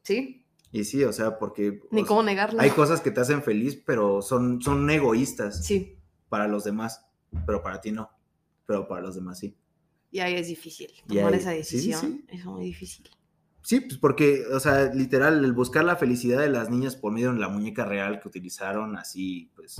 Sí, 0.03 0.45
y 0.73 0.85
sí, 0.85 1.05
o 1.05 1.13
sea, 1.13 1.39
porque 1.39 1.81
ni 1.91 2.05
cómo 2.05 2.23
sea, 2.23 2.31
negarlo. 2.33 2.61
hay 2.61 2.71
cosas 2.71 3.01
que 3.01 3.11
te 3.11 3.21
hacen 3.21 3.43
feliz, 3.43 3.81
pero 3.87 4.23
son, 4.23 4.61
son 4.63 4.89
egoístas 4.91 5.65
Sí, 5.65 5.97
para 6.29 6.49
los 6.49 6.65
demás, 6.65 7.05
pero 7.47 7.63
para 7.63 7.81
ti 7.81 7.93
no, 7.93 8.11
pero 8.67 8.89
para 8.89 9.03
los 9.03 9.15
demás 9.15 9.39
sí. 9.39 9.55
y 10.11 10.21
ahí 10.21 10.35
es 10.35 10.49
difícil. 10.49 10.91
Tomar 11.07 11.33
ahí- 11.35 11.39
esa 11.41 11.51
sí, 11.53 11.57
decisión 11.59 12.01
sí. 12.01 12.25
es 12.29 12.45
muy 12.45 12.65
difícil. 12.65 13.09
Sí, 13.63 13.81
pues 13.81 13.99
porque, 13.99 14.45
o 14.53 14.59
sea, 14.61 14.93
literal, 14.95 15.45
el 15.45 15.53
buscar 15.53 15.85
la 15.85 15.97
felicidad 15.97 16.41
de 16.41 16.49
las 16.49 16.71
niñas 16.71 16.97
por 16.97 17.13
medio 17.13 17.33
de 17.35 17.39
la 17.39 17.49
muñeca 17.51 17.85
real 17.85 18.19
que 18.19 18.29
utilizaron, 18.29 18.97
así, 18.97 19.51
pues, 19.55 19.77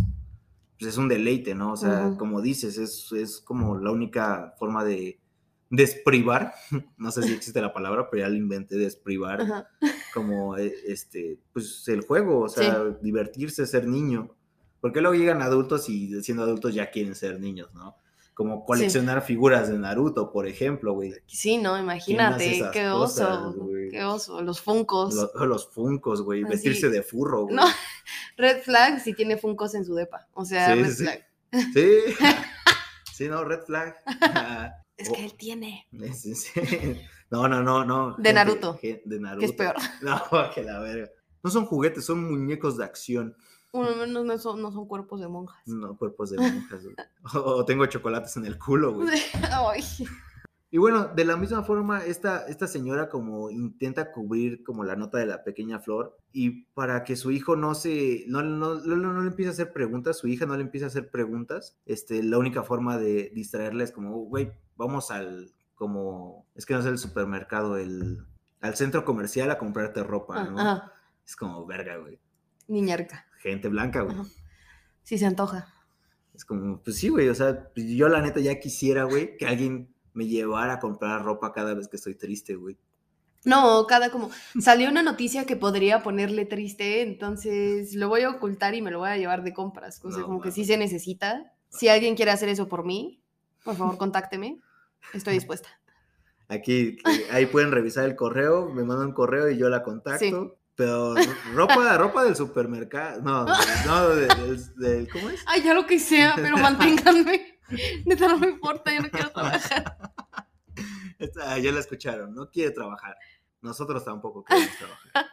pues 0.79 0.93
es 0.93 0.99
un 0.99 1.09
deleite, 1.09 1.55
¿no? 1.55 1.73
O 1.73 1.77
sea, 1.77 2.15
como 2.19 2.41
dices, 2.41 2.79
es, 2.79 3.11
es 3.13 3.41
como 3.41 3.79
la 3.79 3.91
única 3.91 4.55
forma 4.59 4.85
de 4.85 5.19
desprivar, 5.71 6.55
no 6.97 7.11
sé 7.11 7.23
si 7.23 7.33
existe 7.33 7.61
la 7.61 7.73
palabra, 7.73 8.09
pero 8.11 8.23
ya 8.23 8.29
la 8.29 8.37
inventé, 8.37 8.77
desprivar, 8.77 9.67
como, 10.15 10.57
eh, 10.57 10.73
este, 10.87 11.39
pues 11.53 11.87
el 11.89 12.03
juego, 12.03 12.41
o 12.41 12.49
sea, 12.49 12.85
divertirse, 13.03 13.67
ser 13.67 13.87
niño. 13.87 14.35
Porque 14.81 15.01
luego 15.01 15.17
llegan 15.17 15.43
adultos 15.43 15.89
y 15.89 16.23
siendo 16.23 16.45
adultos 16.45 16.73
ya 16.73 16.91
quieren 16.91 17.17
ser 17.17 17.41
niños, 17.41 17.75
¿no? 17.75 17.97
Como 18.39 18.65
coleccionar 18.65 19.23
figuras 19.23 19.69
de 19.69 19.77
Naruto, 19.81 20.31
por 20.31 20.47
ejemplo, 20.47 20.93
güey. 20.93 21.13
Sí, 21.27 21.59
no, 21.59 21.77
imagínate, 21.77 22.63
qué 22.73 22.89
oso, 22.89 23.57
qué 23.91 24.05
oso, 24.05 24.41
los 24.43 24.61
funcos. 24.61 25.13
Lo- 25.13 25.33
los 25.47 25.69
funcos, 25.73 26.23
güey. 26.23 26.45
Así. 26.45 26.51
Vestirse 26.53 26.89
de 26.89 27.03
furro, 27.03 27.43
güey. 27.43 27.57
No, 27.57 27.65
Red 28.37 28.63
flag 28.63 29.01
si 29.01 29.13
tiene 29.13 29.39
funcos 29.39 29.75
en 29.75 29.85
su 29.85 29.97
depa, 29.97 30.29
o 30.35 30.45
sea, 30.45 30.73
Sí, 30.73 30.81
red 30.81 30.91
sí. 30.93 31.03
flag. 31.03 31.27
Sí. 31.75 31.91
sí, 33.13 33.29
no, 33.29 33.43
red 33.43 33.63
flag. 33.63 33.97
Es 34.97 35.11
que 35.11 35.25
él 35.25 35.35
tiene. 35.37 35.89
No, 37.31 37.49
no, 37.49 37.61
no, 37.61 37.85
no. 37.85 38.15
De 38.19 38.33
Naruto, 38.33 38.79
de 38.81 39.19
Naruto. 39.19 39.41
que 39.41 39.47
es 39.47 39.53
peor. 39.53 39.75
No, 40.01 40.23
que 40.55 40.63
la 40.63 40.79
verga. 40.79 41.11
No 41.43 41.51
son 41.51 41.67
juguetes, 41.67 42.05
son 42.05 42.23
muñecos 42.23 42.77
de 42.79 42.85
acción. 42.85 43.37
Uno 43.73 43.95
menos 43.97 44.25
no 44.25 44.39
son, 44.39 44.63
no 44.63 44.73
son 44.73 44.87
cuerpos 44.87 45.21
de 45.21 45.29
monjas. 45.29 45.67
No, 45.67 45.97
cuerpos 45.97 46.31
de 46.31 46.39
monjas. 46.39 46.85
O 47.35 47.65
tengo 47.65 47.87
chocolates 47.87 48.37
en 48.37 48.47
el 48.47 48.59
culo, 48.59 48.95
güey. 48.95 49.09
Y 50.71 50.77
bueno, 50.77 51.09
de 51.09 51.25
la 51.25 51.37
misma 51.37 51.63
forma, 51.63 52.05
esta, 52.05 52.47
esta 52.47 52.67
señora 52.67 53.09
como 53.09 53.51
intenta 53.51 54.13
cubrir 54.13 54.63
como 54.65 54.85
la 54.85 54.97
nota 54.97 55.17
de 55.17 55.25
la 55.25 55.43
pequeña 55.43 55.79
flor 55.79 56.19
y 56.31 56.65
para 56.75 57.05
que 57.05 57.17
su 57.17 57.31
hijo 57.31 57.57
no 57.57 57.75
se, 57.75 58.25
no, 58.27 58.43
no, 58.43 58.75
no, 58.75 58.97
no 58.97 59.23
le 59.23 59.29
empiece 59.29 59.49
a 59.49 59.53
hacer 59.53 59.73
preguntas, 59.73 60.19
su 60.19 60.29
hija 60.29 60.45
no 60.45 60.57
le 60.57 60.63
empiece 60.63 60.85
a 60.85 60.89
hacer 60.89 61.11
preguntas, 61.11 61.79
este, 61.87 62.23
la 62.23 62.37
única 62.37 62.65
forma 62.65 62.99
de 62.99 63.31
distraerla 63.35 63.83
es 63.83 63.93
como, 63.93 64.11
güey, 64.27 64.53
vamos 64.77 65.11
al, 65.11 65.55
como, 65.75 66.45
es 66.55 66.67
que 66.67 66.75
no 66.75 66.83
sé, 66.83 66.91
el 66.91 66.99
supermercado, 66.99 67.79
el, 67.79 68.27
al 68.61 68.77
centro 68.77 69.07
comercial 69.07 69.51
a 69.51 69.57
comprarte 69.57 70.03
ropa, 70.03 70.45
¿no? 70.45 70.59
ajá, 70.59 70.93
Es 71.25 71.35
como, 71.35 71.65
verga, 71.65 71.97
güey, 71.97 72.19
niñarca. 72.67 73.27
Gente 73.39 73.69
blanca, 73.69 74.03
güey. 74.03 74.17
Sí 75.03 75.19
se 75.19 75.27
antoja. 75.27 75.73
Es 76.35 76.45
como, 76.45 76.81
pues 76.83 76.97
sí, 76.97 77.09
güey, 77.09 77.29
o 77.29 77.35
sea, 77.35 77.71
yo 77.75 78.09
la 78.09 78.21
neta 78.21 78.41
ya 78.41 78.61
quisiera, 78.61 79.05
güey, 79.05 79.37
que 79.37 79.47
alguien 79.47 79.93
me 80.13 80.27
llevara 80.27 80.75
a 80.75 80.79
comprar 80.81 81.25
ropa 81.25 81.53
cada 81.53 81.75
vez 81.75 81.89
que 81.89 81.97
estoy 81.97 82.15
triste, 82.15 82.55
güey. 82.55 82.79
No, 83.45 83.87
cada 83.87 84.11
como 84.11 84.31
salió 84.61 84.89
una 84.91 85.03
noticia 85.03 85.47
que 85.47 85.57
podría 85.57 86.03
ponerle 86.03 86.45
triste, 86.45 87.03
entonces 87.03 87.95
lo 87.95 88.09
voy 88.09 88.23
a 88.23 88.31
ocultar 88.31 88.75
y 88.75 88.83
me 88.83 88.91
lo 88.91 88.99
voy 88.99 89.11
a 89.11 89.17
llevar 89.17 89.43
de 89.43 89.55
compras. 89.55 90.01
O 90.05 90.11
sea, 90.11 90.21
No 90.21 90.27
como 90.27 90.41
que 90.41 90.51
sí 90.51 90.65
se 90.65 90.77
necesita. 90.77 91.53
Si 91.71 91.89
alguien 91.89 92.17
quiere 92.17 92.31
hacer 92.31 92.49
eso 92.49 92.69
por 92.69 92.85
mí, 92.85 93.23
por 93.65 93.77
favor, 93.77 93.97
contácteme. 93.97 94.61
Estoy 95.15 95.35
dispuesta. 95.35 95.69
Aquí, 96.49 96.97
que 96.97 97.31
ahí 97.31 97.47
pueden 97.47 97.73
revisar 97.73 98.05
el 98.05 98.17
correo, 98.17 98.71
me 98.71 98.83
mandan 98.83 99.09
un 99.09 99.15
correo 99.15 99.51
y 99.51 99.59
yo 99.59 99.69
la 99.69 99.83
contacto. 99.83 100.19
Sí. 100.19 100.58
Pero 100.79 101.13
ropa, 101.55 101.99
ropa 101.99 102.23
del 102.23 102.37
supermercado, 102.37 103.21
no, 103.21 103.45
no, 103.85 104.09
del, 104.11 104.29
del- 104.29 104.75
del- 104.77 105.09
¿cómo 105.11 105.29
es? 105.29 105.43
Ay, 105.49 105.61
ya 105.65 105.75
lo 105.75 105.85
que 105.87 105.99
sea, 105.99 106.35
pero 106.37 106.57
manténganme. 106.57 107.59
Neta, 108.07 108.29
no 108.29 108.39
me 108.39 108.47
importa, 108.47 108.95
yo 108.95 109.01
no 109.03 109.11
quiero 109.11 109.29
trabajar. 109.33 109.99
Esta, 111.19 111.59
ya 111.59 111.73
la 111.73 111.81
escucharon, 111.81 112.33
no 112.33 112.49
quiere 112.49 112.71
trabajar. 112.71 113.17
Nosotros 113.61 114.05
tampoco 114.05 114.45
queremos 114.45 114.71
trabajar. 114.79 115.27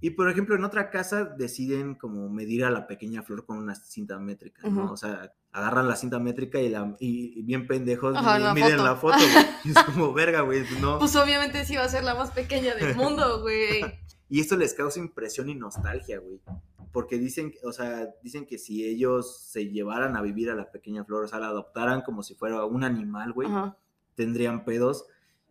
Y 0.00 0.10
por 0.10 0.28
ejemplo, 0.28 0.56
en 0.56 0.64
otra 0.64 0.90
casa 0.90 1.24
deciden 1.24 1.94
como 1.94 2.28
medir 2.28 2.64
a 2.64 2.70
la 2.70 2.88
pequeña 2.88 3.22
flor 3.22 3.46
con 3.46 3.58
una 3.58 3.76
cinta 3.76 4.18
métrica, 4.18 4.68
¿no? 4.68 4.90
O 4.92 4.96
sea, 4.96 5.32
agarran 5.52 5.86
la 5.86 5.94
cinta 5.94 6.18
métrica 6.18 6.58
y, 6.58 6.68
la, 6.70 6.96
y, 6.98 7.38
y 7.38 7.42
bien 7.42 7.68
pendejos 7.68 8.16
Ajá, 8.16 8.36
la 8.40 8.52
miden 8.52 8.72
foto. 8.78 8.84
la 8.84 8.96
foto, 8.96 9.16
güey. 9.18 9.46
Y 9.64 9.70
es 9.70 9.78
como, 9.84 10.12
verga, 10.12 10.40
güey, 10.40 10.64
no. 10.80 10.98
Pues 10.98 11.14
obviamente 11.14 11.64
sí 11.64 11.76
va 11.76 11.84
a 11.84 11.88
ser 11.88 12.02
la 12.02 12.16
más 12.16 12.32
pequeña 12.32 12.74
del 12.74 12.96
mundo, 12.96 13.42
güey. 13.42 13.80
Y 14.32 14.40
esto 14.40 14.56
les 14.56 14.72
causa 14.72 14.98
impresión 14.98 15.50
y 15.50 15.54
nostalgia, 15.54 16.18
güey. 16.18 16.40
Porque 16.90 17.18
dicen, 17.18 17.52
o 17.64 17.70
sea, 17.70 18.08
dicen 18.22 18.46
que 18.46 18.56
si 18.56 18.82
ellos 18.82 19.42
se 19.42 19.68
llevaran 19.68 20.16
a 20.16 20.22
vivir 20.22 20.48
a 20.48 20.54
la 20.54 20.70
pequeña 20.70 21.04
flor, 21.04 21.24
o 21.24 21.28
sea, 21.28 21.38
la 21.38 21.48
adoptaran 21.48 22.00
como 22.00 22.22
si 22.22 22.34
fuera 22.34 22.64
un 22.64 22.82
animal, 22.82 23.34
güey, 23.34 23.46
Ajá. 23.48 23.76
tendrían 24.14 24.64
pedos 24.64 25.04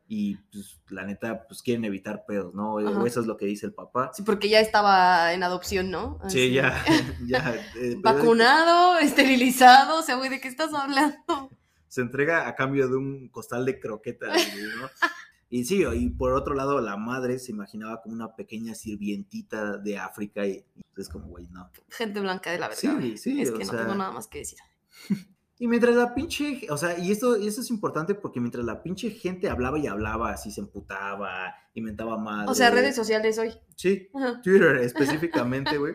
y 0.07 0.37
pues 0.51 0.81
la 0.89 1.05
neta 1.05 1.45
pues 1.47 1.61
quieren 1.61 1.85
evitar 1.85 2.25
pedos, 2.25 2.55
¿no? 2.55 2.79
Ajá. 2.79 2.99
O 2.99 3.05
eso 3.05 3.19
es 3.21 3.27
lo 3.27 3.37
que 3.37 3.45
dice 3.45 3.67
el 3.67 3.73
papá. 3.75 4.09
Sí, 4.15 4.23
porque 4.23 4.49
ya 4.49 4.59
estaba 4.59 5.31
en 5.33 5.43
adopción, 5.43 5.91
¿no? 5.91 6.17
Sí, 6.27 6.51
ya, 6.51 6.83
ya. 7.27 7.53
eh, 7.75 7.97
Vacunado, 7.99 8.97
esterilizado, 8.97 9.99
o 9.99 10.01
sea, 10.01 10.15
güey, 10.15 10.31
¿de 10.31 10.41
qué 10.41 10.47
estás 10.47 10.73
hablando? 10.73 11.51
se 11.87 12.01
entrega 12.01 12.47
a 12.47 12.55
cambio 12.55 12.87
de 12.87 12.95
un 12.95 13.29
costal 13.29 13.63
de 13.63 13.79
croquetas, 13.79 14.35
¿no? 14.79 14.89
Y 15.51 15.65
sí, 15.65 15.83
y 15.85 16.09
por 16.09 16.31
otro 16.31 16.55
lado, 16.55 16.79
la 16.81 16.95
madre 16.97 17.37
se 17.37 17.51
imaginaba 17.51 18.01
como 18.01 18.15
una 18.15 18.35
pequeña 18.35 18.73
sirvientita 18.73 19.77
de 19.77 19.97
África 19.99 20.47
y, 20.47 20.65
y 20.75 20.81
es 20.97 21.09
como, 21.09 21.27
güey, 21.27 21.45
no. 21.49 21.69
Gente 21.89 22.21
blanca 22.21 22.51
de 22.51 22.57
la 22.59 22.69
verdad. 22.69 22.99
Sí, 23.01 23.17
sí, 23.17 23.41
Es 23.41 23.51
o 23.51 23.53
que 23.57 23.65
no 23.65 23.71
sea- 23.71 23.81
tengo 23.81 23.95
nada 23.95 24.11
más 24.11 24.27
que 24.27 24.39
decir. 24.39 24.57
Y 25.59 25.67
mientras 25.67 25.95
la 25.95 26.15
pinche, 26.15 26.65
o 26.71 26.75
sea, 26.77 26.97
y 26.97 27.11
esto, 27.11 27.37
y 27.37 27.45
esto 27.47 27.61
es 27.61 27.69
importante 27.69 28.15
porque 28.15 28.39
mientras 28.39 28.65
la 28.65 28.81
pinche 28.81 29.11
gente 29.11 29.47
hablaba 29.47 29.77
y 29.77 29.85
hablaba, 29.85 30.31
así 30.31 30.49
se 30.49 30.59
emputaba, 30.59 31.53
inventaba 31.75 32.17
madre. 32.17 32.49
O 32.49 32.55
sea, 32.55 32.71
redes 32.71 32.95
sociales 32.95 33.37
hoy. 33.37 33.51
Sí, 33.75 34.09
Ajá. 34.15 34.41
Twitter 34.41 34.77
específicamente, 34.81 35.77
güey. 35.77 35.93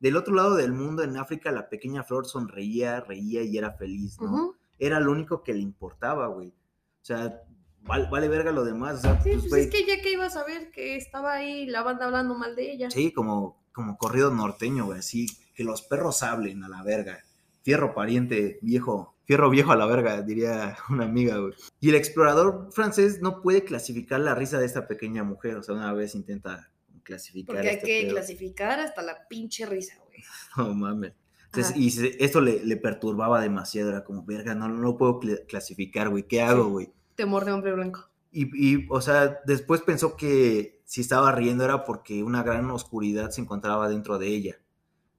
Del 0.00 0.16
otro 0.16 0.34
lado 0.34 0.56
del 0.56 0.72
mundo, 0.72 1.04
en 1.04 1.16
África, 1.16 1.52
la 1.52 1.68
pequeña 1.68 2.02
flor 2.02 2.26
sonreía, 2.26 2.98
reía 3.00 3.44
y 3.44 3.56
era 3.56 3.70
feliz, 3.74 4.20
¿no? 4.20 4.56
Era 4.80 4.98
lo 4.98 5.12
único 5.12 5.44
que 5.44 5.54
le 5.54 5.60
importaba, 5.60 6.26
güey. 6.26 6.48
O 6.48 7.04
sea, 7.04 7.40
val- 7.88 8.08
vale 8.10 8.28
verga 8.28 8.52
lo 8.52 8.64
demás, 8.64 8.98
o 8.98 9.00
sea, 9.00 9.20
Sí, 9.22 9.30
pues, 9.32 9.46
pues 9.48 9.64
es 9.66 9.70
que 9.72 9.84
ya 9.86 10.00
que 10.00 10.12
ibas 10.12 10.36
a 10.36 10.44
ver 10.44 10.70
que 10.70 10.96
estaba 10.96 11.32
ahí 11.34 11.66
la 11.66 11.82
banda 11.82 12.04
hablando 12.06 12.34
mal 12.36 12.54
de 12.54 12.70
ella. 12.72 12.90
Sí, 12.90 13.12
como, 13.12 13.60
como 13.72 13.96
corrido 13.98 14.30
norteño, 14.32 14.84
güey, 14.86 15.00
así, 15.00 15.26
que 15.54 15.64
los 15.64 15.82
perros 15.82 16.22
hablen 16.22 16.62
a 16.62 16.68
la 16.68 16.82
verga. 16.82 17.24
Fierro 17.62 17.94
pariente, 17.94 18.58
viejo, 18.62 19.16
fierro 19.24 19.50
viejo 19.50 19.72
a 19.72 19.76
la 19.76 19.86
verga, 19.86 20.22
diría 20.22 20.76
una 20.90 21.04
amiga, 21.04 21.38
güey. 21.38 21.54
Y 21.80 21.88
el 21.88 21.96
explorador 21.96 22.68
francés 22.72 23.20
no 23.20 23.42
puede 23.42 23.64
clasificar 23.64 24.20
la 24.20 24.34
risa 24.34 24.58
de 24.58 24.66
esta 24.66 24.86
pequeña 24.86 25.24
mujer, 25.24 25.56
o 25.56 25.62
sea, 25.62 25.74
una 25.74 25.92
vez 25.92 26.14
intenta 26.14 26.70
clasificar 27.02 27.56
Porque 27.56 27.68
hay 27.70 27.74
este 27.76 27.86
que 27.86 28.00
pedo. 28.02 28.14
clasificar 28.14 28.80
hasta 28.80 29.02
la 29.02 29.26
pinche 29.28 29.66
risa, 29.66 29.96
güey. 30.06 30.22
No 30.56 30.74
mames. 30.74 31.12
Entonces, 31.46 31.74
y 31.76 31.88
esto 32.22 32.42
le, 32.42 32.62
le 32.62 32.76
perturbaba 32.76 33.40
demasiado, 33.40 33.88
era 33.88 34.04
como, 34.04 34.22
verga, 34.22 34.54
no, 34.54 34.68
no 34.68 34.82
lo 34.82 34.98
puedo 34.98 35.18
cl- 35.18 35.46
clasificar, 35.46 36.10
güey, 36.10 36.24
¿qué 36.28 36.42
hago, 36.42 36.64
Sí. 36.64 36.70
güey? 36.70 36.92
Temor 37.18 37.44
de 37.44 37.50
hombre 37.52 37.72
blanco. 37.74 38.08
Y, 38.30 38.46
y, 38.54 38.86
o 38.90 39.00
sea, 39.00 39.40
después 39.44 39.82
pensó 39.82 40.16
que 40.16 40.80
si 40.84 41.00
estaba 41.00 41.32
riendo 41.32 41.64
era 41.64 41.84
porque 41.84 42.22
una 42.22 42.44
gran 42.44 42.70
oscuridad 42.70 43.30
se 43.30 43.40
encontraba 43.40 43.88
dentro 43.88 44.18
de 44.18 44.28
ella. 44.28 44.56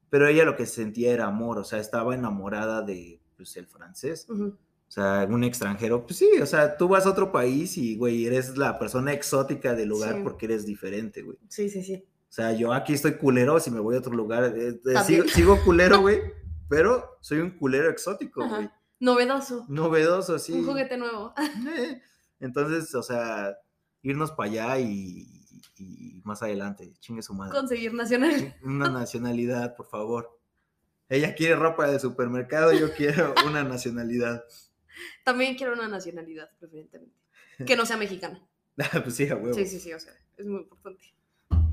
Pero 0.09 0.25
ella 0.27 0.45
lo 0.45 0.55
que 0.55 0.65
sentía 0.65 1.11
era 1.11 1.25
amor, 1.27 1.57
o 1.57 1.63
sea, 1.65 1.79
estaba 1.79 2.15
enamorada 2.15 2.81
de, 2.83 3.19
pues, 3.35 3.57
el 3.57 3.67
francés. 3.67 4.25
Ujú. 4.29 4.45
O 4.87 4.91
sea, 4.91 5.27
un 5.29 5.43
extranjero, 5.43 6.05
pues 6.05 6.17
sí, 6.17 6.29
o 6.41 6.45
sea, 6.45 6.77
tú 6.77 6.87
vas 6.87 7.05
a 7.05 7.09
otro 7.11 7.31
país 7.33 7.77
y, 7.77 7.97
güey, 7.97 8.25
eres 8.25 8.57
la 8.57 8.79
persona 8.79 9.11
exótica 9.13 9.75
del 9.75 9.89
lugar 9.89 10.15
Sí. 10.15 10.21
porque 10.23 10.45
eres 10.45 10.65
diferente, 10.65 11.21
güey. 11.21 11.37
Sí, 11.49 11.69
sí, 11.69 11.83
sí. 11.83 12.05
O 12.29 12.31
sea, 12.31 12.53
yo 12.53 12.71
aquí 12.73 12.93
estoy 12.93 13.15
culero, 13.15 13.59
si 13.59 13.69
me 13.71 13.79
voy 13.81 13.95
a 13.97 13.99
otro 13.99 14.13
lugar, 14.13 14.53
eh, 14.55 14.79
eh, 14.85 15.03
sigo, 15.05 15.27
sigo 15.27 15.59
culero, 15.65 15.99
güey, 15.99 16.21
pero 16.69 17.17
soy 17.21 17.39
un 17.39 17.51
culero 17.51 17.89
exótico, 17.89 18.41
Ajá. 18.43 18.55
güey. 18.55 18.69
Novedoso. 18.99 19.65
Novedoso, 19.69 20.39
sí. 20.39 20.53
Un 20.53 20.65
juguete 20.65 20.97
nuevo. 20.97 21.33
Eh, 21.77 22.01
Entonces, 22.39 22.93
o 22.95 23.03
sea, 23.03 23.57
irnos 24.01 24.31
para 24.31 24.49
allá 24.49 24.79
y, 24.79 25.45
y 25.77 26.21
más 26.23 26.43
adelante, 26.43 26.93
chingue 26.99 27.21
su 27.21 27.33
madre. 27.33 27.57
Conseguir 27.57 27.93
nacional. 27.93 28.55
Una 28.63 28.89
nacionalidad, 28.89 29.75
por 29.75 29.87
favor. 29.87 30.39
Ella 31.09 31.33
quiere 31.33 31.55
ropa 31.55 31.89
de 31.89 31.99
supermercado, 31.99 32.71
yo 32.71 32.93
quiero 32.93 33.33
una 33.47 33.63
nacionalidad. 33.63 34.43
También 35.23 35.55
quiero 35.55 35.73
una 35.73 35.87
nacionalidad, 35.87 36.49
preferentemente. 36.59 37.15
Que 37.65 37.75
no 37.75 37.85
sea 37.85 37.97
mexicana. 37.97 38.47
pues 39.03 39.15
sí, 39.15 39.27
a 39.27 39.35
huevo. 39.35 39.53
Sí, 39.53 39.65
sí, 39.65 39.79
sí, 39.79 39.91
o 39.91 39.99
sea, 39.99 40.13
es 40.37 40.45
muy 40.45 40.61
importante. 40.61 41.13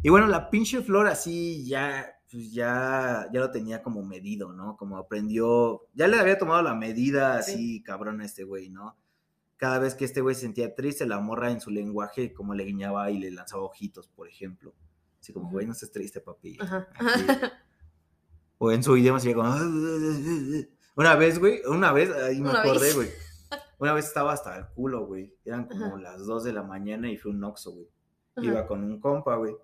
Y 0.03 0.09
bueno, 0.09 0.27
la 0.27 0.51
pinche 0.51 0.81
flor 0.83 1.07
así 1.07 1.67
ya, 1.67 2.16
pues 2.37 2.53
ya, 2.53 3.31
ya 3.33 3.41
lo 3.41 3.51
tenía 3.51 3.83
como 3.83 4.03
medido, 4.03 4.53
¿no? 4.53 4.77
Como 4.77 4.99
aprendió, 4.99 5.87
ya 5.95 6.07
le 6.07 6.19
había 6.19 6.37
tomado 6.37 6.61
la 6.61 6.75
medida 6.75 7.39
así, 7.39 7.83
cabrón, 7.83 8.21
a 8.21 8.27
este 8.27 8.45
güey, 8.45 8.69
¿no? 8.69 8.95
Cada 9.57 9.79
vez 9.79 9.95
que 9.95 10.05
este 10.05 10.21
güey 10.21 10.35
se 10.35 10.43
sentía 10.43 10.75
triste, 10.75 11.07
la 11.07 11.19
morra 11.19 11.51
en 11.51 11.63
su 11.63 11.71
lenguaje 11.71 12.35
como 12.35 12.53
le 12.53 12.65
guiñaba 12.65 13.11
y 13.11 13.19
le 13.21 13.31
lanzaba 13.31 13.63
ojitos, 13.63 14.09
por 14.09 14.29
ejemplo. 14.29 14.75
Así 15.19 15.33
como, 15.33 15.51
güey, 15.51 15.65
no 15.65 15.73
estés 15.73 15.91
triste, 15.91 16.21
papi. 16.21 16.59
Ajá. 16.61 16.89
O 18.59 18.73
en 18.73 18.83
su 18.83 18.97
idioma 18.97 19.21
sería 19.21 19.37
como... 19.37 19.51
Una 20.97 21.15
vez, 21.15 21.39
güey, 21.39 21.61
una 21.67 21.93
vez, 21.93 22.11
ahí 22.11 22.41
me 22.41 22.49
Una 22.49 22.61
acordé, 22.61 22.93
güey. 22.95 23.11
Una 23.79 23.93
vez 23.93 24.07
estaba 24.07 24.33
hasta 24.33 24.57
el 24.57 24.67
culo, 24.69 25.07
güey. 25.07 25.35
Eran 25.45 25.67
como 25.67 25.87
Ajá. 25.87 25.99
las 25.99 26.27
2 26.27 26.45
de 26.45 26.55
la 26.55 26.63
mañana 26.63 27.11
y 27.11 27.19
fue 27.19 27.33
un 27.33 27.45
Oxxo, 27.45 27.73
güey. 27.73 27.89
Iba 28.39 28.67
con 28.67 28.83
un 28.83 28.99
compa, 28.99 29.37
güey. 29.37 29.55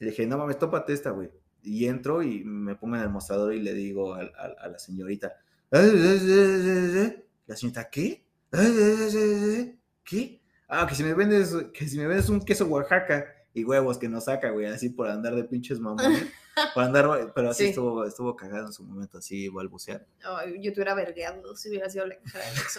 Le 0.00 0.10
dije, 0.10 0.26
no 0.26 0.36
mames, 0.38 0.58
tópate 0.58 0.92
esta, 0.92 1.10
güey. 1.10 1.30
Y 1.66 1.86
entro 1.86 2.22
y 2.22 2.44
me 2.44 2.74
pongo 2.76 2.96
en 2.96 3.02
el 3.02 3.08
mostrador 3.08 3.54
y 3.54 3.60
le 3.62 3.72
digo 3.72 4.14
al- 4.14 4.32
al- 4.38 4.56
a, 4.60 4.68
la 4.68 4.78
señorita, 4.78 5.32
la 5.70 7.56
señorita, 7.56 7.88
¿qué? 7.90 8.24
¿Qué? 10.04 10.40
Ah, 10.68 10.86
que 10.86 10.94
si 10.94 11.02
me 11.02 11.14
vendes, 11.14 11.54
que 11.72 11.88
si 11.88 11.98
me 11.98 12.06
vendes 12.06 12.28
un 12.28 12.40
queso 12.44 12.66
Oaxaca 12.66 13.26
y 13.52 13.64
huevos 13.64 13.98
que 13.98 14.08
nos 14.08 14.24
saca, 14.24 14.50
güey, 14.50 14.66
así 14.66 14.90
por 14.90 15.08
andar 15.08 15.34
de 15.34 15.44
pinches 15.44 15.78
mamones. 15.80 16.26
por 16.74 16.84
andar, 16.84 17.32
pero 17.34 17.50
así 17.50 17.64
Sí. 17.64 17.68
estuvo, 17.70 18.04
estuvo 18.04 18.36
cagado 18.36 18.66
en 18.66 18.72
su 18.72 18.84
momento, 18.84 19.18
así 19.18 19.48
balbucear. 19.48 20.06
Ay, 20.24 20.56
yo 20.60 20.72
te 20.72 20.78
hubiera 20.80 20.94
vergueado 20.94 21.56
si 21.56 21.68
hubiera 21.68 21.88
sido 21.90 22.06
la. 22.06 22.14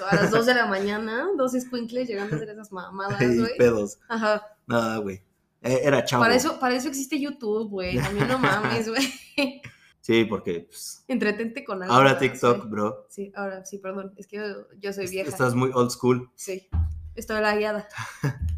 A 0.09 0.15
las 0.15 0.31
2 0.31 0.45
de 0.45 0.53
la 0.53 0.65
mañana, 0.67 1.27
dos 1.37 1.53
squinkles 1.53 2.07
llegando 2.07 2.33
a 2.35 2.37
hacer 2.37 2.49
esas 2.49 2.71
mamadas, 2.71 3.19
güey. 3.37 3.57
pedos. 3.57 3.99
Ajá. 4.07 4.45
Nada, 4.67 4.97
güey. 4.97 5.21
Eh, 5.65 5.81
Era 5.83 6.05
chavo. 6.05 6.23
Para 6.23 6.35
eso, 6.35 6.59
para 6.59 6.75
eso 6.75 6.87
existe 6.87 7.19
YouTube, 7.19 7.69
güey. 7.69 7.97
También 7.97 8.27
no 8.27 8.39
mames, 8.39 8.87
güey. 8.89 9.13
Sí, 10.01 10.23
porque 10.23 10.67
pues, 10.69 11.03
Entretente 11.07 11.65
con 11.65 11.81
algo. 11.81 11.91
ahora 11.91 12.19
TikTok, 12.19 12.69
bro. 12.69 13.07
Sí, 13.09 13.31
ahora 13.35 13.65
sí, 13.65 13.79
perdón. 13.79 14.13
Es 14.17 14.27
que 14.27 14.37
yo, 14.37 14.43
yo 14.79 14.93
soy 14.93 15.07
vieja. 15.07 15.27
Estás 15.31 15.55
muy 15.55 15.71
old 15.73 15.89
school. 15.89 16.29
Sí. 16.35 16.69
Estoy 17.15 17.41
la 17.41 17.55
guiada. 17.57 17.87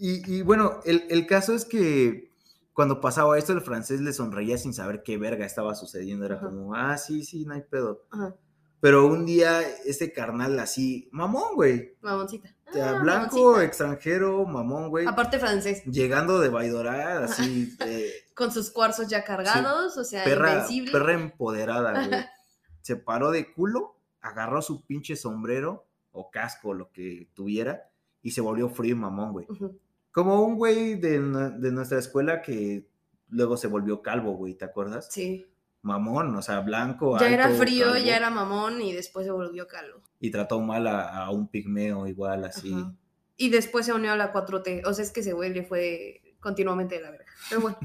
Y, 0.00 0.32
y 0.32 0.42
bueno, 0.42 0.78
el, 0.84 1.04
el 1.10 1.26
caso 1.26 1.54
es 1.54 1.64
que 1.64 2.32
cuando 2.72 3.00
pasaba 3.00 3.36
esto, 3.36 3.52
el 3.52 3.60
francés 3.62 4.00
le 4.00 4.12
sonreía 4.12 4.56
sin 4.56 4.72
saber 4.72 5.02
qué 5.04 5.18
verga 5.18 5.44
estaba 5.44 5.74
sucediendo. 5.74 6.24
Era 6.24 6.36
Ajá. 6.36 6.46
como, 6.46 6.74
ah, 6.74 6.96
sí, 6.96 7.24
sí, 7.24 7.44
no 7.44 7.54
hay 7.54 7.62
pedo. 7.62 8.06
Ajá. 8.12 8.36
Pero 8.80 9.06
un 9.08 9.26
día, 9.26 9.60
este 9.86 10.12
carnal 10.12 10.56
así, 10.60 11.08
mamón, 11.10 11.56
güey. 11.56 11.96
Mamoncita. 12.00 12.54
Ah, 12.74 12.98
blanco, 13.00 13.60
extranjero, 13.60 14.44
mamón, 14.44 14.90
güey. 14.90 15.06
Aparte 15.06 15.38
francés. 15.38 15.84
Llegando 15.84 16.38
de 16.40 16.48
Baidorá, 16.48 17.24
así, 17.24 17.74
eh, 17.86 18.12
Con 18.34 18.52
sus 18.52 18.70
cuarzos 18.70 19.08
ya 19.08 19.24
cargados, 19.24 19.96
o 19.96 20.04
sea, 20.04 20.24
perra, 20.24 20.52
invencible. 20.52 20.92
perra 20.92 21.12
empoderada, 21.14 22.06
güey. 22.06 22.20
Se 22.82 22.96
paró 22.96 23.30
de 23.30 23.52
culo, 23.52 23.96
agarró 24.20 24.62
su 24.62 24.84
pinche 24.84 25.16
sombrero 25.16 25.86
o 26.12 26.30
casco, 26.30 26.74
lo 26.74 26.90
que 26.90 27.28
tuviera, 27.34 27.90
y 28.22 28.30
se 28.30 28.40
volvió 28.40 28.68
frío 28.70 28.92
y 28.92 28.98
mamón, 28.98 29.32
güey. 29.32 29.46
Como 30.10 30.42
un 30.42 30.56
güey 30.56 30.94
de, 30.94 31.20
de 31.20 31.72
nuestra 31.72 31.98
escuela 31.98 32.40
que 32.40 32.88
luego 33.28 33.56
se 33.56 33.66
volvió 33.66 34.00
calvo, 34.02 34.32
güey, 34.32 34.54
¿te 34.54 34.64
acuerdas? 34.64 35.08
Sí. 35.10 35.46
Mamón, 35.82 36.34
o 36.34 36.42
sea, 36.42 36.60
blanco. 36.60 37.18
Ya 37.18 37.30
era 37.30 37.48
frío, 37.50 37.86
calvo, 37.92 38.04
ya 38.04 38.16
era 38.16 38.30
mamón 38.30 38.80
y 38.82 38.92
después 38.92 39.24
se 39.26 39.32
volvió 39.32 39.66
calvo. 39.66 40.02
Y 40.20 40.30
trató 40.30 40.60
mal 40.60 40.86
a, 40.86 41.24
a 41.24 41.30
un 41.30 41.48
pigmeo 41.48 42.06
igual, 42.06 42.44
así. 42.44 42.72
Ajá. 42.74 42.94
Y 43.36 43.50
después 43.50 43.86
se 43.86 43.92
unió 43.92 44.12
a 44.12 44.16
la 44.16 44.32
4T. 44.32 44.82
O 44.86 44.92
sea, 44.92 45.04
es 45.04 45.12
que 45.12 45.20
ese 45.20 45.32
güey 45.32 45.52
le 45.54 45.62
fue 45.62 46.20
continuamente 46.40 46.96
de 46.96 47.02
la 47.02 47.10
verga. 47.12 47.26
Pero 47.48 47.60
bueno. 47.60 47.78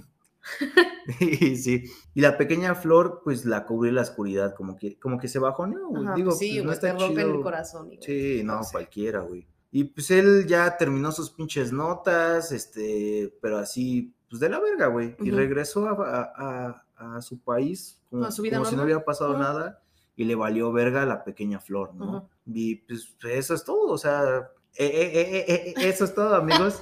y 1.20 1.56
sí. 1.58 1.84
Y 2.14 2.22
la 2.22 2.38
pequeña 2.38 2.76
flor, 2.76 3.22
pues 3.24 3.46
la 3.46 3.66
cubrió 3.66 3.92
la 3.94 4.02
oscuridad, 4.02 4.56
como 4.56 4.76
que, 4.76 4.98
como 5.00 5.20
que 5.20 5.28
se 5.28 5.40
bajoneó, 5.40 5.88
güey. 5.90 6.08
Digo, 6.16 6.30
pues 6.30 6.40
sí, 6.40 6.60
pues, 6.64 6.76
no 6.76 6.80
te 6.82 6.92
rompen 6.94 7.30
el 7.30 7.42
corazón. 7.42 7.92
y, 7.92 7.98
güey, 7.98 8.02
Sí, 8.06 8.42
no, 8.44 8.62
cualquiera, 8.72 9.20
güey. 9.22 9.48
Y 9.72 9.86
pues 9.86 10.12
él 10.12 10.46
ya 10.48 10.78
terminó 10.78 11.12
sus 11.12 11.32
pinches 11.32 11.72
notas, 11.72 12.52
este, 12.52 13.34
pero 13.42 13.58
así, 13.58 14.14
pues 14.30 14.40
de 14.40 14.50
la 14.50 14.60
verga, 14.60 14.88
güey. 14.88 15.16
Y 15.20 15.32
regresó 15.32 15.88
a, 15.88 15.92
a- 15.94 16.34
a- 16.36 16.86
a 17.04 17.22
su 17.22 17.40
país 17.40 18.00
como, 18.10 18.26
A 18.26 18.32
su 18.32 18.42
vida 18.42 18.58
como 18.58 18.70
si 18.70 18.76
no 18.76 18.84
hubiera 18.84 19.04
pasado 19.04 19.38
nada 19.38 19.82
y 20.16 20.26
le 20.26 20.36
valió 20.36 20.72
verga 20.72 21.06
la 21.06 21.24
pequeña 21.24 21.60
flor, 21.60 21.96
¿no? 21.96 22.30
Y 22.46 22.76
pues 22.76 23.16
eso 23.24 23.54
es 23.54 23.64
todo, 23.64 23.92
o 23.92 23.98
sea, 23.98 24.52
eh, 24.76 24.86
eh, 24.86 25.46
eh, 25.48 25.74
eso 25.78 26.06
es 26.06 26.14
todo, 26.14 26.36
amigos. 26.36 26.82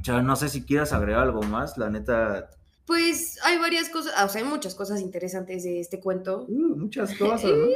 O 0.00 0.04
sea, 0.04 0.22
no 0.22 0.36
sé 0.36 0.48
si 0.48 0.64
quieras 0.64 0.92
agregar 0.92 1.22
algo 1.22 1.42
más, 1.42 1.78
la 1.78 1.90
neta, 1.90 2.50
Pues 2.86 3.38
hay 3.42 3.58
varias 3.58 3.88
cosas, 3.88 4.12
ah, 4.16 4.26
o 4.26 4.28
sea, 4.28 4.42
hay 4.42 4.48
muchas 4.48 4.74
cosas 4.74 5.00
interesantes 5.00 5.64
de 5.64 5.80
este 5.80 6.00
cuento. 6.00 6.44
uh, 6.48 6.76
muchas 6.76 7.14
cosas, 7.18 7.50
¿no? 7.50 7.66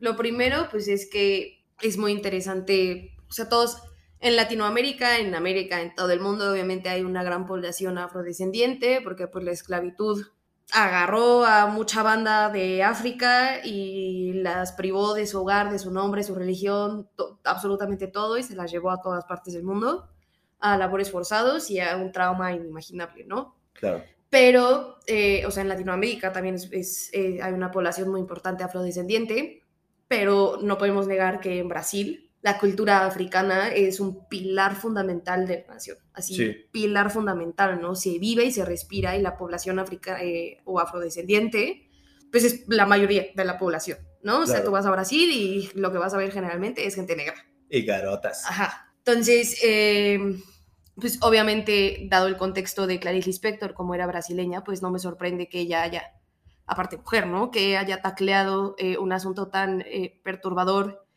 Lo 0.00 0.16
primero, 0.16 0.68
pues 0.70 0.88
es 0.88 1.08
que 1.10 1.64
es 1.82 1.98
muy 1.98 2.12
interesante, 2.12 3.16
o 3.28 3.32
sea, 3.32 3.48
todos 3.48 3.82
en 4.20 4.36
Latinoamérica, 4.36 5.18
en 5.18 5.34
América, 5.34 5.80
en 5.80 5.94
todo 5.94 6.10
el 6.10 6.20
mundo, 6.20 6.50
obviamente 6.50 6.88
hay 6.88 7.02
una 7.02 7.22
gran 7.22 7.46
población 7.46 7.98
afrodescendiente, 7.98 9.00
porque 9.02 9.28
pues 9.28 9.44
la 9.44 9.52
esclavitud 9.52 10.26
agarró 10.72 11.44
a 11.44 11.66
mucha 11.66 12.02
banda 12.02 12.50
de 12.50 12.82
África 12.82 13.64
y 13.64 14.34
las 14.34 14.72
privó 14.72 15.14
de 15.14 15.26
su 15.26 15.40
hogar, 15.40 15.70
de 15.70 15.78
su 15.78 15.90
nombre, 15.90 16.22
su 16.22 16.34
religión, 16.34 17.08
absolutamente 17.44 18.06
todo 18.06 18.36
y 18.36 18.42
se 18.42 18.54
las 18.54 18.70
llevó 18.70 18.90
a 18.90 19.00
todas 19.00 19.24
partes 19.24 19.54
del 19.54 19.62
mundo, 19.62 20.08
a 20.60 20.76
labores 20.76 21.10
forzados 21.10 21.70
y 21.70 21.80
a 21.80 21.96
un 21.96 22.12
trauma 22.12 22.52
inimaginable, 22.52 23.24
¿no? 23.24 23.56
Claro. 23.72 24.02
Pero, 24.30 24.98
eh, 25.06 25.46
o 25.46 25.50
sea, 25.50 25.62
en 25.62 25.70
Latinoamérica 25.70 26.32
también 26.32 26.56
es, 26.56 27.10
eh, 27.14 27.38
hay 27.42 27.52
una 27.52 27.70
población 27.70 28.10
muy 28.10 28.20
importante 28.20 28.62
afrodescendiente, 28.62 29.62
pero 30.06 30.58
no 30.60 30.76
podemos 30.76 31.06
negar 31.06 31.40
que 31.40 31.60
en 31.60 31.68
Brasil 31.68 32.27
la 32.40 32.58
cultura 32.58 33.04
africana 33.04 33.68
es 33.68 33.98
un 34.00 34.28
pilar 34.28 34.76
fundamental 34.76 35.46
de 35.46 35.64
la 35.66 35.74
nación, 35.74 35.98
así, 36.12 36.66
pilar 36.70 37.10
fundamental, 37.10 37.80
¿no? 37.80 37.94
Se 37.94 38.18
vive 38.18 38.44
y 38.44 38.52
se 38.52 38.64
respira 38.64 39.16
y 39.16 39.22
la 39.22 39.36
población 39.36 39.78
africana 39.78 40.22
eh, 40.22 40.58
o 40.64 40.78
afrodescendiente, 40.78 41.88
pues 42.30 42.44
es 42.44 42.68
la 42.68 42.86
mayoría 42.86 43.26
de 43.34 43.44
la 43.44 43.58
población, 43.58 43.98
¿no? 44.22 44.40
O 44.40 44.46
sea, 44.46 44.62
tú 44.62 44.70
vas 44.70 44.86
a 44.86 44.90
Brasil 44.90 45.30
y 45.32 45.70
lo 45.74 45.90
que 45.90 45.98
vas 45.98 46.14
a 46.14 46.18
ver 46.18 46.30
generalmente 46.30 46.86
es 46.86 46.94
gente 46.94 47.16
negra. 47.16 47.34
Y 47.68 47.82
garotas. 47.82 48.44
Ajá. 48.46 48.94
Entonces, 48.98 49.58
em, 49.62 50.40
pues 50.94 51.18
obviamente, 51.22 52.06
dado 52.08 52.28
el 52.28 52.36
contexto 52.36 52.86
de 52.86 53.00
Clarice 53.00 53.28
Lispector, 53.28 53.74
como 53.74 53.94
era 53.94 54.06
brasileña, 54.06 54.62
pues 54.62 54.80
no 54.80 54.90
me 54.90 54.98
sorprende 54.98 55.48
que 55.48 55.60
ella 55.60 55.82
haya, 55.82 56.12
aparte 56.66 56.98
mujer, 56.98 57.26
¿no? 57.26 57.50
Que 57.50 57.76
haya 57.76 58.00
tacleado 58.00 58.76
eh, 58.78 58.96
un 58.98 59.12
asunto 59.12 59.48
tan 59.48 59.80
eh, 59.82 60.20
perturbador 60.22 61.07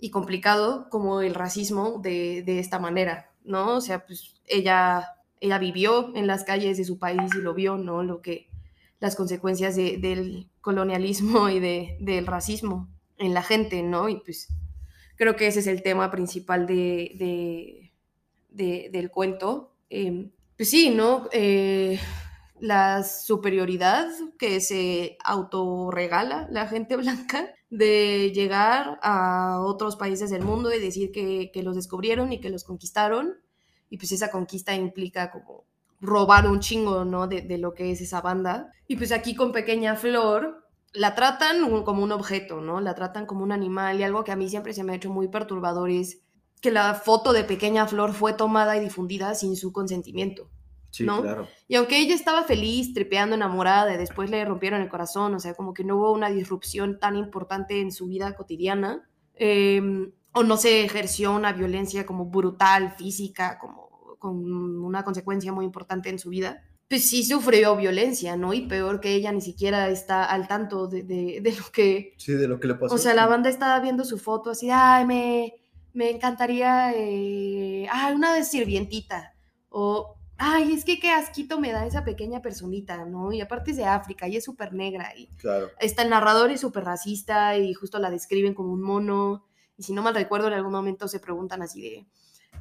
y 0.00 0.10
complicado 0.10 0.88
como 0.90 1.20
el 1.20 1.34
racismo 1.34 1.98
de, 2.02 2.42
de, 2.42 2.58
esta 2.58 2.78
manera, 2.78 3.30
¿no? 3.44 3.76
O 3.76 3.80
sea, 3.80 4.06
pues 4.06 4.34
ella, 4.46 5.06
ella 5.40 5.58
vivió 5.58 6.14
en 6.16 6.26
las 6.26 6.44
calles 6.44 6.78
de 6.78 6.84
su 6.84 6.98
país 6.98 7.34
y 7.36 7.42
lo 7.42 7.54
vio, 7.54 7.76
¿no? 7.76 8.02
Lo 8.02 8.22
que, 8.22 8.48
las 8.98 9.16
consecuencias 9.16 9.76
de, 9.76 9.98
del 9.98 10.48
colonialismo 10.60 11.48
y 11.50 11.60
de, 11.60 11.96
del 12.00 12.26
racismo 12.26 12.88
en 13.18 13.34
la 13.34 13.42
gente, 13.42 13.82
¿no? 13.82 14.08
Y 14.08 14.16
pues 14.20 14.48
creo 15.16 15.36
que 15.36 15.46
ese 15.46 15.60
es 15.60 15.66
el 15.66 15.82
tema 15.82 16.10
principal 16.10 16.66
de, 16.66 17.92
del 18.48 19.10
cuento. 19.10 19.74
Em, 19.90 20.30
pues 20.56 20.70
sí, 20.70 20.90
¿no? 20.90 21.28
Eh, 21.32 21.98
la 22.58 23.02
superioridad 23.02 24.06
que 24.38 24.60
se 24.60 25.18
autorregala 25.24 26.48
la 26.50 26.66
gente 26.68 26.96
blanca 26.96 27.54
de 27.70 28.32
llegar 28.34 28.98
a 29.02 29.60
otros 29.64 29.96
países 29.96 30.30
del 30.30 30.42
mundo 30.42 30.72
y 30.72 30.80
decir 30.80 31.12
que, 31.12 31.50
los 31.62 31.76
descubrieron 31.76 32.32
y 32.32 32.40
que 32.40 32.50
los 32.50 32.64
conquistaron. 32.64 33.36
Y 33.88 33.96
pues 33.96 34.12
esa 34.12 34.30
conquista 34.30 34.74
implica 34.74 35.30
como 35.30 35.64
robar 36.00 36.48
un 36.48 36.60
chingo, 36.60 37.04
¿no? 37.04 37.26
De, 37.26 37.42
de, 37.42 37.58
lo 37.58 37.74
que 37.74 37.92
es 37.92 38.00
esa 38.00 38.20
banda. 38.20 38.72
Y 38.86 38.96
pues 38.96 39.12
aquí 39.12 39.34
con 39.34 39.52
Pequeña 39.52 39.96
Flor 39.96 40.68
la 40.92 41.14
tratan 41.14 41.82
como 41.84 42.02
un 42.02 42.12
objeto, 42.12 42.60
¿no? 42.60 42.80
La 42.80 42.94
tratan 42.94 43.26
como 43.26 43.44
un 43.44 43.52
animal 43.52 44.00
y 44.00 44.02
algo 44.02 44.24
que 44.24 44.32
a 44.32 44.36
mí 44.36 44.48
siempre 44.48 44.74
se 44.74 44.82
me 44.82 44.92
ha 44.92 44.96
hecho 44.96 45.10
muy 45.10 45.28
perturbador 45.28 45.90
es 45.90 46.20
que 46.60 46.70
la 46.70 46.94
foto 46.94 47.32
de 47.32 47.44
Pequeña 47.44 47.86
Flor 47.86 48.12
fue 48.12 48.32
tomada 48.32 48.76
y 48.76 48.80
difundida 48.80 49.34
sin 49.34 49.56
su 49.56 49.72
consentimiento. 49.72 50.50
Sí, 50.90 51.04
¿no? 51.04 51.22
claro. 51.22 51.48
Y 51.68 51.76
aunque 51.76 51.98
ella 51.98 52.14
estaba 52.14 52.42
feliz, 52.44 52.92
tripeando, 52.92 53.36
enamorada, 53.36 53.94
y 53.94 53.98
después 53.98 54.30
le 54.30 54.44
rompieron 54.44 54.80
el 54.80 54.88
corazón, 54.88 55.34
o 55.34 55.40
sea, 55.40 55.54
como 55.54 55.72
que 55.72 55.84
no 55.84 55.96
hubo 55.96 56.12
una 56.12 56.30
disrupción 56.30 56.98
tan 56.98 57.16
importante 57.16 57.80
en 57.80 57.92
su 57.92 58.06
vida 58.06 58.34
cotidiana, 58.34 59.08
em, 59.34 60.12
o 60.32 60.42
no 60.42 60.56
se 60.56 60.84
ejerció 60.84 61.32
una 61.32 61.52
violencia 61.52 62.06
como 62.06 62.26
brutal, 62.26 62.92
física, 62.92 63.58
como 63.58 63.88
con 64.18 64.82
una 64.82 65.02
consecuencia 65.02 65.52
muy 65.52 65.64
importante 65.64 66.10
en 66.10 66.18
su 66.18 66.28
vida, 66.28 66.62
pues 66.88 67.08
sí 67.08 67.24
sufrió 67.24 67.76
violencia, 67.76 68.36
¿no? 68.36 68.52
Y 68.52 68.66
peor 68.66 69.00
que 69.00 69.14
ella 69.14 69.30
ni 69.30 69.40
siquiera 69.40 69.88
está 69.88 70.24
al 70.24 70.48
tanto 70.48 70.88
de, 70.88 71.04
de, 71.04 71.40
de 71.40 71.52
lo 71.52 71.64
que... 71.72 72.14
Sí, 72.18 72.32
de 72.32 72.48
lo 72.48 72.58
que 72.58 72.66
le 72.66 72.74
pasó. 72.74 72.94
O 72.94 72.98
sea, 72.98 73.14
la 73.14 73.26
banda 73.26 73.48
estaba 73.48 73.78
viendo 73.80 74.04
su 74.04 74.18
foto 74.18 74.50
así, 74.50 74.70
ay, 74.72 75.06
me, 75.06 75.54
me 75.92 76.10
encantaría, 76.10 76.92
eh, 76.94 77.86
ay, 77.90 78.14
una 78.14 78.42
sirvientita, 78.42 79.34
o 79.68 80.16
ay, 80.42 80.72
es 80.72 80.86
que 80.86 80.98
qué 80.98 81.10
asquito 81.10 81.60
me 81.60 81.70
da 81.70 81.86
esa 81.86 82.02
pequeña 82.02 82.40
personita, 82.40 83.04
¿no? 83.04 83.30
Y 83.30 83.42
aparte 83.42 83.72
es 83.72 83.76
de 83.76 83.84
África 83.84 84.26
y 84.26 84.36
es 84.36 84.44
súper 84.44 84.72
negra. 84.72 85.12
Y 85.14 85.26
claro. 85.36 85.68
Está 85.78 86.02
el 86.02 86.08
narrador 86.08 86.50
es 86.50 86.62
súper 86.62 86.84
racista 86.84 87.58
y 87.58 87.74
justo 87.74 87.98
la 87.98 88.10
describen 88.10 88.54
como 88.54 88.72
un 88.72 88.80
mono. 88.80 89.44
Y 89.76 89.82
si 89.82 89.92
no 89.92 90.02
mal 90.02 90.14
recuerdo, 90.14 90.48
en 90.48 90.54
algún 90.54 90.72
momento 90.72 91.08
se 91.08 91.20
preguntan 91.20 91.60
así 91.60 91.82
de, 91.82 92.06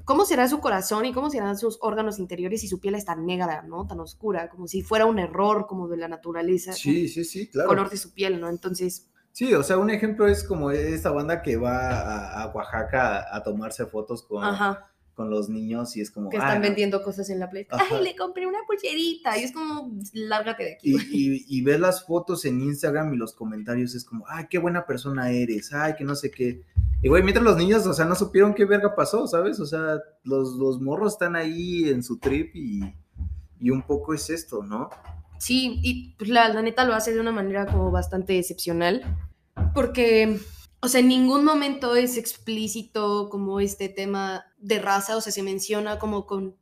¿cómo 0.03 0.25
será 0.25 0.49
su 0.49 0.59
corazón 0.59 1.05
y 1.05 1.13
cómo 1.13 1.29
serán 1.29 1.57
sus 1.57 1.77
órganos 1.79 2.19
interiores 2.19 2.59
si 2.59 2.67
su 2.67 2.81
piel 2.81 2.95
es 2.95 3.05
tan 3.05 3.25
negra, 3.25 3.61
¿no? 3.61 3.87
Tan 3.87 4.01
oscura, 4.01 4.49
como 4.49 4.67
si 4.67 4.81
fuera 4.81 5.05
un 5.05 5.17
error 5.17 5.65
como 5.65 5.87
de 5.87 5.95
la 5.95 6.09
naturaleza. 6.09 6.73
Sí, 6.73 7.07
sí, 7.07 7.23
sí, 7.23 7.49
claro. 7.49 7.69
color 7.69 7.89
de 7.89 7.97
su 7.97 8.13
piel, 8.13 8.41
¿no? 8.41 8.49
Entonces... 8.49 9.07
Sí, 9.31 9.53
o 9.53 9.63
sea, 9.63 9.77
un 9.77 9.89
ejemplo 9.89 10.27
es 10.27 10.43
como 10.43 10.71
esta 10.71 11.11
banda 11.11 11.41
que 11.41 11.55
va 11.55 12.41
a, 12.41 12.51
Oaxaca 12.53 13.33
a, 13.33 13.41
tomarse 13.41 13.85
fotos 13.85 14.23
con... 14.23 14.43
Ajá 14.43 14.89
con 15.19 15.29
los 15.29 15.49
niños 15.49 15.97
y 15.97 16.01
es 16.01 16.11
como... 16.11 16.29
Que 16.29 16.37
están 16.37 16.61
vendiendo 16.61 17.03
cosas 17.03 17.29
en 17.29 17.39
la 17.39 17.49
playa. 17.49 17.67
Ay, 17.71 18.01
le 18.01 18.15
compré 18.15 18.47
una 18.47 18.59
pulserita 18.65 19.37
y 19.37 19.43
es 19.43 19.51
como, 19.51 19.91
lárgate 20.13 20.63
de 20.63 20.73
aquí. 20.75 20.95
Y, 21.11 21.43
y, 21.45 21.61
ves 21.61 21.77
las 21.77 22.05
fotos 22.05 22.45
en 22.45 22.61
Instagram 22.61 23.13
y 23.13 23.17
los 23.17 23.33
comentarios 23.33 23.95
es 23.95 24.05
como, 24.05 24.23
ay, 24.29 24.45
qué 24.49 24.59
buena 24.59 24.85
persona 24.85 25.29
eres, 25.29 25.73
ay, 25.73 25.95
que 25.97 26.05
no 26.05 26.15
sé 26.15 26.31
qué. 26.31 26.63
Y 27.01 27.09
güey, 27.09 27.21
mientras 27.21 27.43
los 27.43 27.57
niños, 27.57 27.85
o 27.85 27.93
sea, 27.93 28.05
no 28.05 28.15
supieron 28.15 28.53
qué 28.53 28.63
verga 28.63 28.95
pasó, 28.95 29.27
¿sabes? 29.27 29.59
O 29.59 29.65
sea, 29.65 29.99
los, 30.23 30.53
los 30.53 30.79
morros 30.79 31.11
están 31.11 31.35
ahí 31.35 31.89
en 31.89 32.01
su 32.01 32.17
trip 32.17 32.55
y, 32.55 32.79
y 33.59 33.71
un 33.71 33.81
poco 33.81 34.13
es 34.13 34.29
esto, 34.29 34.63
¿no? 34.63 34.89
Sí, 35.37 35.81
y 35.83 36.15
pues 36.17 36.29
la, 36.29 36.47
la 36.47 36.61
neta 36.61 36.85
lo 36.85 36.93
hace 36.93 37.13
de 37.13 37.19
una 37.19 37.33
manera 37.33 37.65
como 37.65 37.91
bastante 37.91 38.39
excepcional, 38.39 39.03
porque 39.75 40.39
o 40.81 40.87
sea, 40.87 41.01
en 41.01 41.09
ningún 41.09 41.43
momento 41.43 41.95
es 41.95 42.15
explícito 42.15 43.27
como 43.29 43.59
este 43.59 43.89
tema 43.89 44.45
de 44.59 44.79
raza, 44.79 45.17
o 45.17 45.21
sea, 45.21 45.31
se 45.31 45.43
menciona 45.43 45.99
como 45.99 46.25
con 46.25 46.55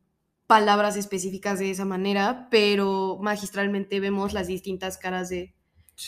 palabras 0.47 0.95
específicas 0.95 1.59
de 1.59 1.71
esa 1.71 1.85
manera, 1.85 2.47
pero 2.49 3.17
magistralmente 3.21 3.99
vemos 3.99 4.33
las 4.33 4.47
distintas 4.47 4.97
caras 4.97 5.29
de, 5.29 5.53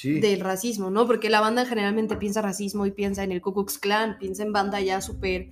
del 0.04 0.40
racismo, 0.40 0.90
¿no? 0.90 1.08
Porque 1.08 1.30
la 1.30 1.42
banda 1.42 1.66
generalmente 1.66 2.16
piensa 2.16 2.42
racismo 2.42 2.86
y 2.86 2.92
piensa 2.92 3.24
en 3.24 3.32
el 3.32 3.42
Ku 3.42 3.54
Klux 3.54 3.78
Klan, 3.78 4.18
piensa 4.18 4.44
en 4.44 4.54
banda 4.54 4.80
ya 4.80 5.02
súper 5.02 5.52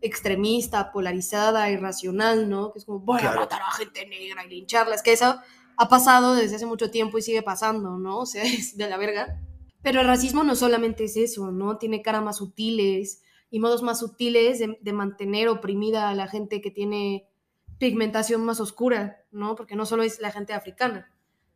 extremista, 0.00 0.92
polarizada, 0.92 1.70
irracional, 1.70 2.48
¿no? 2.48 2.72
Que 2.72 2.78
es 2.78 2.84
como, 2.84 3.00
voy 3.00 3.20
a 3.22 3.32
matar 3.32 3.60
a 3.62 3.72
gente 3.72 4.06
negra 4.06 4.44
y 4.46 4.50
lincharla. 4.50 4.94
Es 4.94 5.02
que 5.02 5.12
eso 5.12 5.40
ha 5.76 5.88
pasado 5.88 6.34
desde 6.34 6.56
hace 6.56 6.66
mucho 6.66 6.90
tiempo 6.90 7.18
y 7.18 7.22
sigue 7.22 7.42
pasando, 7.42 7.98
¿no? 7.98 8.18
O 8.20 8.26
sea, 8.26 8.42
es 8.44 8.76
de 8.76 8.88
la 8.88 8.98
verga. 8.98 9.40
Pero 9.82 10.00
el 10.00 10.06
racismo 10.06 10.44
no 10.44 10.54
solamente 10.54 11.04
es 11.04 11.16
eso, 11.16 11.50
¿no? 11.50 11.78
Tiene 11.78 12.02
caras 12.02 12.22
más 12.22 12.36
sutiles 12.36 13.22
y 13.50 13.60
modos 13.60 13.82
más 13.82 14.00
sutiles 14.00 14.58
de, 14.58 14.92
mantener 14.92 15.48
oprimida 15.48 16.08
a 16.08 16.14
la 16.14 16.28
gente 16.28 16.60
que 16.60 16.70
tiene 16.70 17.28
pigmentación 17.78 18.44
más 18.44 18.60
oscura, 18.60 19.24
¿no? 19.30 19.54
Porque 19.54 19.76
no 19.76 19.86
solo 19.86 20.02
es 20.02 20.20
la 20.20 20.30
gente 20.30 20.52
africana. 20.52 21.10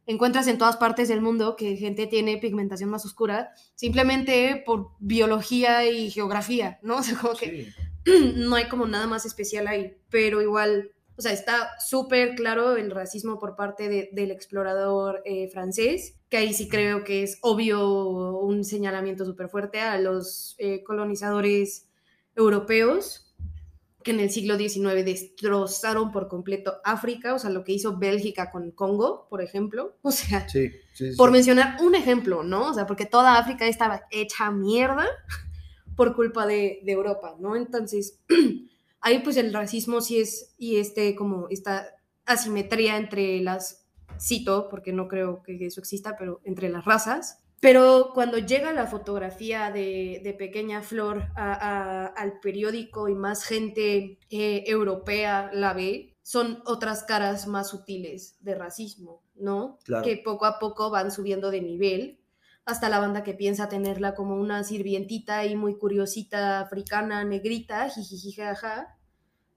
Encuentras 0.07 0.47
en 0.49 0.59
todas 0.59 0.77
partes 0.77 1.09
del 1.09 1.21
mundo 1.21 1.55
que 1.57 1.77
gente 1.77 2.07
tiene 2.07 2.39
pigmentación 2.39 2.91
más 2.91 3.05
oscura 3.05 3.51
simplemente 3.75 4.63
por 4.67 4.91
biología 4.99 5.89
y 5.89 6.11
geografía, 6.11 6.79
¿no? 6.83 6.97
O 6.99 7.03
sea, 7.03 7.19
como 7.19 7.35
que 7.35 7.69
no 8.37 8.57
hay 8.57 8.69
como 8.69 8.87
nada 8.87 9.07
más 9.07 9.27
especial 9.27 9.67
ahí, 9.67 9.97
pero 10.11 10.43
igual 10.43 10.93
o 11.17 11.23
sea, 11.23 11.33
está 11.33 11.71
súper 11.79 12.35
claro 12.35 12.77
el 12.77 12.91
racismo 12.91 13.39
por 13.39 13.55
parte 13.57 14.11
del 14.13 14.31
explorador 14.31 15.23
eh, 15.25 15.49
francés, 15.49 16.17
que 16.29 16.39
ahí 16.39 16.53
sí 16.55 16.69
creo 16.69 17.05
que 17.05 17.23
es 17.23 17.39
obvio 17.43 18.39
un 18.39 18.65
señalamiento 18.65 19.25
súper 19.25 19.49
fuerte 19.49 19.81
a 19.81 19.99
los 19.99 20.55
eh, 20.59 20.83
colonizadores 20.83 21.89
europeos 22.35 23.33
que 24.03 24.11
en 24.11 24.21
el 24.21 24.31
siglo 24.31 24.59
XIX 24.59 25.05
destrozaron 25.05 26.11
por 26.11 26.29
completo 26.29 26.81
África, 26.85 27.35
o 27.35 27.39
sea, 27.39 27.51
lo 27.51 27.65
que 27.65 27.73
hizo 27.73 27.99
Bélgica 27.99 28.51
con 28.51 28.71
Congo, 28.73 29.27
por 29.29 29.43
ejemplo, 29.43 29.97
o 30.03 30.11
sea, 30.11 30.47
por 31.17 31.31
mencionar 31.31 31.77
un 31.81 31.95
ejemplo, 31.95 32.43
¿no? 32.43 32.71
O 32.71 32.75
sea, 32.75 32.87
porque 32.87 33.07
toda 33.07 33.39
África 33.39 33.67
estaba 33.67 34.03
hecha 34.11 34.51
mierda 34.51 35.07
por 35.97 36.15
culpa 36.15 36.47
de, 36.47 36.81
de 36.83 36.93
Europa, 36.93 37.37
¿no? 37.39 37.55
Entonces, 37.55 38.21
ahí 39.03 39.19
pues 39.19 39.37
el 39.37 39.53
racismo 39.53 40.01
sí 40.01 40.21
es, 40.21 40.55
y 40.59 40.77
este 40.77 41.15
como 41.15 41.49
esta 41.51 41.87
asimetría 42.25 42.97
entre 42.97 43.41
las, 43.41 43.87
cito, 44.21 44.69
porque 44.69 44.93
no 44.93 45.09
creo 45.09 45.43
que 45.43 45.67
eso 45.67 45.81
exista, 45.81 46.17
pero 46.19 46.41
entre 46.45 46.69
las 46.69 46.85
razas. 46.85 47.41
Pero 47.61 48.11
cuando 48.13 48.39
llega 48.39 48.73
la 48.73 48.89
fotografía 48.89 49.71
de, 49.71 50.35
Pequeña 50.37 50.83
Flor 50.83 51.29
al 51.37 52.41
periódico 52.41 53.09
y 53.09 53.15
más 53.15 53.45
gente 53.45 54.19
eh, 54.31 54.65
europea 54.67 55.51
la 55.53 55.73
ve, 55.73 56.17
son 56.23 56.61
otras 56.67 57.05
caras 57.05 57.47
más 57.47 57.71
sutiles 57.71 58.37
de 58.41 58.57
racismo, 58.57 59.23
¿no? 59.37 59.79
Que 60.03 60.17
poco 60.17 60.47
a 60.47 60.59
poco 60.59 60.91
van 60.91 61.13
subiendo 61.13 61.51
de 61.51 61.61
nivel 61.61 62.22
hasta 62.65 62.89
la 62.89 62.99
banda 62.99 63.23
que 63.23 63.35
piensa 63.35 63.69
tenerla 63.69 64.15
como 64.15 64.37
una 64.37 64.65
sirvientita 64.65 65.45
y 65.47 65.57
muy 65.57 65.77
curiosita 65.77 66.61
africana, 66.61 67.25
negrita, 67.25 67.89
jijijijaja, 67.89 68.99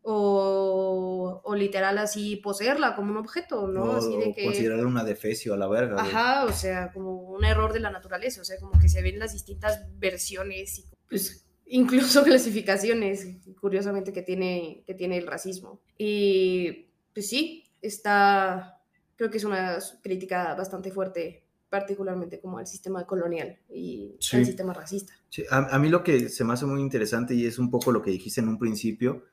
o, 0.08 1.42
o 1.44 1.56
literal 1.56 1.98
así 1.98 2.36
poseerla 2.36 2.96
como 2.96 3.12
un 3.12 3.18
objeto, 3.18 3.68
¿no? 3.68 3.84
O, 3.84 3.96
así 3.96 4.16
de 4.18 4.30
o 4.30 4.36
que... 4.36 4.46
considerarle 4.46 4.86
una 4.86 5.04
defecio 5.04 5.54
a 5.56 5.58
la 5.58 5.68
verga. 5.68 5.96
güey. 5.96 6.08
Ajá, 6.08 6.46
o 6.46 6.52
sea, 6.52 6.92
como 6.94 7.14
un 7.16 7.44
error 7.44 7.74
de 7.74 7.80
la 7.80 7.90
naturaleza, 7.90 8.42
o 8.42 8.44
sea, 8.44 8.60
como 8.60 8.80
que 8.80 8.88
se 8.88 9.02
ven 9.02 9.18
las 9.18 9.34
distintas 9.34 9.82
versiones 9.98 10.80
y 10.80 10.86
pues 11.10 11.46
incluso 11.66 12.24
clasificaciones, 12.24 13.28
curiosamente, 13.60 14.14
que 14.14 14.22
tiene, 14.22 14.84
que 14.86 14.94
tiene 14.94 15.18
el 15.18 15.28
racismo. 15.28 15.82
Y 15.98 16.92
pues 17.14 17.28
sí, 17.28 17.64
está, 17.82 18.82
creo 19.16 19.30
que 19.32 19.38
es 19.38 19.44
una 19.44 19.80
crítica 20.02 20.54
bastante 20.56 20.92
fuerte, 20.92 21.45
particularmente 21.70 22.40
como 22.40 22.58
al 22.58 22.68
sistema 22.68 23.06
colonial 23.06 23.58
y 23.70 24.16
Sí. 24.20 24.38
al 24.38 24.46
sistema 24.46 24.74
racista. 24.74 25.14
Sí, 25.30 25.44
a, 25.50 25.76
a 25.76 25.80
mí 25.80 25.90
lo 25.90 26.04
que 26.04 26.30
se 26.30 26.44
me 26.44 26.54
hace 26.54 26.66
muy 26.66 26.82
interesante 26.82 27.34
y 27.34 27.46
es 27.46 27.60
un 27.60 27.70
poco 27.70 27.92
lo 27.92 28.02
que 28.02 28.12
dijiste 28.12 28.42
en 28.42 28.48
un 28.50 28.58
principio, 28.60 29.24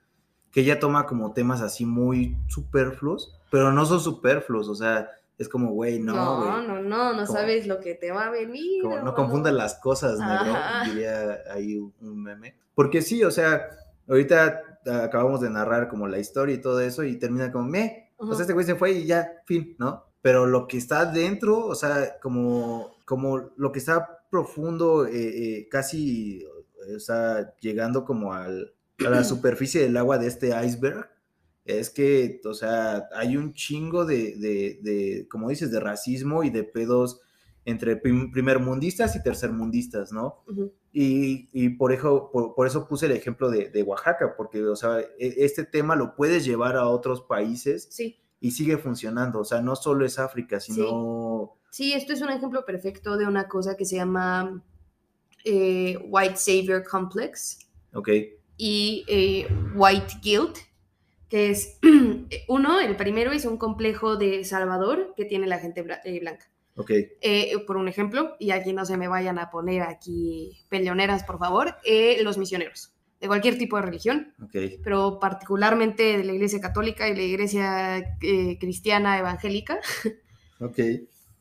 que 0.51 0.61
ella 0.63 0.79
toma 0.79 1.07
como 1.07 1.33
temas 1.33 1.61
así 1.63 1.87
muy 1.87 2.37
superfluos, 2.49 3.39
pero 3.51 3.73
no 3.73 3.85
son 3.87 4.01
superfluos, 4.01 4.69
o 4.69 4.75
sea, 4.75 5.09
es 5.39 5.49
como, 5.49 5.73
güey, 5.73 5.99
no, 5.99 6.15
No, 6.15 6.37
güey. 6.39 6.67
no, 6.67 6.83
no, 6.83 7.13
no 7.15 7.27
Como- 7.27 7.39
sabes 7.39 7.67
lo 7.67 7.81
que 7.81 7.95
te 7.95 8.11
va 8.13 8.27
a 8.27 8.31
venir. 8.31 8.83
como 8.83 8.99
no 9.01 9.15
confundas 9.15 9.55
las 9.55 9.75
cosas, 9.77 10.19
¿no? 10.19 10.25
Ajá. 10.27 10.85
Diría 10.91 11.39
ahí 11.53 11.77
un 11.79 12.23
meme. 12.23 12.57
Porque 12.75 13.03
sí, 13.03 13.25
o 13.25 13.31
sea, 13.31 13.69
ahorita 14.09 14.81
acabamos 15.03 15.41
de 15.41 15.49
narrar 15.51 15.89
como 15.89 16.07
la 16.07 16.19
historia 16.19 16.55
y 16.55 16.61
todo 16.61 16.81
eso 16.81 17.03
y 17.05 17.17
termina 17.19 17.51
como, 17.53 17.67
me, 17.67 18.13
o 18.19 18.33
sea, 18.35 18.43
este 18.43 18.53
güey 18.53 18.67
se 18.67 18.75
fue 18.75 18.93
y 18.93 19.07
ya, 19.07 19.33
fin, 19.47 19.75
¿no? 19.79 20.05
Pero 20.23 20.47
lo 20.47 20.67
que 20.69 20.79
está 20.79 21.05
dentro, 21.05 21.67
o 21.67 21.75
sea, 21.75 22.19
como, 22.21 22.95
como 23.05 23.51
lo 23.57 23.73
que 23.73 23.81
está 23.81 24.27
profundo, 24.31 25.07
eh, 25.07 25.13
eh, 25.59 25.69
casi, 25.69 26.45
o 26.95 26.99
sea, 27.01 27.55
llegando 27.61 28.05
como 28.05 28.33
al, 28.33 28.73
a 29.05 29.11
la 29.11 29.25
superficie 29.25 29.83
del 29.83 29.97
agua 29.97 30.19
de 30.19 30.29
este 30.29 30.53
iceberg, 30.65 31.09
es 31.65 31.91
que, 31.91 32.41
o 32.45 32.55
sea, 32.55 33.09
hay 33.15 33.37
un 33.37 33.53
chingo 33.55 34.05
de, 34.05 34.37
de, 34.37 34.79
de, 34.83 35.29
como 35.29 35.49
dices, 35.49 35.71
de 35.71 35.81
racismo 35.81 36.43
y 36.45 36.51
de 36.51 36.65
pedos 36.65 37.21
entre 37.65 37.97
prim- 37.97 38.33
primermundistas 38.33 39.15
y 39.15 39.23
tercermundistas, 39.23 40.13
¿no? 40.13 40.43
Y, 40.93 41.49
y 41.53 41.71
por, 41.71 41.93
eso, 41.93 42.31
por, 42.33 42.55
por 42.55 42.67
eso 42.67 42.89
puse 42.89 43.07
el 43.07 43.13
ejemplo 43.13 43.51
de, 43.51 43.71
de 43.71 43.83
Oaxaca, 43.85 44.35
porque, 44.37 44.63
o 44.65 44.75
sea, 44.77 45.01
e- 45.01 45.35
este 45.45 45.65
tema 45.65 45.95
lo 45.95 46.17
puedes 46.17 46.45
llevar 46.45 46.77
a 46.77 46.87
otros 46.89 47.23
países 47.23 47.89
Sí, 47.91 48.19
y 48.43 48.51
sigue 48.51 48.77
funcionando, 48.77 49.41
o 49.41 49.45
sea, 49.45 49.63
no 49.63 49.77
solo 49.77 50.05
es 50.05 50.19
África, 50.19 50.61
sino... 50.61 51.57
sí, 51.71 51.95
esto 51.95 52.13
es 52.13 52.21
un 52.21 52.29
ejemplo 52.29 52.67
perfecto 52.67 53.17
de 53.17 53.25
una 53.25 53.49
cosa 53.49 53.77
que 53.77 53.87
se 53.87 53.97
llama 53.97 54.63
eh, 55.45 55.97
White 56.09 56.37
Savior 56.37 56.85
Complex. 56.85 57.71
Ok, 57.95 58.09
y 58.57 59.05
eh, 59.09 59.49
White 59.75 60.15
Guilt, 60.23 60.57
que 61.29 61.51
es 61.51 61.79
uno, 62.49 62.81
el 62.81 62.97
primero 62.97 63.33
es 63.33 63.45
un 63.45 63.57
complejo 63.57 64.17
de 64.17 64.45
Salvador 64.45 65.15
que 65.17 65.25
tiene 65.25 65.47
la 65.47 65.59
gente 65.59 65.85
eh, 66.05 66.21
blanca. 66.21 66.51
ok, 66.77 66.91
Eh, 67.21 67.59
por 67.67 67.77
un 67.77 67.89
ejemplo, 67.89 68.37
y 68.39 68.51
aquí 68.51 68.73
no 68.73 68.85
se 68.85 68.97
me 68.97 69.09
vayan 69.09 69.39
a 69.39 69.51
poner 69.51 69.83
aquí 69.83 70.65
peleoneras, 70.69 71.25
por 71.25 71.39
favor, 71.39 71.77
eh, 71.85 72.23
los 72.23 72.39
misioneros, 72.39 72.92
de 73.23 73.29
cualquier 73.29 73.57
tipo 73.57 73.77
de 73.77 73.83
religión, 73.83 74.35
pero 74.83 75.19
particularmente 75.21 76.19
de 76.19 76.25
la 76.25 76.33
Iglesia 76.33 76.61
Católica 76.61 77.09
y 77.09 77.15
la 77.15 77.23
Iglesia 77.23 77.99
eh, 78.21 78.59
Cristiana 78.59 79.17
Evangélica, 79.19 79.79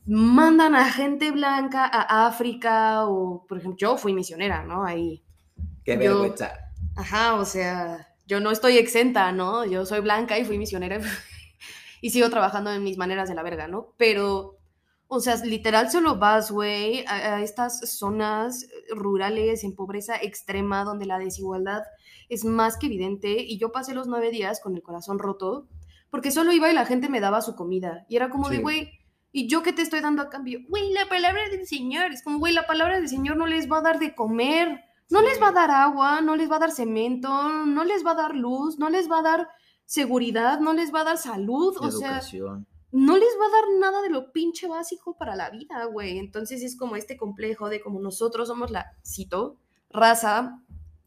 mandan 0.06 0.74
a 0.74 0.90
gente 0.90 1.30
blanca 1.32 1.84
a 1.84 2.26
África, 2.26 3.06
o 3.06 3.44
por 3.48 3.58
ejemplo, 3.58 3.76
yo 3.78 3.96
fui 3.96 4.14
misionera, 4.14 4.64
¿no? 4.64 4.84
Ahí 4.84 5.22
qué 5.84 5.92
Yo- 5.94 5.98
vergüenza. 5.98 6.52
Ajá, 6.96 7.34
o 7.34 7.44
sea, 7.44 8.08
yo 8.26 8.40
no 8.40 8.50
estoy 8.50 8.76
exenta, 8.78 9.32
¿no? 9.32 9.64
Yo 9.64 9.84
soy 9.86 10.00
blanca 10.00 10.38
y 10.38 10.44
fui 10.44 10.58
misionera 10.58 11.00
y 12.00 12.10
sigo 12.10 12.30
trabajando 12.30 12.72
en 12.72 12.84
mis 12.84 12.96
maneras 12.98 13.28
de 13.28 13.34
la 13.34 13.42
verga, 13.42 13.66
¿no? 13.66 13.94
Pero, 13.96 14.58
o 15.14 15.20
sea, 15.20 15.36
literal 15.44 15.90
solo 15.90 16.16
vas, 16.16 16.50
güey, 16.50 17.04
a, 17.06 17.36
a 17.36 17.42
estas 17.42 17.80
zonas 17.98 18.66
rurales 18.94 19.62
en 19.62 19.74
pobreza 19.76 20.16
extrema 20.16 20.84
donde 20.84 21.04
la 21.04 21.18
desigualdad 21.18 21.82
es 22.30 22.46
más 22.46 22.78
que 22.78 22.86
evidente 22.86 23.36
y 23.42 23.58
yo 23.58 23.72
pasé 23.72 23.92
los 23.92 24.06
nueve 24.06 24.30
días 24.30 24.60
con 24.62 24.74
el 24.74 24.82
corazón 24.82 25.18
roto 25.18 25.68
porque 26.08 26.30
solo 26.30 26.50
iba 26.52 26.70
y 26.70 26.74
la 26.74 26.86
gente 26.86 27.10
me 27.10 27.20
daba 27.20 27.42
su 27.42 27.54
comida 27.56 28.06
y 28.08 28.16
era 28.16 28.30
como 28.30 28.48
de, 28.48 28.58
güey, 28.58 28.90
¿y 29.32 29.48
yo 29.48 29.62
qué 29.62 29.74
te 29.74 29.82
estoy 29.82 30.00
dando 30.00 30.22
a 30.22 30.30
cambio? 30.30 30.60
Güey, 30.70 30.92
la 30.94 31.06
palabra 31.10 31.42
del 31.50 31.66
Señor, 31.66 32.10
es 32.12 32.22
como, 32.22 32.38
güey, 32.38 32.54
la 32.54 32.66
palabra 32.66 32.96
del 32.96 33.08
Señor 33.08 33.36
no 33.36 33.46
les 33.46 33.70
va 33.70 33.78
a 33.78 33.82
dar 33.82 33.98
de 33.98 34.14
comer. 34.14 34.80
No 35.10 35.20
Sí. 35.20 35.26
les 35.26 35.42
va 35.42 35.48
a 35.48 35.52
dar 35.52 35.70
agua, 35.70 36.22
no 36.22 36.36
les 36.36 36.50
va 36.50 36.56
a 36.56 36.60
dar 36.60 36.70
cemento, 36.70 37.28
no 37.66 37.84
les 37.84 38.02
va 38.04 38.12
a 38.12 38.14
dar 38.14 38.34
luz, 38.34 38.78
no 38.78 38.88
les 38.88 39.10
va 39.10 39.18
a 39.18 39.22
dar 39.22 39.48
seguridad, 39.84 40.58
no 40.60 40.72
les 40.72 40.90
va 40.90 41.00
a 41.02 41.04
dar 41.04 41.18
salud, 41.18 41.76
o 41.78 41.90
sea. 41.90 42.20
No 42.92 43.16
les 43.16 43.36
va 43.40 43.46
a 43.46 43.50
dar 43.50 43.64
nada 43.80 44.02
de 44.02 44.10
lo 44.10 44.32
pinche 44.32 44.68
básico 44.68 45.16
para 45.16 45.34
la 45.34 45.50
vida, 45.50 45.84
güey. 45.86 46.18
Entonces 46.18 46.62
es 46.62 46.76
como 46.76 46.94
este 46.94 47.16
complejo 47.16 47.68
de 47.70 47.80
como 47.80 48.00
nosotros 48.00 48.48
somos 48.48 48.70
la, 48.70 48.92
cito, 49.04 49.56
raza, 49.90 50.62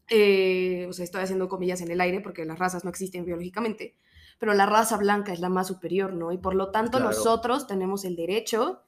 eh, 0.08 0.86
o 0.88 0.92
sea, 0.92 1.04
estoy 1.04 1.22
haciendo 1.22 1.48
comillas 1.48 1.80
en 1.80 1.90
el 1.90 2.00
aire 2.00 2.20
porque 2.20 2.44
las 2.44 2.58
razas 2.58 2.84
no 2.84 2.90
existen 2.90 3.24
biológicamente, 3.24 3.96
pero 4.38 4.52
la 4.52 4.66
raza 4.66 4.96
blanca 4.96 5.32
es 5.32 5.40
la 5.40 5.48
más 5.48 5.68
superior, 5.68 6.12
¿no? 6.12 6.32
Y 6.32 6.38
por 6.38 6.54
lo 6.54 6.70
tanto 6.70 6.98
Claro. 6.98 7.06
nosotros 7.06 7.66
tenemos 7.66 8.04
el 8.04 8.16
derecho 8.16 8.82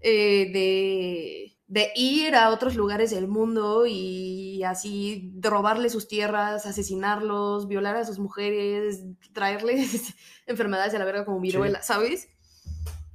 eh, 0.00 0.50
de, 0.52 1.56
de 1.66 1.90
ir 1.96 2.34
a 2.36 2.50
otros 2.50 2.76
lugares 2.76 3.10
del 3.10 3.26
mundo 3.26 3.84
y 3.86 4.62
así 4.64 5.32
robarle 5.40 5.88
sus 5.90 6.06
tierras, 6.08 6.66
asesinarlos, 6.66 7.66
violar 7.68 7.96
a 7.96 8.04
sus 8.04 8.18
mujeres, 8.18 9.02
traerles 9.32 10.14
enfermedades 10.46 10.92
de 10.92 10.98
la 11.00 11.04
verga 11.04 11.24
como 11.24 11.40
viruela, 11.40 11.82
¿sabes? 11.82 12.28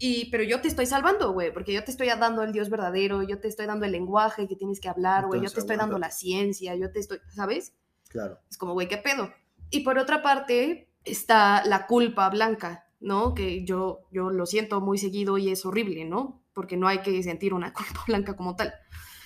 Y, 0.01 0.31
pero 0.31 0.43
yo 0.43 0.61
te 0.61 0.69
estoy 0.69 0.85
salvando, 0.85 1.33
güey, 1.33 1.53
porque 1.53 1.73
yo 1.73 1.83
te 1.83 1.91
estoy 1.91 2.07
dando 2.07 2.41
el 2.41 2.53
Dios 2.53 2.69
verdadero, 2.69 3.21
yo 3.21 3.39
te 3.39 3.49
estoy 3.49 3.65
dando 3.65 3.85
el 3.85 3.91
lenguaje 3.91 4.47
que 4.47 4.55
tienes 4.55 4.79
que 4.79 4.87
hablar, 4.87 5.27
güey, 5.27 5.41
yo 5.41 5.51
te 5.51 5.59
estoy 5.59 5.75
dando 5.75 5.99
la 5.99 6.09
ciencia, 6.09 6.73
yo 6.75 6.89
te 6.89 6.99
estoy, 6.99 7.19
¿sabes? 7.35 7.73
Claro. 8.07 8.39
Es 8.49 8.57
como, 8.57 8.73
güey, 8.73 8.87
¿qué 8.87 8.97
pedo? 8.97 9.29
Y 9.69 9.81
por 9.81 9.97
otra 9.97 10.21
parte 10.21 10.89
está 11.03 11.65
la 11.65 11.85
culpa 11.85 12.29
blanca, 12.29 12.87
¿no? 13.01 13.33
Que 13.33 13.65
yo, 13.65 14.07
yo 14.09 14.29
lo 14.29 14.45
siento 14.45 14.79
muy 14.79 14.97
seguido 14.97 15.37
y 15.37 15.49
es 15.49 15.65
horrible, 15.65 16.05
¿no? 16.05 16.41
Porque 16.53 16.77
no 16.77 16.87
hay 16.87 16.99
que 16.99 17.21
sentir 17.21 17.53
una 17.53 17.73
culpa 17.73 18.03
blanca 18.07 18.37
como 18.37 18.55
tal. 18.55 18.73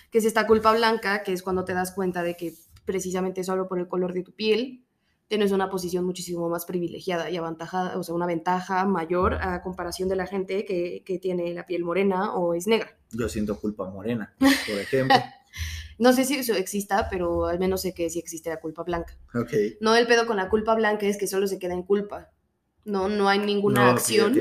Que 0.10 0.18
es 0.18 0.26
esta 0.26 0.48
culpa 0.48 0.74
blanca, 0.74 1.22
que 1.22 1.34
es 1.34 1.44
cuando 1.44 1.66
te 1.66 1.74
das 1.74 1.92
cuenta 1.92 2.24
de 2.24 2.36
que 2.36 2.54
precisamente 2.86 3.44
solo 3.44 3.68
por 3.68 3.80
el 3.80 3.88
color 3.88 4.14
de 4.14 4.24
tu 4.24 4.34
piel 4.34 4.86
tienes 5.28 5.52
una 5.52 5.70
posición 5.70 6.06
muchísimo 6.06 6.50
más 6.50 6.66
privilegiada 6.66 7.30
y 7.30 7.38
avantajada, 7.38 7.98
o 7.98 8.04
sea, 8.04 8.14
una 8.16 8.26
ventaja 8.28 8.86
mayor 8.86 9.36
a 9.36 9.62
comparación 9.62 10.10
de 10.10 10.16
la 10.16 10.28
gente 10.28 10.66
que, 10.66 11.04
que 11.06 11.18
tiene 11.20 11.54
la 11.54 11.66
piel 11.66 11.84
morena 11.84 12.34
o 12.36 12.54
es 12.54 12.68
negra. 12.68 12.98
Yo 13.12 13.28
siento 13.30 13.60
culpa 13.60 13.90
morena, 13.90 14.36
por 14.40 14.80
ejemplo. 14.80 15.18
No 16.00 16.12
sé 16.14 16.26
si 16.26 16.36
eso 16.36 16.54
exista, 16.56 17.08
pero 17.10 17.46
al 17.46 17.60
menos 17.60 17.82
sé 17.82 17.94
que 17.94 18.10
sí 18.10 18.20
existe 18.20 18.50
la 18.50 18.60
culpa 18.60 18.84
blanca. 18.84 19.18
ok. 19.34 19.52
No, 19.80 19.96
el 19.96 20.08
pedo 20.08 20.26
con 20.26 20.38
la 20.38 20.50
culpa 20.50 20.74
blanca 20.76 21.06
es 21.06 21.18
que 21.18 21.28
solo 21.28 21.48
se 21.48 21.60
queda 21.60 21.74
en 21.74 21.84
culpa. 21.84 22.32
No, 22.84 23.08
no 23.10 23.30
hay 23.30 23.40
ninguna 23.40 23.86
No, 23.86 23.92
acción. 23.92 24.34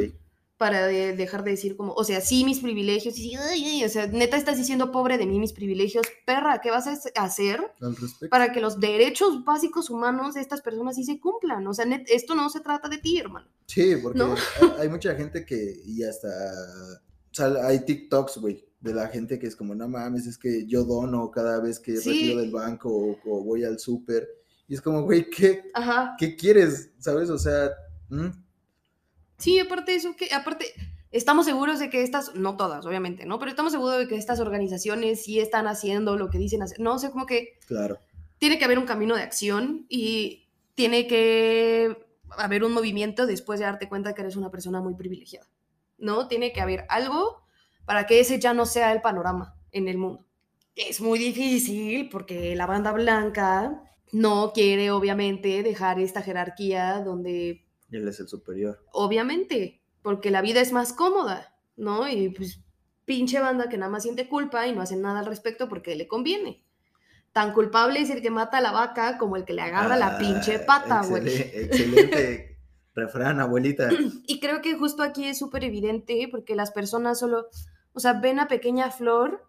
Para 0.62 0.86
de- 0.86 1.16
dejar 1.16 1.42
de 1.42 1.50
decir 1.50 1.76
como, 1.76 1.92
o 1.92 2.04
sea, 2.04 2.20
sí 2.20 2.44
mis 2.44 2.60
privilegios, 2.60 3.18
y 3.18 3.30
sí, 3.30 3.34
ay, 3.34 3.64
ay, 3.64 3.84
o 3.84 3.88
sea, 3.88 4.06
neta 4.06 4.36
estás 4.36 4.56
diciendo 4.56 4.92
pobre 4.92 5.18
de 5.18 5.26
mí 5.26 5.40
mis 5.40 5.52
privilegios, 5.52 6.06
perra, 6.24 6.60
¿qué 6.62 6.70
vas 6.70 6.86
a 6.86 6.92
hac- 6.92 7.10
hacer 7.16 7.58
Al 7.80 7.96
para 8.30 8.52
que 8.52 8.60
los 8.60 8.78
derechos 8.78 9.44
básicos 9.44 9.90
humanos 9.90 10.34
de 10.34 10.40
estas 10.40 10.60
personas 10.62 10.94
sí 10.94 11.02
se 11.02 11.18
cumplan? 11.18 11.66
O 11.66 11.74
sea, 11.74 11.84
net- 11.84 12.06
esto 12.08 12.36
no 12.36 12.48
se 12.48 12.60
trata 12.60 12.88
de 12.88 12.98
ti, 12.98 13.18
hermano. 13.18 13.48
Sí, 13.66 13.96
porque 14.00 14.20
¿No? 14.20 14.36
hay, 14.78 14.88
mucha 14.88 15.16
gente 15.16 15.44
que, 15.44 15.80
y 15.84 16.04
hasta, 16.04 16.28
o 16.28 17.34
sea, 17.34 17.52
hay 17.66 17.84
TikToks, 17.84 18.38
güey, 18.38 18.64
de 18.78 18.94
la 18.94 19.08
gente 19.08 19.40
que 19.40 19.48
es 19.48 19.56
como, 19.56 19.74
no 19.74 19.88
mames, 19.88 20.28
es 20.28 20.38
que 20.38 20.64
yo 20.68 20.84
dono 20.84 21.28
cada 21.32 21.60
vez 21.60 21.80
que 21.80 21.96
Sí. 21.96 22.10
retiro 22.10 22.40
del 22.40 22.52
banco 22.52 22.88
o, 22.88 23.18
o 23.26 23.42
voy 23.42 23.64
al 23.64 23.80
súper. 23.80 24.28
Y 24.68 24.74
es 24.74 24.80
como, 24.80 25.02
güey, 25.02 25.28
¿qué, 25.28 25.70
Ajá. 25.74 26.14
¿qué 26.16 26.36
quieres? 26.36 26.92
¿Sabes? 27.00 27.30
O 27.30 27.38
sea. 27.38 27.72
Sí, 29.42 29.58
aparte 29.58 29.90
de 29.90 29.98
eso, 29.98 30.14
que 30.14 30.32
aparte, 30.32 30.66
estamos 31.10 31.46
seguros 31.46 31.80
de 31.80 31.90
que 31.90 32.02
estas, 32.02 32.36
no 32.36 32.56
todas, 32.56 32.86
obviamente, 32.86 33.26
¿no? 33.26 33.40
Pero 33.40 33.50
estamos 33.50 33.72
seguros 33.72 33.98
de 33.98 34.06
que 34.06 34.14
estas 34.14 34.38
organizaciones 34.38 35.24
sí 35.24 35.40
están 35.40 35.66
haciendo 35.66 36.16
lo 36.16 36.30
que 36.30 36.38
dicen 36.38 36.62
hacer. 36.62 36.78
No 36.78 36.96
sé, 37.00 37.10
como 37.10 37.26
que 37.26 37.58
claro, 37.66 37.98
tiene 38.38 38.56
que 38.56 38.64
haber 38.64 38.78
un 38.78 38.86
camino 38.86 39.16
de 39.16 39.22
acción 39.22 39.84
y 39.88 40.48
tiene 40.76 41.08
que 41.08 41.96
haber 42.30 42.62
un 42.62 42.72
movimiento 42.72 43.26
después 43.26 43.58
de 43.58 43.66
darte 43.66 43.88
cuenta 43.88 44.14
que 44.14 44.22
eres 44.22 44.36
una 44.36 44.52
persona 44.52 44.80
muy 44.80 44.94
privilegiada, 44.94 45.48
¿no? 45.98 46.28
Tiene 46.28 46.52
que 46.52 46.60
haber 46.60 46.86
algo 46.88 47.42
para 47.84 48.06
que 48.06 48.20
ese 48.20 48.38
ya 48.38 48.54
no 48.54 48.64
sea 48.64 48.92
el 48.92 49.00
panorama 49.00 49.56
en 49.72 49.88
el 49.88 49.98
mundo. 49.98 50.24
Es 50.76 51.00
muy 51.00 51.18
difícil 51.18 52.08
porque 52.10 52.54
la 52.54 52.66
banda 52.66 52.92
blanca 52.92 53.82
no 54.12 54.52
quiere, 54.52 54.92
obviamente, 54.92 55.64
dejar 55.64 55.98
esta 55.98 56.22
jerarquía 56.22 57.00
donde 57.00 57.61
él 57.92 58.08
es 58.08 58.20
el 58.20 58.28
superior. 58.28 58.84
obviamente, 58.92 59.82
porque 60.02 60.30
la 60.30 60.40
vida 60.42 60.60
es 60.60 60.72
más 60.72 60.92
cómoda, 60.92 61.54
¿no? 61.76 62.08
Y 62.08 62.30
pues 62.30 62.60
pinche 63.04 63.40
banda 63.40 63.68
que 63.68 63.76
nada 63.78 63.90
más 63.90 64.02
siente 64.04 64.28
culpa 64.28 64.66
y 64.66 64.72
no 64.74 64.82
hace 64.82 64.96
nada 64.96 65.20
al 65.20 65.26
respecto 65.26 65.68
porque 65.68 65.94
le 65.96 66.08
conviene. 66.08 66.64
Tan 67.32 67.52
culpable 67.54 68.00
es 68.00 68.10
el 68.10 68.20
que 68.22 68.30
mata 68.30 68.58
a 68.58 68.60
la 68.60 68.72
vaca 68.72 69.16
como 69.18 69.36
el 69.36 69.44
que 69.44 69.54
le 69.54 69.62
agarra 69.62 69.96
la 69.96 70.18
pinche 70.18 70.56
Ah, 70.56 70.66
pata, 70.66 71.02
güey. 71.06 71.22
excele- 71.22 71.50
Excelente 71.54 72.58
refrán, 72.94 73.40
abuelita. 73.40 73.88
Y 74.26 74.38
creo 74.40 74.60
que 74.60 74.74
justo 74.76 75.02
aquí 75.02 75.24
es 75.26 75.38
súper 75.38 75.64
evidente 75.64 76.28
porque 76.30 76.54
las 76.54 76.70
personas 76.72 77.18
solo, 77.18 77.48
o 77.94 78.00
sea, 78.00 78.14
ven 78.20 78.38
a 78.38 78.48
Pequeña 78.48 78.90
Flor 78.90 79.42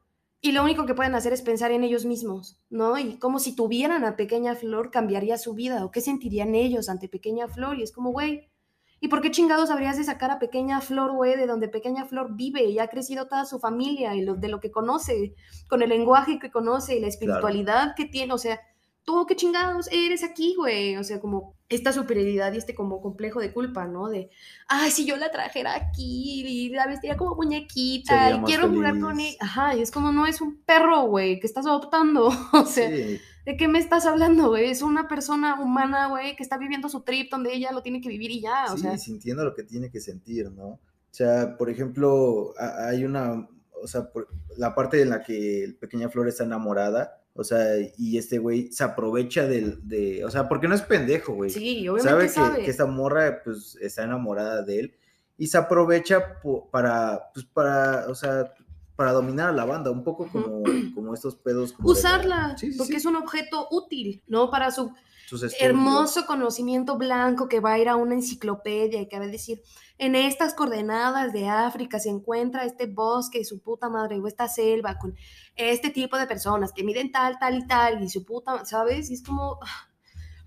y 0.45 0.51
lo 0.51 0.61
único 0.61 0.85
que 0.85 0.93
pueden 0.93 1.15
hacer 1.15 1.31
es 1.31 1.41
pensar 1.41 1.71
en 1.71 1.85
ellos 1.85 2.03
mismos, 2.03 2.59
¿no? 2.69 2.97
Y 2.97 3.17
como 3.17 3.39
si 3.39 3.55
tuvieran 3.55 4.03
a 4.03 4.17
Pequeña 4.17 4.55
Flor 4.55 4.91
cambiaría 4.91 5.37
su 5.37 5.53
vida 5.53 5.85
o 5.85 5.89
qué 5.89 6.01
sentirían 6.01 6.53
ellos 6.53 6.89
ante 6.89 7.07
Pequeña 7.07 7.47
Flor 7.47 7.79
y 7.79 7.83
es 7.83 7.93
como, 7.93 8.11
güey, 8.11 8.51
¿y 8.99 9.07
por 9.07 9.21
qué 9.21 9.31
chingados 9.31 9.69
habrías 9.69 9.95
de 9.95 10.03
sacar 10.03 10.31
a 10.31 10.39
Pequeña 10.39 10.81
Flor, 10.81 11.13
güey, 11.13 11.37
de 11.37 11.47
donde 11.47 11.69
Pequeña 11.69 12.03
Flor 12.03 12.35
vive 12.35 12.65
y 12.65 12.77
ha 12.79 12.89
crecido 12.89 13.29
toda 13.29 13.45
su 13.45 13.57
familia 13.57 14.15
y 14.15 14.21
lo, 14.21 14.35
de 14.35 14.49
lo 14.49 14.59
que 14.59 14.69
conoce, 14.69 15.33
con 15.69 15.81
el 15.81 15.87
lenguaje 15.87 16.39
que 16.39 16.51
conoce 16.51 16.97
y 16.97 16.99
la 16.99 17.07
espiritualidad 17.07 17.93
que 17.95 18.03
tiene, 18.03 18.33
o 18.33 18.37
sea, 18.37 18.59
tú 19.05 19.25
qué 19.27 19.35
chingados 19.35 19.89
eres 19.91 20.23
aquí, 20.23 20.55
güey, 20.55 20.95
o 20.97 21.03
sea, 21.03 21.19
como 21.19 21.55
esta 21.69 21.91
superioridad 21.91 22.53
y 22.53 22.57
este 22.57 22.73
como 22.75 23.01
complejo 23.01 23.39
de 23.39 23.51
culpa, 23.51 23.85
¿no? 23.85 24.07
De, 24.09 24.29
ay, 24.67 24.91
si 24.91 25.05
yo 25.05 25.17
la 25.17 25.31
trajera 25.31 25.75
aquí 25.75 26.43
y 26.45 26.69
la 26.69 26.87
vestiría 26.87 27.17
como 27.17 27.35
muñequita 27.35 28.27
Sería 28.29 28.41
y 28.41 28.43
quiero 28.43 28.69
jugar 28.69 28.99
con 28.99 29.19
ella. 29.19 29.37
Ajá, 29.41 29.75
y 29.75 29.81
es 29.81 29.91
como, 29.91 30.11
no 30.11 30.25
es 30.25 30.39
un 30.41 30.61
perro, 30.63 31.03
güey, 31.07 31.39
que 31.39 31.47
estás 31.47 31.65
adoptando. 31.65 32.29
O 32.53 32.65
sea, 32.65 32.89
Sí, 32.89 33.19
¿de 33.45 33.57
qué 33.57 33.67
me 33.67 33.79
estás 33.79 34.05
hablando, 34.05 34.49
güey? 34.49 34.69
Es 34.69 34.81
una 34.81 35.07
persona 35.07 35.59
humana, 35.61 36.07
güey, 36.07 36.35
que 36.35 36.43
está 36.43 36.57
viviendo 36.57 36.87
su 36.89 37.01
trip 37.01 37.29
donde 37.31 37.53
ella 37.53 37.71
lo 37.71 37.81
tiene 37.81 37.99
que 38.01 38.09
vivir 38.09 38.31
y 38.31 38.41
ya, 38.41 38.65
o 38.71 38.75
sí, 38.77 38.83
sea. 38.83 38.97
sintiendo 38.97 39.43
lo 39.43 39.53
que 39.53 39.63
tiene 39.63 39.89
que 39.89 39.99
sentir, 39.99 40.49
¿no? 40.51 40.65
O 40.67 40.79
sea, 41.15 41.57
por 41.57 41.69
ejemplo, 41.69 42.53
hay 42.57 43.03
una, 43.05 43.47
o 43.81 43.87
sea, 43.87 44.09
por- 44.11 44.27
la 44.57 44.73
parte 44.73 45.01
en 45.01 45.09
la 45.09 45.21
que 45.23 45.63
el 45.63 45.75
pequeña 45.75 46.09
Flor 46.09 46.27
está 46.27 46.43
enamorada, 46.43 47.19
o 47.35 47.43
sea, 47.43 47.65
y 47.97 48.17
este 48.17 48.37
güey 48.37 48.71
se 48.71 48.83
aprovecha 48.83 49.47
del, 49.47 49.79
de, 49.87 50.23
o 50.23 50.29
sea, 50.29 50.47
porque 50.47 50.67
no 50.67 50.75
es 50.75 50.81
pendejo, 50.83 51.33
güey. 51.33 51.49
Sí, 51.49 51.85
sabe 51.85 51.89
obviamente 51.89 52.23
que, 52.27 52.29
sabe. 52.29 52.63
que 52.65 52.71
esta 52.71 52.85
morra, 52.85 53.41
pues, 53.43 53.75
está 53.81 54.03
enamorada 54.03 54.61
de 54.61 54.79
él 54.79 54.93
y 55.37 55.47
se 55.47 55.57
aprovecha 55.57 56.39
para, 56.71 57.31
pues, 57.33 57.45
para, 57.45 58.05
o 58.07 58.13
sea, 58.15 58.53
para 58.95 59.11
dominar 59.13 59.49
a 59.49 59.53
la 59.53 59.65
banda, 59.65 59.89
un 59.89 60.03
poco 60.03 60.27
como, 60.31 60.61
como 60.93 61.13
estos 61.15 61.35
pedos. 61.35 61.73
Como 61.73 61.87
la- 61.87 61.93
Usarla, 61.99 62.57
Sí, 62.57 62.71
sí, 62.71 62.77
porque 62.77 62.93
sí, 62.93 62.97
es 62.97 63.05
un 63.05 63.15
objeto 63.15 63.67
útil, 63.71 64.21
¿no? 64.27 64.51
Para 64.51 64.69
su 64.69 64.93
sus 65.33 65.43
estudios. 65.43 65.69
hermoso 65.69 66.25
conocimiento 66.25 66.97
blanco 66.97 67.47
que 67.49 67.59
va 67.59 67.73
a 67.73 67.79
ir 67.79 67.89
a 67.89 67.95
una 67.95 68.13
enciclopedia 68.13 69.01
y 69.01 69.07
que 69.07 69.17
va 69.17 69.25
a 69.25 69.27
decir, 69.27 69.61
en 69.97 70.15
estas 70.15 70.53
coordenadas 70.53 71.33
de 71.33 71.47
África 71.47 71.99
se 71.99 72.09
encuentra 72.09 72.65
este 72.65 72.85
bosque 72.85 73.39
y 73.39 73.43
su 73.43 73.61
puta 73.61 73.89
madre, 73.89 74.19
o 74.19 74.27
esta 74.27 74.47
selva 74.47 74.97
con 74.99 75.15
este 75.55 75.89
tipo 75.89 76.17
de 76.17 76.27
personas 76.27 76.71
que 76.71 76.83
miden 76.83 77.11
tal, 77.11 77.39
tal 77.39 77.57
y 77.57 77.67
tal, 77.67 78.03
y 78.03 78.09
su 78.09 78.25
puta, 78.25 78.63
¿sabes? 78.65 79.09
Y 79.09 79.15
es 79.15 79.23
como, 79.23 79.59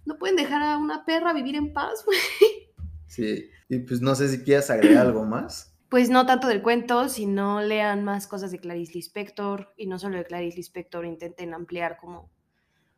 no 0.05 0.19
pueden 0.19 0.37
dejar 0.37 0.63
a 0.63 0.79
una 0.79 1.05
perra 1.05 1.33
vivir 1.33 1.57
en 1.57 1.73
paz, 1.73 2.05
güey. 2.05 2.19
Sí, 3.09 3.49
y 3.69 3.79
pues 3.79 4.03
no 4.03 4.15
sé 4.15 4.29
si 4.29 4.43
quieras 4.43 4.69
agregar 4.69 5.07
algo 5.07 5.25
más. 5.25 5.75
Pues 5.89 6.11
no 6.11 6.27
tanto 6.27 6.49
del 6.49 6.61
cuento, 6.61 7.09
sino 7.09 7.63
lean 7.63 8.05
más 8.05 8.27
cosas 8.27 8.51
de 8.51 8.59
Clarice 8.59 8.93
Lispector, 8.95 9.73
y 9.77 9.87
no 9.87 9.99
solo 9.99 10.19
de 10.19 10.25
Clarice 10.25 10.57
Lispector, 10.57 11.07
intenten 11.07 11.55
ampliar 11.55 11.97
como 11.99 12.31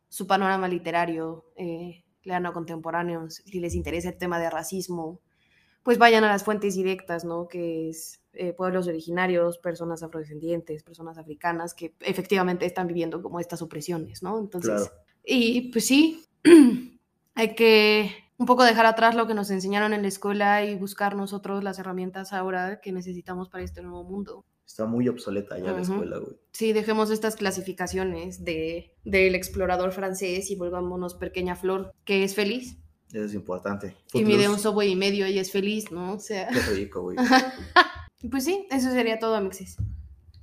su 0.09 0.27
panorama 0.27 0.67
literario, 0.67 1.45
eh, 1.55 2.03
lean 2.23 2.45
a 2.45 2.53
contemporáneos, 2.53 3.35
si 3.45 3.59
les 3.59 3.75
interesa 3.75 4.09
el 4.09 4.17
tema 4.17 4.39
de 4.39 4.49
racismo, 4.49 5.21
pues 5.83 5.97
vayan 5.97 6.23
a 6.23 6.27
las 6.29 6.43
fuentes 6.43 6.75
directas, 6.75 7.23
¿no? 7.25 7.47
Que 7.47 7.89
es 7.89 8.21
eh, 8.33 8.53
pueblos 8.53 8.87
originarios, 8.87 9.57
personas 9.57 10.03
afrodescendientes, 10.03 10.83
personas 10.83 11.17
africanas 11.17 11.73
que 11.73 11.95
efectivamente 12.01 12.65
están 12.65 12.87
viviendo 12.87 13.21
como 13.21 13.39
estas 13.39 13.61
opresiones, 13.61 14.21
¿no? 14.21 14.37
Entonces, 14.39 14.89
Claro. 14.89 15.03
y 15.23 15.71
pues 15.71 15.87
sí, 15.87 16.25
hay 17.35 17.55
que 17.55 18.11
un 18.37 18.45
poco 18.45 18.63
dejar 18.63 18.85
atrás 18.85 19.15
lo 19.15 19.27
que 19.27 19.33
nos 19.33 19.51
enseñaron 19.51 19.93
en 19.93 20.01
la 20.01 20.07
escuela 20.07 20.63
y 20.63 20.75
buscar 20.75 21.15
nosotros 21.15 21.63
las 21.63 21.77
herramientas 21.79 22.31
ahora 22.33 22.79
que 22.81 22.91
necesitamos 22.91 23.49
para 23.49 23.63
este 23.63 23.81
nuevo 23.81 24.03
mundo. 24.03 24.45
Está 24.69 24.85
muy 24.85 25.07
obsoleta 25.07 25.57
ya 25.57 25.71
la 25.71 25.81
escuela, 25.81 26.19
güey. 26.19 26.37
Sí, 26.51 26.73
dejemos 26.73 27.09
estas 27.09 27.35
clasificaciones 27.35 28.45
de, 28.45 28.93
del 29.03 29.33
explorador 29.33 29.91
francés 29.91 30.51
y 30.51 30.55
volvámonos 30.55 31.15
pequeña 31.15 31.55
flor, 31.55 31.91
que 32.05 32.23
es 32.23 32.35
feliz. 32.35 32.77
Eso 33.11 33.23
es 33.25 33.33
importante. 33.33 33.97
Y 34.13 34.23
mide 34.23 34.47
un 34.47 34.59
subway 34.59 34.91
y 34.91 34.95
medio 34.95 35.27
y 35.27 35.39
es 35.39 35.51
feliz, 35.51 35.91
¿no? 35.91 36.13
O 36.13 36.19
sea, 36.19 36.49
Qué 36.49 36.61
rico, 36.75 37.01
güey. 37.01 37.17
pues 38.31 38.45
sí, 38.45 38.67
eso 38.69 38.91
sería 38.91 39.17
todo, 39.17 39.33
Amixis. 39.33 39.77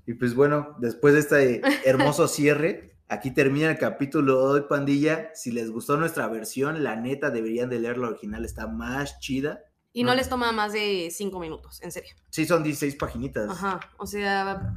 Y 0.08 0.14
pues 0.14 0.34
bueno, 0.34 0.74
después 0.80 1.14
de 1.14 1.20
este 1.20 1.88
hermoso 1.88 2.26
cierre, 2.28 2.96
aquí 3.06 3.30
termina 3.30 3.70
el 3.70 3.78
capítulo 3.78 4.54
de 4.54 4.60
hoy, 4.60 4.66
pandilla. 4.68 5.30
Si 5.34 5.52
les 5.52 5.70
gustó 5.70 5.96
nuestra 5.96 6.26
versión, 6.26 6.82
la 6.82 6.96
neta 6.96 7.30
deberían 7.30 7.70
de 7.70 7.78
leer 7.78 7.96
la 7.96 8.08
original, 8.08 8.44
está 8.44 8.66
más 8.66 9.20
chida. 9.20 9.65
Y 9.96 10.04
no 10.04 10.12
Ah. 10.12 10.14
les 10.14 10.28
toma 10.28 10.52
más 10.52 10.74
de 10.74 11.08
cinco 11.10 11.40
minutos, 11.40 11.82
en 11.82 11.90
serio. 11.90 12.14
Sí, 12.28 12.44
son 12.44 12.62
16 12.62 12.96
paginitas. 12.96 13.48
Ajá, 13.50 13.80
o 13.96 14.06
sea, 14.06 14.74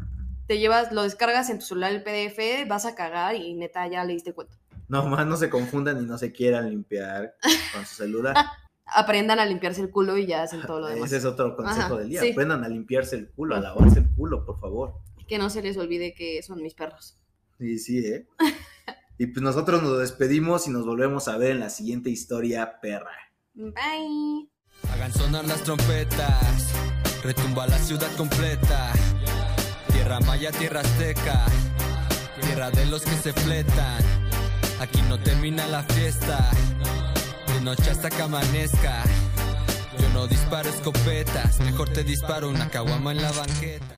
te 0.48 0.60
llevas, 0.60 0.94
lo 0.94 1.04
descargas 1.04 1.50
en 1.50 1.60
tu 1.60 1.66
celular 1.66 1.92
el 1.92 2.04
PDF, 2.04 2.66
vas 2.70 2.86
a 2.86 2.96
cagar 2.96 3.36
y 3.36 3.54
neta 3.54 3.86
ya 3.88 4.06
leíste 4.06 4.30
el 4.30 4.36
cuento. 4.36 4.56
No 4.88 5.06
más 5.08 5.28
no 5.28 5.36
se 5.36 5.50
confundan 5.50 6.02
y 6.02 6.06
no 6.06 6.18
se 6.18 6.32
quieran 6.32 6.70
limpiar 6.70 7.36
con 7.74 7.86
su 7.86 7.96
celular. 7.96 8.34
Aprendan 8.86 9.40
a 9.40 9.46
limpiarse 9.46 9.82
el 9.82 9.92
culo 9.92 10.18
y 10.18 10.26
ya 10.26 10.42
hacen 10.44 10.62
todo 10.62 10.80
lo 10.80 10.88
demás. 10.88 11.08
Ese 11.08 11.18
es 11.18 11.26
otro 11.26 11.54
consejo 11.56 11.82
Ajá, 11.82 11.98
del 11.98 12.10
día. 12.10 12.22
sí. 12.22 12.32
Aprendan 12.32 12.64
a 12.64 12.70
limpiarse 12.70 13.18
el 13.18 13.30
culo, 13.30 13.56
a 13.56 13.60
lavarse 13.60 14.00
el 14.00 14.10
culo, 14.16 14.46
por 14.46 14.60
favor. 14.62 14.94
Que 15.28 15.38
no 15.38 15.50
se 15.50 15.62
les 15.62 15.76
olvide 15.78 16.14
que 16.16 16.42
son 16.42 16.64
mis 16.64 16.74
perros. 16.76 17.18
Sí, 17.60 17.78
sí, 17.78 18.00
¿eh? 18.06 18.26
y 19.20 19.28
pues 19.28 19.44
nosotros 19.44 19.84
nos 19.84 20.00
despedimos 20.00 20.66
y 20.68 20.72
nos 20.72 20.86
volvemos 20.86 21.28
a 21.28 21.38
ver 21.38 21.52
en 21.52 21.60
la 21.60 21.70
siguiente 21.70 22.10
historia, 22.10 22.80
perra. 22.82 23.12
Bye. 23.54 24.50
Hagan 24.92 25.14
sonar 25.14 25.46
las 25.46 25.64
trompetas, 25.64 26.68
retumba 27.24 27.68
la 27.68 27.78
ciudad 27.78 28.10
completa. 28.18 28.92
Tierra 29.92 30.20
maya, 30.22 30.52
tierra 30.52 30.82
azteca, 30.82 31.46
tierra 32.42 32.72
de 32.72 32.86
los 32.86 33.04
que 33.04 33.16
se 33.18 33.34
fletan. 33.34 34.04
Aquí 34.80 35.02
no 35.10 35.20
termina 35.20 35.68
la 35.68 35.84
fiesta, 35.84 36.52
de 37.54 37.62
noche 37.62 37.90
hasta 37.90 38.10
que 38.10 38.22
amanezca. 38.22 39.04
Yo 40.00 40.10
no 40.14 40.28
disparo 40.28 40.70
escopetas, 40.70 41.60
mejor 41.60 41.90
te 41.90 42.04
disparo 42.04 42.50
una 42.50 42.70
caguama 42.70 43.12
en 43.12 43.22
la 43.22 43.32
banqueta. 43.32 43.96